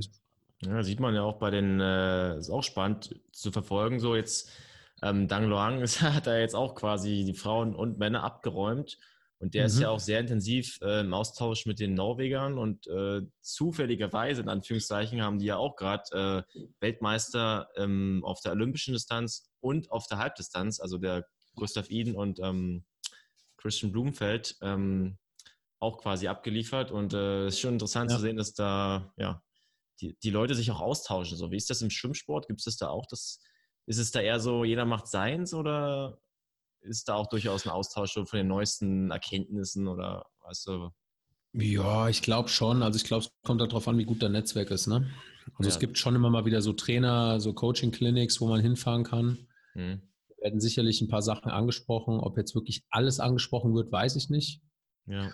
ja, 0.62 0.82
sieht 0.82 0.98
man 0.98 1.14
ja 1.14 1.22
auch 1.22 1.38
bei 1.38 1.50
den, 1.50 1.78
äh, 1.78 2.38
ist 2.38 2.48
auch 2.48 2.62
spannend 2.62 3.20
zu 3.32 3.52
verfolgen. 3.52 4.00
So 4.00 4.16
jetzt, 4.16 4.50
ähm, 5.02 5.28
Dang 5.28 5.50
Loang 5.50 5.82
hat 6.00 6.26
da 6.26 6.38
jetzt 6.38 6.54
auch 6.54 6.74
quasi 6.74 7.24
die 7.26 7.34
Frauen 7.34 7.74
und 7.74 7.98
Männer 7.98 8.24
abgeräumt 8.24 8.96
und 9.40 9.52
der 9.52 9.64
mhm. 9.64 9.66
ist 9.66 9.80
ja 9.80 9.90
auch 9.90 10.00
sehr 10.00 10.20
intensiv 10.20 10.78
äh, 10.80 11.00
im 11.00 11.12
Austausch 11.12 11.66
mit 11.66 11.78
den 11.78 11.92
Norwegern 11.92 12.56
und 12.56 12.86
äh, 12.86 13.20
zufälligerweise, 13.42 14.40
in 14.40 14.48
Anführungszeichen, 14.48 15.20
haben 15.20 15.38
die 15.38 15.46
ja 15.46 15.58
auch 15.58 15.76
gerade 15.76 16.46
äh, 16.48 16.62
Weltmeister 16.80 17.68
ähm, 17.76 18.22
auf 18.24 18.40
der 18.40 18.52
olympischen 18.52 18.94
Distanz 18.94 19.50
und 19.60 19.90
auf 19.90 20.06
der 20.06 20.16
Halbdistanz, 20.16 20.80
also 20.80 20.96
der 20.96 21.26
Gustav 21.56 21.90
Iden 21.90 22.16
und 22.16 22.38
ähm, 22.40 22.84
Christian 23.56 23.92
Blumenfeld, 23.92 24.56
ähm, 24.62 25.18
auch 25.78 25.98
quasi 25.98 26.28
abgeliefert. 26.28 26.90
Und 26.90 27.12
es 27.12 27.18
äh, 27.18 27.46
ist 27.48 27.60
schon 27.60 27.74
interessant 27.74 28.10
ja. 28.10 28.16
zu 28.16 28.22
sehen, 28.22 28.36
dass 28.36 28.54
da 28.54 29.12
ja, 29.16 29.42
die, 30.00 30.16
die 30.22 30.30
Leute 30.30 30.54
sich 30.54 30.70
auch 30.70 30.80
austauschen. 30.80 31.36
So, 31.36 31.50
wie 31.50 31.56
ist 31.56 31.70
das 31.70 31.82
im 31.82 31.90
Schwimmsport? 31.90 32.46
Gibt 32.46 32.60
es 32.60 32.64
das 32.64 32.76
da 32.76 32.88
auch? 32.88 33.06
Das, 33.08 33.40
ist 33.86 33.98
es 33.98 34.10
da 34.10 34.20
eher 34.20 34.40
so, 34.40 34.64
jeder 34.64 34.84
macht 34.84 35.08
seins 35.08 35.54
oder 35.54 36.18
ist 36.80 37.08
da 37.08 37.14
auch 37.14 37.28
durchaus 37.28 37.66
ein 37.66 37.70
Austausch 37.70 38.14
von 38.14 38.26
den 38.32 38.48
neuesten 38.48 39.10
Erkenntnissen 39.10 39.88
oder 39.88 40.26
weißt 40.40 40.66
du? 40.66 40.90
Ja, 41.52 42.08
ich 42.08 42.20
glaube 42.20 42.48
schon. 42.48 42.82
Also 42.82 42.96
ich 42.96 43.04
glaube, 43.04 43.24
es 43.24 43.30
kommt 43.42 43.60
darauf 43.60 43.88
an, 43.88 43.96
wie 43.96 44.04
gut 44.04 44.22
dein 44.22 44.32
Netzwerk 44.32 44.70
ist. 44.70 44.88
Ne? 44.88 45.10
Also 45.54 45.68
ja. 45.68 45.74
es 45.74 45.78
gibt 45.78 45.98
schon 45.98 46.14
immer 46.14 46.30
mal 46.30 46.44
wieder 46.44 46.60
so 46.60 46.72
Trainer, 46.72 47.40
so 47.40 47.54
Coaching-Clinics, 47.54 48.40
wo 48.40 48.48
man 48.48 48.60
hinfahren 48.60 49.04
kann. 49.04 49.46
Hm. 49.72 50.02
Werden 50.46 50.60
sicherlich 50.60 51.00
ein 51.00 51.08
paar 51.08 51.22
Sachen 51.22 51.50
angesprochen. 51.50 52.20
Ob 52.20 52.38
jetzt 52.38 52.54
wirklich 52.54 52.84
alles 52.90 53.20
angesprochen 53.20 53.74
wird, 53.74 53.90
weiß 53.90 54.16
ich 54.16 54.30
nicht. 54.30 54.62
Ja. 55.06 55.32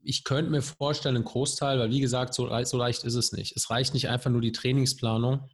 Ich 0.00 0.22
könnte 0.22 0.50
mir 0.50 0.62
vorstellen, 0.62 1.16
ein 1.16 1.24
Großteil, 1.24 1.78
weil 1.78 1.90
wie 1.90 2.00
gesagt, 2.00 2.32
so, 2.32 2.48
so 2.64 2.76
leicht 2.76 3.04
ist 3.04 3.14
es 3.14 3.32
nicht. 3.32 3.56
Es 3.56 3.68
reicht 3.68 3.94
nicht 3.94 4.08
einfach 4.08 4.30
nur 4.30 4.40
die 4.40 4.52
Trainingsplanung 4.52 5.48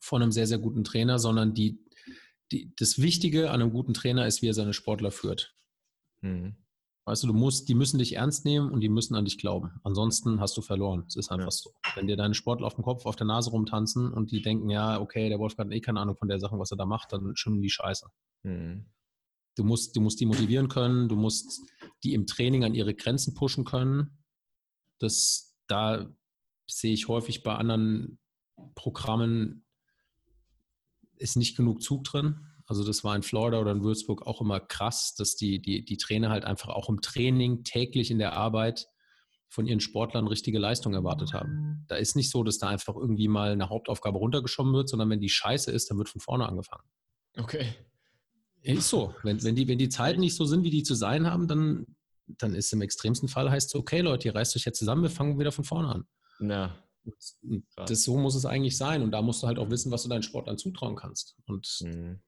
von 0.00 0.20
einem 0.20 0.32
sehr, 0.32 0.46
sehr 0.46 0.58
guten 0.58 0.82
Trainer, 0.82 1.18
sondern 1.18 1.54
die 1.54 1.78
die, 2.52 2.72
das 2.76 3.00
Wichtige 3.00 3.50
an 3.50 3.60
einem 3.60 3.72
guten 3.72 3.94
Trainer 3.94 4.26
ist, 4.26 4.42
wie 4.42 4.48
er 4.48 4.54
seine 4.54 4.72
Sportler 4.72 5.10
führt. 5.10 5.54
Mhm. 6.20 6.56
Weißt 7.06 7.22
du, 7.22 7.26
du 7.26 7.34
musst, 7.34 7.68
die 7.68 7.74
müssen 7.74 7.98
dich 7.98 8.14
ernst 8.14 8.46
nehmen 8.46 8.70
und 8.70 8.80
die 8.80 8.88
müssen 8.88 9.14
an 9.14 9.26
dich 9.26 9.36
glauben. 9.36 9.78
Ansonsten 9.84 10.40
hast 10.40 10.56
du 10.56 10.62
verloren. 10.62 11.04
Es 11.06 11.16
ist 11.16 11.30
einfach 11.30 11.46
ja. 11.46 11.50
so. 11.50 11.70
Wenn 11.94 12.06
dir 12.06 12.16
deine 12.16 12.32
Sportler 12.34 12.66
auf 12.66 12.76
dem 12.76 12.84
Kopf, 12.84 13.04
auf 13.04 13.16
der 13.16 13.26
Nase 13.26 13.50
rumtanzen 13.50 14.10
und 14.10 14.30
die 14.30 14.40
denken, 14.40 14.70
ja, 14.70 14.98
okay, 15.00 15.28
der 15.28 15.38
Wolfgang 15.38 15.70
hat 15.70 15.76
eh 15.76 15.80
keine 15.80 16.00
Ahnung 16.00 16.16
von 16.16 16.28
der 16.28 16.38
Sache, 16.38 16.58
was 16.58 16.70
er 16.70 16.78
da 16.78 16.86
macht, 16.86 17.12
dann 17.12 17.36
schwimmen 17.36 17.60
die 17.60 17.68
Scheiße. 17.68 18.06
Mhm. 18.44 18.86
Du 19.56 19.64
musst, 19.64 19.94
du 19.94 20.00
musst 20.00 20.18
die 20.18 20.26
motivieren 20.26 20.68
können, 20.68 21.08
du 21.08 21.16
musst 21.16 21.60
die 22.02 22.14
im 22.14 22.26
Training 22.26 22.64
an 22.64 22.74
ihre 22.74 22.94
Grenzen 22.94 23.34
pushen 23.34 23.64
können. 23.64 24.18
Das, 24.98 25.54
da 25.66 26.10
sehe 26.66 26.94
ich 26.94 27.08
häufig 27.08 27.42
bei 27.42 27.54
anderen 27.54 28.18
Programmen 28.74 29.64
ist 31.16 31.36
nicht 31.36 31.56
genug 31.56 31.82
Zug 31.82 32.04
drin. 32.04 32.46
Also 32.66 32.84
das 32.84 33.04
war 33.04 33.14
in 33.14 33.22
Florida 33.22 33.60
oder 33.60 33.72
in 33.72 33.82
Würzburg 33.82 34.26
auch 34.26 34.40
immer 34.40 34.60
krass, 34.60 35.14
dass 35.14 35.36
die, 35.36 35.60
die, 35.60 35.84
die 35.84 35.96
Trainer 35.96 36.30
halt 36.30 36.44
einfach 36.44 36.70
auch 36.70 36.88
im 36.88 37.00
Training 37.00 37.62
täglich 37.64 38.10
in 38.10 38.18
der 38.18 38.32
Arbeit 38.32 38.88
von 39.48 39.66
ihren 39.66 39.80
Sportlern 39.80 40.26
richtige 40.26 40.58
Leistung 40.58 40.94
erwartet 40.94 41.32
haben. 41.32 41.84
Da 41.88 41.96
ist 41.96 42.16
nicht 42.16 42.30
so, 42.30 42.42
dass 42.42 42.58
da 42.58 42.68
einfach 42.68 42.96
irgendwie 42.96 43.28
mal 43.28 43.52
eine 43.52 43.68
Hauptaufgabe 43.68 44.18
runtergeschoben 44.18 44.72
wird, 44.72 44.88
sondern 44.88 45.10
wenn 45.10 45.20
die 45.20 45.28
scheiße 45.28 45.70
ist, 45.70 45.90
dann 45.90 45.98
wird 45.98 46.08
von 46.08 46.20
vorne 46.20 46.48
angefangen. 46.48 46.82
Okay. 47.36 47.74
Ist 48.62 48.88
so. 48.88 49.14
Wenn, 49.22 49.42
wenn, 49.44 49.54
die, 49.54 49.68
wenn 49.68 49.78
die 49.78 49.90
Zeiten 49.90 50.20
nicht 50.20 50.34
so 50.34 50.44
sind, 50.46 50.64
wie 50.64 50.70
die 50.70 50.82
zu 50.82 50.94
sein 50.94 51.30
haben, 51.30 51.46
dann, 51.46 51.86
dann 52.26 52.54
ist 52.54 52.72
im 52.72 52.80
extremsten 52.80 53.28
Fall 53.28 53.50
heißt 53.50 53.68
es, 53.68 53.74
okay, 53.74 54.00
Leute, 54.00 54.28
ihr 54.28 54.34
reißt 54.34 54.56
euch 54.56 54.64
jetzt 54.64 54.78
zusammen, 54.78 55.02
wir 55.02 55.10
fangen 55.10 55.38
wieder 55.38 55.52
von 55.52 55.64
vorne 55.64 55.88
an. 55.88 56.04
Ja. 56.40 56.74
Das, 57.76 58.02
so 58.02 58.16
muss 58.16 58.34
es 58.34 58.46
eigentlich 58.46 58.78
sein. 58.78 59.02
Und 59.02 59.10
da 59.10 59.20
musst 59.20 59.42
du 59.42 59.46
halt 59.46 59.58
auch 59.58 59.68
wissen, 59.68 59.92
was 59.92 60.02
du 60.02 60.08
deinen 60.08 60.22
Sportlern 60.22 60.56
zutrauen 60.56 60.96
kannst. 60.96 61.36
Und 61.46 61.78
mhm. 61.82 62.20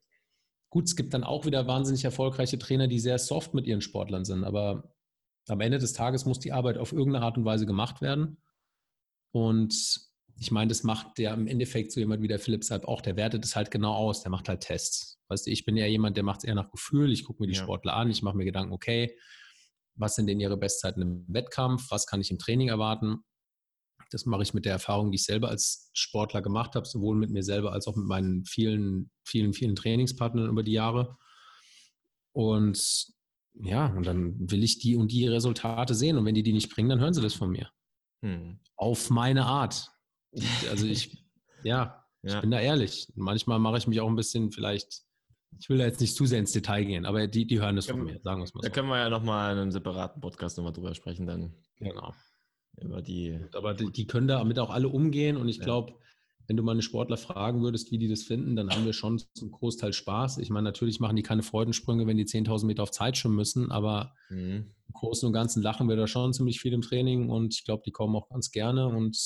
Gut, 0.70 0.84
es 0.84 0.96
gibt 0.96 1.14
dann 1.14 1.24
auch 1.24 1.46
wieder 1.46 1.66
wahnsinnig 1.66 2.04
erfolgreiche 2.04 2.58
Trainer, 2.58 2.88
die 2.88 2.98
sehr 2.98 3.18
soft 3.18 3.54
mit 3.54 3.66
ihren 3.66 3.80
Sportlern 3.80 4.24
sind. 4.24 4.44
Aber 4.44 4.94
am 5.48 5.60
Ende 5.60 5.78
des 5.78 5.92
Tages 5.92 6.26
muss 6.26 6.38
die 6.38 6.52
Arbeit 6.52 6.78
auf 6.78 6.92
irgendeine 6.92 7.24
Art 7.24 7.38
und 7.38 7.44
Weise 7.44 7.66
gemacht 7.66 8.00
werden. 8.00 8.38
Und 9.32 9.74
ich 10.38 10.50
meine, 10.50 10.68
das 10.68 10.82
macht 10.82 11.18
der 11.18 11.34
im 11.34 11.46
Endeffekt 11.46 11.92
so 11.92 12.00
jemand 12.00 12.22
wie 12.22 12.28
der 12.28 12.38
Philipp 12.38 12.64
Seib 12.64 12.84
auch, 12.86 13.00
der 13.00 13.16
wertet 13.16 13.44
es 13.44 13.56
halt 13.56 13.70
genau 13.70 13.94
aus, 13.94 14.22
der 14.22 14.30
macht 14.30 14.48
halt 14.48 14.60
Tests. 14.60 15.18
Weißt 15.28 15.46
du, 15.46 15.50
ich 15.50 15.64
bin 15.64 15.76
eher 15.76 15.90
jemand, 15.90 16.16
der 16.16 16.24
macht 16.24 16.40
es 16.40 16.44
eher 16.44 16.54
nach 16.54 16.70
Gefühl, 16.70 17.12
ich 17.12 17.24
gucke 17.24 17.42
mir 17.42 17.46
die 17.46 17.54
ja. 17.54 17.62
Sportler 17.62 17.94
an, 17.94 18.10
ich 18.10 18.22
mache 18.22 18.36
mir 18.36 18.44
Gedanken, 18.44 18.72
okay, 18.72 19.16
was 19.94 20.14
sind 20.14 20.26
denn 20.26 20.40
ihre 20.40 20.56
Bestzeiten 20.56 21.02
im 21.02 21.24
Wettkampf, 21.28 21.90
was 21.90 22.06
kann 22.06 22.20
ich 22.20 22.30
im 22.30 22.38
Training 22.38 22.68
erwarten. 22.68 23.24
Das 24.10 24.24
mache 24.26 24.42
ich 24.42 24.54
mit 24.54 24.64
der 24.64 24.72
Erfahrung, 24.72 25.10
die 25.10 25.16
ich 25.16 25.24
selber 25.24 25.48
als 25.48 25.90
Sportler 25.94 26.42
gemacht 26.42 26.74
habe, 26.74 26.86
sowohl 26.86 27.16
mit 27.16 27.30
mir 27.30 27.42
selber 27.42 27.72
als 27.72 27.86
auch 27.86 27.96
mit 27.96 28.06
meinen 28.06 28.44
vielen, 28.44 29.10
vielen, 29.24 29.52
vielen 29.52 29.76
Trainingspartnern 29.76 30.48
über 30.48 30.62
die 30.62 30.72
Jahre. 30.72 31.16
Und 32.32 33.06
ja, 33.54 33.86
und 33.86 34.06
dann 34.06 34.50
will 34.50 34.62
ich 34.62 34.78
die 34.78 34.96
und 34.96 35.10
die 35.12 35.26
Resultate 35.26 35.94
sehen. 35.94 36.16
Und 36.18 36.24
wenn 36.24 36.34
die 36.34 36.42
die 36.42 36.52
nicht 36.52 36.72
bringen, 36.74 36.88
dann 36.88 37.00
hören 37.00 37.14
sie 37.14 37.22
das 37.22 37.34
von 37.34 37.50
mir. 37.50 37.70
Hm. 38.22 38.58
Auf 38.76 39.10
meine 39.10 39.46
Art. 39.46 39.90
Also 40.70 40.86
ich, 40.86 41.16
ja, 41.62 42.04
ja, 42.22 42.34
ich 42.34 42.40
bin 42.40 42.50
da 42.50 42.60
ehrlich. 42.60 43.08
Manchmal 43.14 43.58
mache 43.58 43.78
ich 43.78 43.86
mich 43.86 44.00
auch 44.00 44.08
ein 44.08 44.16
bisschen 44.16 44.52
vielleicht, 44.52 45.02
ich 45.58 45.68
will 45.68 45.78
da 45.78 45.84
jetzt 45.84 46.00
nicht 46.00 46.14
zu 46.14 46.26
sehr 46.26 46.38
ins 46.38 46.52
Detail 46.52 46.84
gehen, 46.84 47.06
aber 47.06 47.26
die, 47.26 47.46
die 47.46 47.60
hören 47.60 47.76
das 47.76 47.86
von 47.86 48.04
mir, 48.04 48.20
sagen 48.22 48.40
wir 48.40 48.44
es 48.44 48.54
mal 48.54 48.60
so. 48.60 48.68
Da 48.68 48.74
können 48.74 48.88
wir 48.88 48.98
ja 48.98 49.08
nochmal 49.08 49.54
in 49.54 49.58
einem 49.58 49.72
separaten 49.72 50.20
Podcast 50.20 50.58
nochmal 50.58 50.72
drüber 50.72 50.94
sprechen 50.94 51.26
dann. 51.26 51.54
Genau. 51.78 52.12
Über 52.80 53.02
die. 53.02 53.38
Aber 53.52 53.74
die, 53.74 53.90
die 53.90 54.06
können 54.06 54.28
damit 54.28 54.58
auch 54.58 54.70
alle 54.70 54.88
umgehen 54.88 55.36
und 55.36 55.48
ich 55.48 55.58
ja. 55.58 55.64
glaube, 55.64 55.94
wenn 56.46 56.56
du 56.56 56.62
mal 56.62 56.72
eine 56.72 56.82
Sportler 56.82 57.16
fragen 57.16 57.62
würdest, 57.62 57.90
wie 57.90 57.98
die 57.98 58.08
das 58.08 58.22
finden, 58.22 58.54
dann 58.54 58.70
haben 58.70 58.84
wir 58.84 58.92
schon 58.92 59.20
zum 59.34 59.50
Großteil 59.50 59.92
Spaß. 59.92 60.38
Ich 60.38 60.50
meine, 60.50 60.64
natürlich 60.64 61.00
machen 61.00 61.16
die 61.16 61.22
keine 61.22 61.42
Freudensprünge, 61.42 62.06
wenn 62.06 62.16
die 62.16 62.24
10.000 62.24 62.66
Meter 62.66 62.82
auf 62.84 62.92
Zeit 62.92 63.16
schwimmen 63.16 63.36
müssen, 63.36 63.72
aber 63.72 64.14
mhm. 64.30 64.72
im 64.86 64.92
Großen 64.92 65.26
und 65.26 65.32
Ganzen 65.32 65.62
lachen 65.62 65.88
wir 65.88 65.96
da 65.96 66.06
schon 66.06 66.32
ziemlich 66.32 66.60
viel 66.60 66.72
im 66.72 66.82
Training 66.82 67.30
und 67.30 67.54
ich 67.54 67.64
glaube, 67.64 67.82
die 67.84 67.90
kommen 67.90 68.14
auch 68.14 68.28
ganz 68.28 68.52
gerne 68.52 68.86
und 68.86 69.16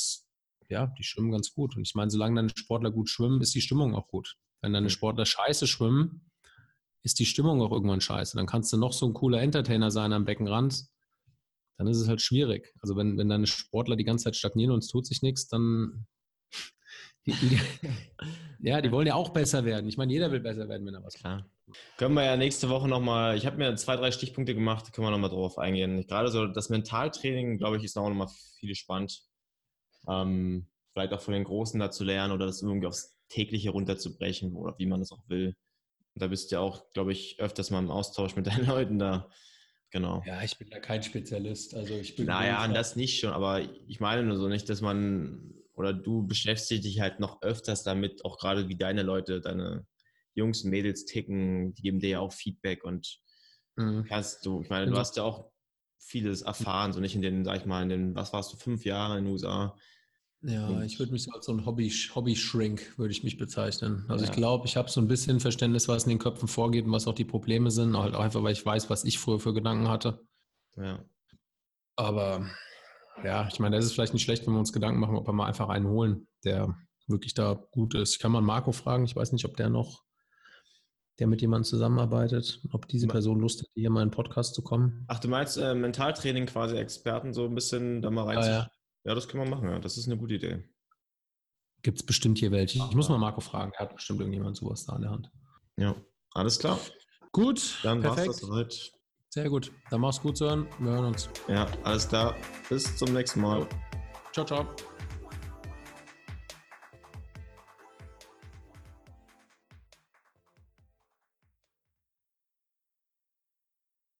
ja, 0.69 0.87
die 0.99 1.05
schwimmen 1.05 1.33
ganz 1.33 1.53
gut. 1.53 1.77
Und 1.77 1.83
ich 1.83 1.95
meine, 1.95 2.11
solange 2.11 2.37
deine 2.37 2.51
Sportler 2.55 2.91
gut 2.91 3.11
schwimmen, 3.11 3.41
ist 3.41 3.55
die 3.55 3.61
Stimmung 3.61 3.95
auch 3.95 4.09
gut. 4.09 4.37
Wenn 4.63 4.73
deine 4.73 4.91
Sportler 4.91 5.27
scheiße 5.27 5.67
schwimmen, 5.67 6.31
ist 7.03 7.19
die 7.19 7.27
Stimmung 7.27 7.61
auch 7.61 7.73
irgendwann 7.73 8.01
scheiße. 8.01 8.37
Dann 8.37 8.47
kannst 8.47 8.73
du 8.73 8.77
noch 8.77 8.93
so 8.93 9.07
ein 9.07 9.15
cooler 9.15 9.41
Entertainer 9.41 9.91
sein 9.91 10.13
am 10.13 10.25
Beckenrand, 10.25 10.87
dann 11.81 11.89
ist 11.89 11.97
es 11.99 12.09
halt 12.09 12.21
schwierig. 12.21 12.75
Also 12.83 12.95
wenn, 12.95 13.17
wenn 13.17 13.31
deine 13.31 13.47
Sportler 13.47 13.97
die 13.97 14.05
ganze 14.05 14.25
Zeit 14.25 14.37
stagnieren 14.37 14.71
und 14.71 14.81
es 14.81 14.89
tut 14.89 15.07
sich 15.07 15.23
nichts, 15.23 15.49
dann 15.49 16.07
die, 17.27 17.33
die, 17.33 17.59
ja, 18.69 18.83
die 18.83 18.93
wollen 18.93 19.07
ja 19.07 19.15
auch 19.15 19.31
besser 19.31 19.65
werden. 19.65 19.89
Ich 19.89 19.97
meine, 19.97 20.13
jeder 20.13 20.31
will 20.31 20.41
besser 20.41 20.69
werden, 20.69 20.87
wenn 20.87 20.93
er 20.93 21.03
was 21.03 21.15
Klar. 21.15 21.51
Können 21.97 22.15
wir 22.17 22.25
ja 22.25 22.37
nächste 22.37 22.69
Woche 22.69 22.87
nochmal, 22.87 23.35
ich 23.35 23.47
habe 23.47 23.57
mir 23.57 23.75
zwei, 23.77 23.97
drei 23.97 24.11
Stichpunkte 24.11 24.55
gemacht, 24.55 24.93
können 24.93 25.07
wir 25.07 25.11
nochmal 25.11 25.31
drauf 25.31 25.57
eingehen. 25.57 26.07
Gerade 26.07 26.29
so 26.29 26.49
das 26.49 26.69
Mentaltraining, 26.69 27.57
glaube 27.57 27.79
ich, 27.79 27.85
ist 27.85 27.97
auch 27.97 28.11
nochmal 28.11 28.29
viel 28.59 28.75
spannend. 28.75 29.23
Ähm, 30.07 30.67
vielleicht 30.93 31.15
auch 31.15 31.23
von 31.23 31.33
den 31.33 31.45
Großen 31.45 31.81
da 31.81 31.91
zu 31.91 32.05
lernen 32.05 32.35
oder 32.35 32.45
das 32.45 32.61
irgendwie 32.61 32.89
aufs 32.89 33.17
tägliche 33.31 33.71
runterzubrechen 33.71 34.55
oder 34.55 34.75
wie 34.77 34.87
man 34.87 35.01
das 35.01 35.13
auch 35.13 35.27
will. 35.29 35.57
Und 36.15 36.23
da 36.23 36.27
bist 36.27 36.51
du 36.51 36.57
ja 36.57 36.61
auch, 36.61 36.91
glaube 36.93 37.13
ich, 37.13 37.41
öfters 37.41 37.71
mal 37.71 37.79
im 37.79 37.91
Austausch 37.91 38.37
mit 38.37 38.49
deinen 38.49 38.67
Leuten 38.67 38.99
da. 38.99 39.31
Genau. 39.91 40.23
Ja, 40.25 40.43
ich 40.43 40.57
bin 40.57 40.71
da 40.71 40.79
kein 40.79 41.03
Spezialist. 41.03 41.75
Also 41.75 41.95
ich 41.95 42.15
bin 42.15 42.27
naja, 42.27 42.67
das 42.69 42.95
nicht 42.95 43.19
schon, 43.19 43.33
aber 43.33 43.61
ich 43.89 43.99
meine 43.99 44.23
nur 44.23 44.37
so 44.37 44.49
nicht, 44.49 44.69
dass 44.69 44.81
man 44.81 45.55
oder 45.75 45.93
du 45.93 46.27
beschäftigst 46.27 46.85
dich 46.85 47.01
halt 47.01 47.21
noch 47.21 47.43
öfters 47.43 47.83
damit, 47.83 48.25
auch 48.25 48.39
gerade 48.39 48.69
wie 48.69 48.77
deine 48.77 49.03
Leute, 49.03 49.41
deine 49.41 49.87
Jungs 50.35 50.63
und 50.63 50.71
Mädels 50.71 51.07
ticken, 51.07 51.75
die 51.75 51.83
geben 51.83 52.01
dir 52.01 52.11
ja 52.11 52.21
auch 52.21 52.33
Feedback 52.33 52.85
und 52.85 53.19
mhm. 53.77 54.07
hast 54.11 54.45
du, 54.47 54.61
ich 54.61 54.69
meine, 54.69 54.91
du 54.91 54.97
hast 54.97 55.17
ja 55.17 55.23
auch 55.25 55.51
vieles 55.99 56.43
erfahren, 56.43 56.93
so 56.93 57.01
nicht 57.01 57.15
in 57.15 57.23
den, 57.23 57.45
sag 57.45 57.59
ich 57.59 57.67
mal, 57.67 57.83
in 57.83 57.89
den, 57.89 58.15
was 58.15 58.33
warst 58.33 58.53
du, 58.53 58.57
fünf 58.57 58.85
Jahre 58.85 59.19
in 59.19 59.25
den 59.25 59.33
USA, 59.33 59.77
ja, 60.43 60.69
und 60.69 60.83
ich 60.83 60.99
würde 60.99 61.13
mich 61.13 61.25
so 61.25 61.33
als 61.33 61.47
so 61.47 61.53
ein 61.53 61.67
Hobby, 61.67 61.91
Hobby-Shrink, 61.91 62.99
würde 62.99 63.13
ich 63.13 63.23
mich 63.23 63.37
bezeichnen. 63.37 64.07
Also 64.09 64.25
ja. 64.25 64.31
ich 64.31 64.37
glaube, 64.37 64.67
ich 64.67 64.77
habe 64.77 64.89
so 64.89 65.01
ein 65.01 65.09
bisschen 65.09 65.39
Verständnis, 65.39 65.87
was 65.87 66.05
in 66.05 66.11
den 66.11 66.19
Köpfen 66.19 66.49
vorgeht 66.49 66.87
und 66.87 66.93
was 66.93 67.07
auch 67.07 67.15
die 67.15 67.27
Probleme 67.27 67.71
sind. 67.71 67.97
Halt 67.97 68.15
auch 68.15 68.21
einfach, 68.21 68.43
weil 68.43 68.53
ich 68.53 68.65
weiß, 68.65 68.89
was 68.89 69.05
ich 69.05 69.19
früher 69.19 69.39
für 69.39 69.53
Gedanken 69.53 69.89
hatte. 69.89 70.21
Ja. 70.77 71.05
Aber 71.97 72.47
ja, 73.23 73.47
ich 73.49 73.61
meine, 73.61 73.77
das 73.77 73.85
ist 73.85 73.93
vielleicht 73.93 74.15
nicht 74.15 74.23
schlecht, 74.23 74.47
wenn 74.47 74.55
wir 74.55 74.61
uns 74.61 74.73
Gedanken 74.73 74.99
machen, 74.99 75.17
ob 75.17 75.29
wir 75.29 75.33
mal 75.33 75.47
einfach 75.47 75.69
einen 75.69 75.89
holen, 75.89 76.27
der 76.45 76.75
wirklich 77.07 77.35
da 77.35 77.63
gut 77.73 77.95
ist. 77.95 78.15
Ich 78.15 78.19
kann 78.19 78.33
mal 78.33 78.41
Marco 78.41 78.73
fragen, 78.73 79.05
ich 79.05 79.17
weiß 79.17 79.33
nicht, 79.33 79.45
ob 79.45 79.59
der 79.59 79.69
noch, 79.69 80.05
der 81.19 81.27
mit 81.27 81.43
jemandem 81.43 81.65
zusammenarbeitet, 81.65 82.63
ob 82.73 82.89
diese 82.89 83.09
Person 83.09 83.41
Lust 83.41 83.61
hat, 83.61 83.69
hier 83.75 83.91
mal 83.91 84.03
in 84.03 84.09
den 84.09 84.15
Podcast 84.15 84.55
zu 84.55 84.63
kommen. 84.63 85.05
Ach, 85.09 85.19
du 85.19 85.29
meinst 85.29 85.59
äh, 85.59 85.75
Mentaltraining 85.75 86.47
quasi 86.47 86.77
Experten 86.77 87.35
so 87.35 87.45
ein 87.45 87.55
bisschen 87.55 88.01
da 88.01 88.11
mal 88.11 88.25
rein? 88.25 88.39
Ja, 88.39 88.49
ja. 88.49 88.71
Ja, 89.05 89.15
das 89.15 89.29
können 89.29 89.45
wir 89.45 89.51
machen, 89.51 89.69
ja. 89.69 89.79
Das 89.79 89.97
ist 89.97 90.07
eine 90.07 90.17
gute 90.17 90.35
Idee. 90.35 90.65
Gibt 91.83 91.99
es 91.99 92.05
bestimmt 92.05 92.39
hier 92.39 92.51
welche. 92.51 92.79
Ich 92.79 92.95
muss 92.95 93.09
mal 93.09 93.19
Marco 93.19 93.41
fragen. 93.41 93.73
Er 93.75 93.81
hat 93.81 93.95
bestimmt 93.95 94.21
irgendjemand 94.21 94.57
sowas 94.57 94.85
da 94.85 94.97
in 94.97 95.03
der 95.03 95.11
Hand. 95.11 95.31
Ja, 95.77 95.97
alles 96.35 96.59
klar. 96.59 96.79
Gut, 97.33 97.79
dann 97.83 98.01
perfekt. 98.01 98.29
war's 98.29 98.41
das 98.41 98.49
soweit. 98.49 98.93
Sehr 99.31 99.49
gut. 99.49 99.73
Dann 99.91 100.01
mach's 100.01 100.21
gut, 100.21 100.37
Sören. 100.37 100.67
Wir 100.79 100.91
hören 100.91 101.07
uns. 101.07 101.31
Ja, 101.49 101.67
alles 101.85 102.09
klar. 102.09 102.37
Bis 102.69 102.97
zum 102.97 103.13
nächsten 103.15 103.41
Mal. 103.41 103.67
Ciao, 104.33 104.45
ciao. 104.45 104.67